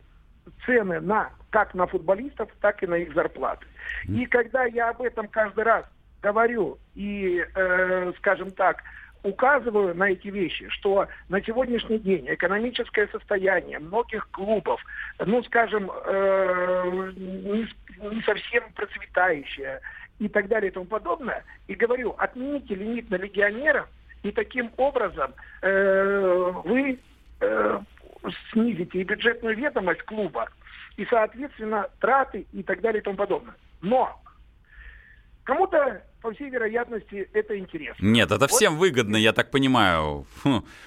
цены 0.65 1.01
на 1.01 1.31
как 1.51 1.75
на 1.75 1.87
футболистов, 1.87 2.51
так 2.61 2.83
и 2.83 2.87
на 2.87 2.97
их 2.97 3.15
зарплаты. 3.15 3.67
И 4.07 4.27
когда 4.27 4.65
я 4.65 4.91
об 4.91 5.01
этом 5.01 5.29
каждый 5.29 5.65
раз 5.65 5.85
говорю 6.23 6.79
и, 6.95 7.45
э, 7.55 8.13
скажем 8.19 8.51
так, 8.51 8.83
указываю 9.23 9.95
на 9.95 10.11
эти 10.11 10.29
вещи, 10.29 10.69
что 10.69 11.09
на 11.29 11.43
сегодняшний 11.43 11.99
день 11.99 12.27
экономическое 12.29 13.09
состояние 13.09 13.79
многих 13.79 14.29
клубов, 14.31 14.81
ну, 15.25 15.43
скажем, 15.45 15.91
э, 15.91 17.13
не, 17.17 17.69
не 18.11 18.23
совсем 18.23 18.65
процветающее 18.75 19.81
и 20.19 20.29
так 20.29 20.49
далее 20.49 20.71
и 20.71 20.75
тому 20.75 20.87
подобное, 20.87 21.45
и 21.67 21.75
говорю, 21.75 22.15
отмените 22.19 22.75
лимит 22.75 23.11
на 23.11 23.17
легионеров, 23.17 23.89
и 24.23 24.33
таким 24.33 24.71
образом 24.77 25.35
э, 25.63 26.53
вы 26.65 26.99
э, 27.41 27.81
снизите 28.53 29.01
и 29.01 29.05
бюджетную 29.05 29.57
ведомость 29.57 30.03
клуба, 30.03 30.49
и, 30.97 31.05
соответственно, 31.07 31.89
траты 32.01 32.47
и 32.53 32.63
так 32.63 32.81
далее 32.81 33.01
и 33.01 33.05
тому 33.05 33.17
подобное. 33.17 33.55
Но 33.81 34.21
кому-то, 35.45 36.03
по 36.21 36.33
всей 36.33 36.51
вероятности, 36.51 37.29
это 37.33 37.57
интересно. 37.59 38.05
Нет, 38.05 38.31
это 38.31 38.41
вот. 38.41 38.51
всем 38.51 38.77
выгодно, 38.77 39.17
я 39.17 39.33
так 39.33 39.51
понимаю. 39.51 40.27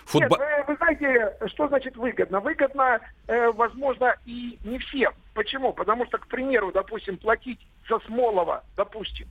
Футбол... 0.05 0.37
Нет, 0.37 0.65
вы, 0.67 0.73
вы 0.73 0.75
знаете, 0.75 1.37
что 1.47 1.67
значит 1.67 1.95
выгодно? 1.95 2.41
Выгодно, 2.41 2.99
э, 3.27 3.51
возможно, 3.51 4.15
и 4.25 4.59
не 4.65 4.77
всем. 4.79 5.13
Почему? 5.33 5.73
Потому 5.73 6.05
что, 6.05 6.17
к 6.17 6.27
примеру, 6.27 6.71
допустим, 6.73 7.17
платить 7.17 7.59
за 7.89 7.99
Смолова, 7.99 8.63
допустим, 8.75 9.27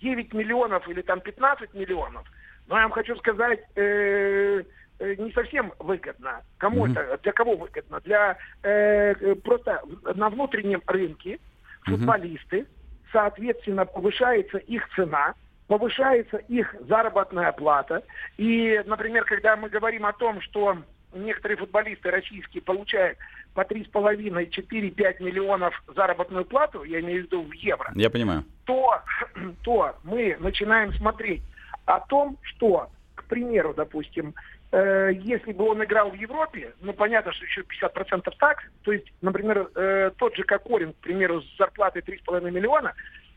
9 0.00 0.34
миллионов 0.34 0.88
или 0.88 1.02
там 1.02 1.20
15 1.20 1.74
миллионов, 1.74 2.26
но 2.68 2.76
я 2.76 2.82
вам 2.82 2.92
хочу 2.92 3.16
сказать, 3.16 3.60
э, 3.76 4.62
э, 4.98 5.14
не 5.16 5.32
совсем 5.32 5.72
выгодно. 5.78 6.42
Кому 6.58 6.86
mm-hmm. 6.86 6.92
это? 6.92 7.18
Для 7.22 7.32
кого 7.32 7.56
выгодно? 7.56 8.00
Для 8.00 8.36
э, 8.62 9.34
просто 9.36 9.82
на 10.14 10.28
внутреннем 10.28 10.82
рынке 10.86 11.38
футболисты, 11.84 12.60
mm-hmm. 12.60 12.66
соответственно, 13.12 13.86
повышается 13.86 14.58
их 14.58 14.88
цена, 14.94 15.34
повышается 15.66 16.36
их 16.36 16.74
заработная 16.86 17.52
плата. 17.52 18.02
И, 18.36 18.82
например, 18.86 19.24
когда 19.24 19.56
мы 19.56 19.70
говорим 19.70 20.04
о 20.04 20.12
том, 20.12 20.40
что 20.42 20.76
некоторые 21.14 21.56
футболисты 21.56 22.10
российские 22.10 22.62
получают 22.62 23.16
по 23.54 23.62
3,5-4-5 23.62 25.22
миллионов 25.22 25.82
заработную 25.96 26.44
плату, 26.44 26.84
я 26.84 27.00
имею 27.00 27.22
в 27.22 27.26
виду 27.26 27.42
в 27.44 27.52
евро, 27.52 27.90
я 27.94 28.10
понимаю. 28.10 28.44
То, 28.66 29.02
то 29.64 29.96
мы 30.04 30.36
начинаем 30.38 30.92
смотреть 30.92 31.42
о 31.88 32.00
том, 32.00 32.36
что, 32.42 32.90
к 33.14 33.24
примеру, 33.24 33.72
допустим, 33.72 34.34
э, 34.72 35.12
если 35.14 35.52
бы 35.52 35.66
он 35.66 35.82
играл 35.82 36.10
в 36.10 36.14
Европе, 36.14 36.74
ну, 36.82 36.92
понятно, 36.92 37.32
что 37.32 37.46
еще 37.46 37.62
50% 37.62 38.30
так, 38.38 38.70
то 38.82 38.92
есть, 38.92 39.06
например, 39.22 39.70
э, 39.74 40.10
тот 40.18 40.36
же 40.36 40.44
Кокорин, 40.44 40.92
к 40.92 40.96
примеру, 40.96 41.40
с 41.40 41.56
зарплатой 41.56 42.02
3,5 42.02 42.50
миллиона, 42.50 42.92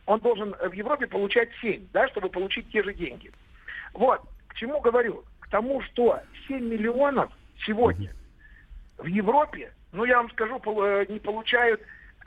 он 0.06 0.20
должен 0.20 0.54
в 0.54 0.74
Европе 0.74 1.08
получать 1.08 1.50
7, 1.62 1.88
да, 1.94 2.10
чтобы 2.10 2.28
получить 2.28 2.70
те 2.72 2.84
же 2.84 2.94
деньги. 2.94 3.32
Вот, 3.94 4.22
к 4.48 4.56
чему 4.56 4.82
говорю? 4.82 5.24
К 5.40 5.48
тому, 5.48 5.82
что 5.82 6.20
7 6.50 6.60
миллионов 6.60 7.32
сегодня 7.66 8.14
в 8.98 9.06
Европе, 9.06 9.72
ну, 9.94 10.04
я 10.04 10.18
вам 10.18 10.30
скажу, 10.32 10.62
э, 10.66 11.06
не 11.08 11.20
получают, 11.20 11.82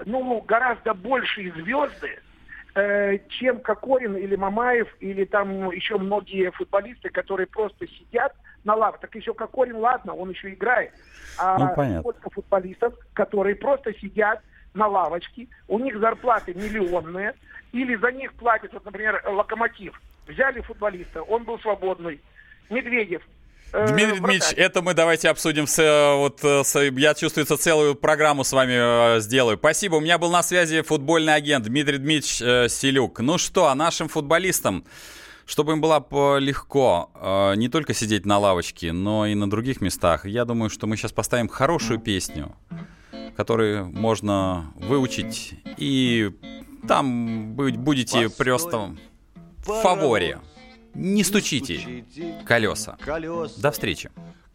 ну, 0.07 0.41
гораздо 0.41 0.95
большие 0.95 1.53
звезды, 1.53 2.19
чем 3.29 3.61
Кокорин 3.61 4.17
или 4.17 4.35
Мамаев, 4.35 4.89
или 5.01 5.25
там 5.25 5.71
еще 5.71 5.97
многие 5.97 6.51
футболисты, 6.51 7.09
которые 7.09 7.47
просто 7.47 7.87
сидят 7.87 8.35
на 8.65 8.75
лаве. 8.75 8.99
Так 9.01 9.15
еще 9.15 9.33
Кокорин, 9.33 9.77
ладно, 9.77 10.15
он 10.15 10.31
еще 10.31 10.53
играет. 10.53 10.93
А 11.39 11.59
ну, 11.59 11.75
понятно. 11.75 12.01
сколько 12.01 12.31
футболистов, 12.31 12.95
которые 13.13 13.55
просто 13.55 13.95
сидят 13.95 14.41
на 14.75 14.89
лавочке, 14.89 15.47
у 15.69 15.79
них 15.79 15.99
зарплаты 15.99 16.53
миллионные, 16.55 17.35
или 17.73 17.95
за 17.97 18.11
них 18.11 18.33
платят, 18.35 18.73
вот, 18.73 18.85
например, 18.85 19.23
Локомотив. 19.25 20.01
Взяли 20.27 20.61
футболиста, 20.61 21.23
он 21.23 21.45
был 21.45 21.59
свободный. 21.61 22.21
Медведев 22.71 23.23
Э, 23.23 23.44
Дмитрий 23.73 24.21
Дмитриевич, 24.21 24.55
это 24.57 24.83
мы 24.83 24.95
давайте 24.95 25.29
обсудим. 25.29 25.67
С, 25.67 25.79
э, 25.81 26.17
вот, 26.17 26.45
э, 26.45 26.63
с, 26.63 26.81
я 26.81 27.15
чувствую, 27.15 27.47
целую 27.47 27.95
программу 27.97 28.45
с 28.45 28.53
вами 28.53 29.21
сделаю. 29.21 29.57
Спасибо. 29.57 29.97
У 29.97 30.01
меня 30.01 30.19
был 30.19 30.31
на 30.31 30.43
связи 30.43 30.83
футбольный 30.83 31.35
агент 31.35 31.65
Дмитрий 31.65 31.99
Дмитриевич 31.99 32.41
э, 32.41 32.69
Селюк. 32.69 33.19
Ну 33.21 33.37
что, 33.37 33.67
а 33.67 33.75
нашим 33.75 34.09
футболистам, 34.09 34.85
чтобы 35.45 35.73
им 35.73 35.81
было 35.81 36.07
легко 36.39 37.11
э, 37.15 37.55
не 37.57 37.69
только 37.69 37.95
сидеть 37.95 38.25
на 38.27 38.39
лавочке, 38.39 38.93
но 38.93 39.27
и 39.27 39.35
на 39.35 39.51
других 39.51 39.81
местах, 39.81 40.25
я 40.25 40.45
думаю, 40.45 40.71
что 40.71 40.87
мы 40.87 40.97
сейчас 40.97 41.11
поставим 41.13 41.49
хорошую 41.49 41.99
песню, 41.99 42.55
которую 43.37 43.87
можно 43.87 44.73
выучить, 44.77 45.55
и 45.79 46.31
там 46.87 47.55
будете 47.55 48.29
просто 48.29 48.95
в 49.67 49.83
фаворе. 49.83 50.39
Не 50.95 51.25
стучите 51.25 52.05
колеса. 52.47 52.97
До 53.57 53.71
встречи. 53.71 54.11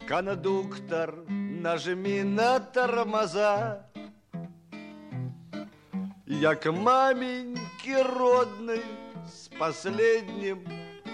Кондуктор, 0.06 1.14
нажми 1.28 2.22
на 2.22 2.58
тормоза. 2.58 3.86
Я 6.26 6.54
к 6.54 6.72
маменьке 6.72 8.02
родной 8.02 8.82
с 9.28 9.48
последним 9.58 10.64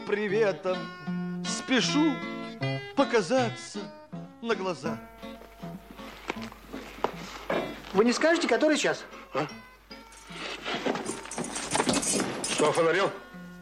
приветом 0.07 0.79
спешу 1.45 2.13
показаться 2.95 3.81
на 4.41 4.55
глаза. 4.55 4.99
Вы 7.93 8.05
не 8.05 8.13
скажете, 8.13 8.47
который 8.47 8.77
час? 8.77 9.05
А? 9.35 9.47
Что, 12.45 12.73
фонарел? 12.73 13.11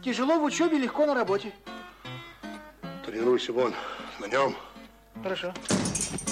Тяжело 0.05 0.37
в 0.37 0.43
учебе, 0.43 0.77
легко 0.77 1.07
на 1.07 1.15
работе. 1.15 1.51
Тренируйся 3.03 3.51
вон, 3.51 3.73
на 4.19 4.27
нем. 4.27 4.55
Хорошо. 5.23 5.51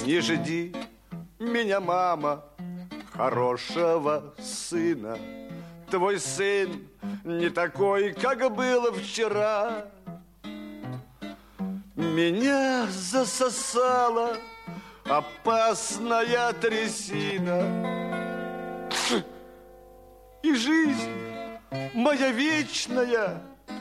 Не 0.06 0.22
жди 0.22 0.76
меня, 1.40 1.80
мама, 1.80 2.46
хорошего 3.14 4.36
сына. 4.38 5.18
Твой 5.90 6.20
сын 6.20 6.88
не 7.24 7.50
такой, 7.50 8.14
как 8.14 8.54
было 8.54 8.94
вчера. 8.94 9.88
Меня 11.96 12.86
засосала 12.92 14.38
опасная 15.06 16.54
трясина. 16.54 17.64
И 20.44 20.54
жизнь 20.54 21.10
моя 21.96 22.30
вечная 22.30 23.42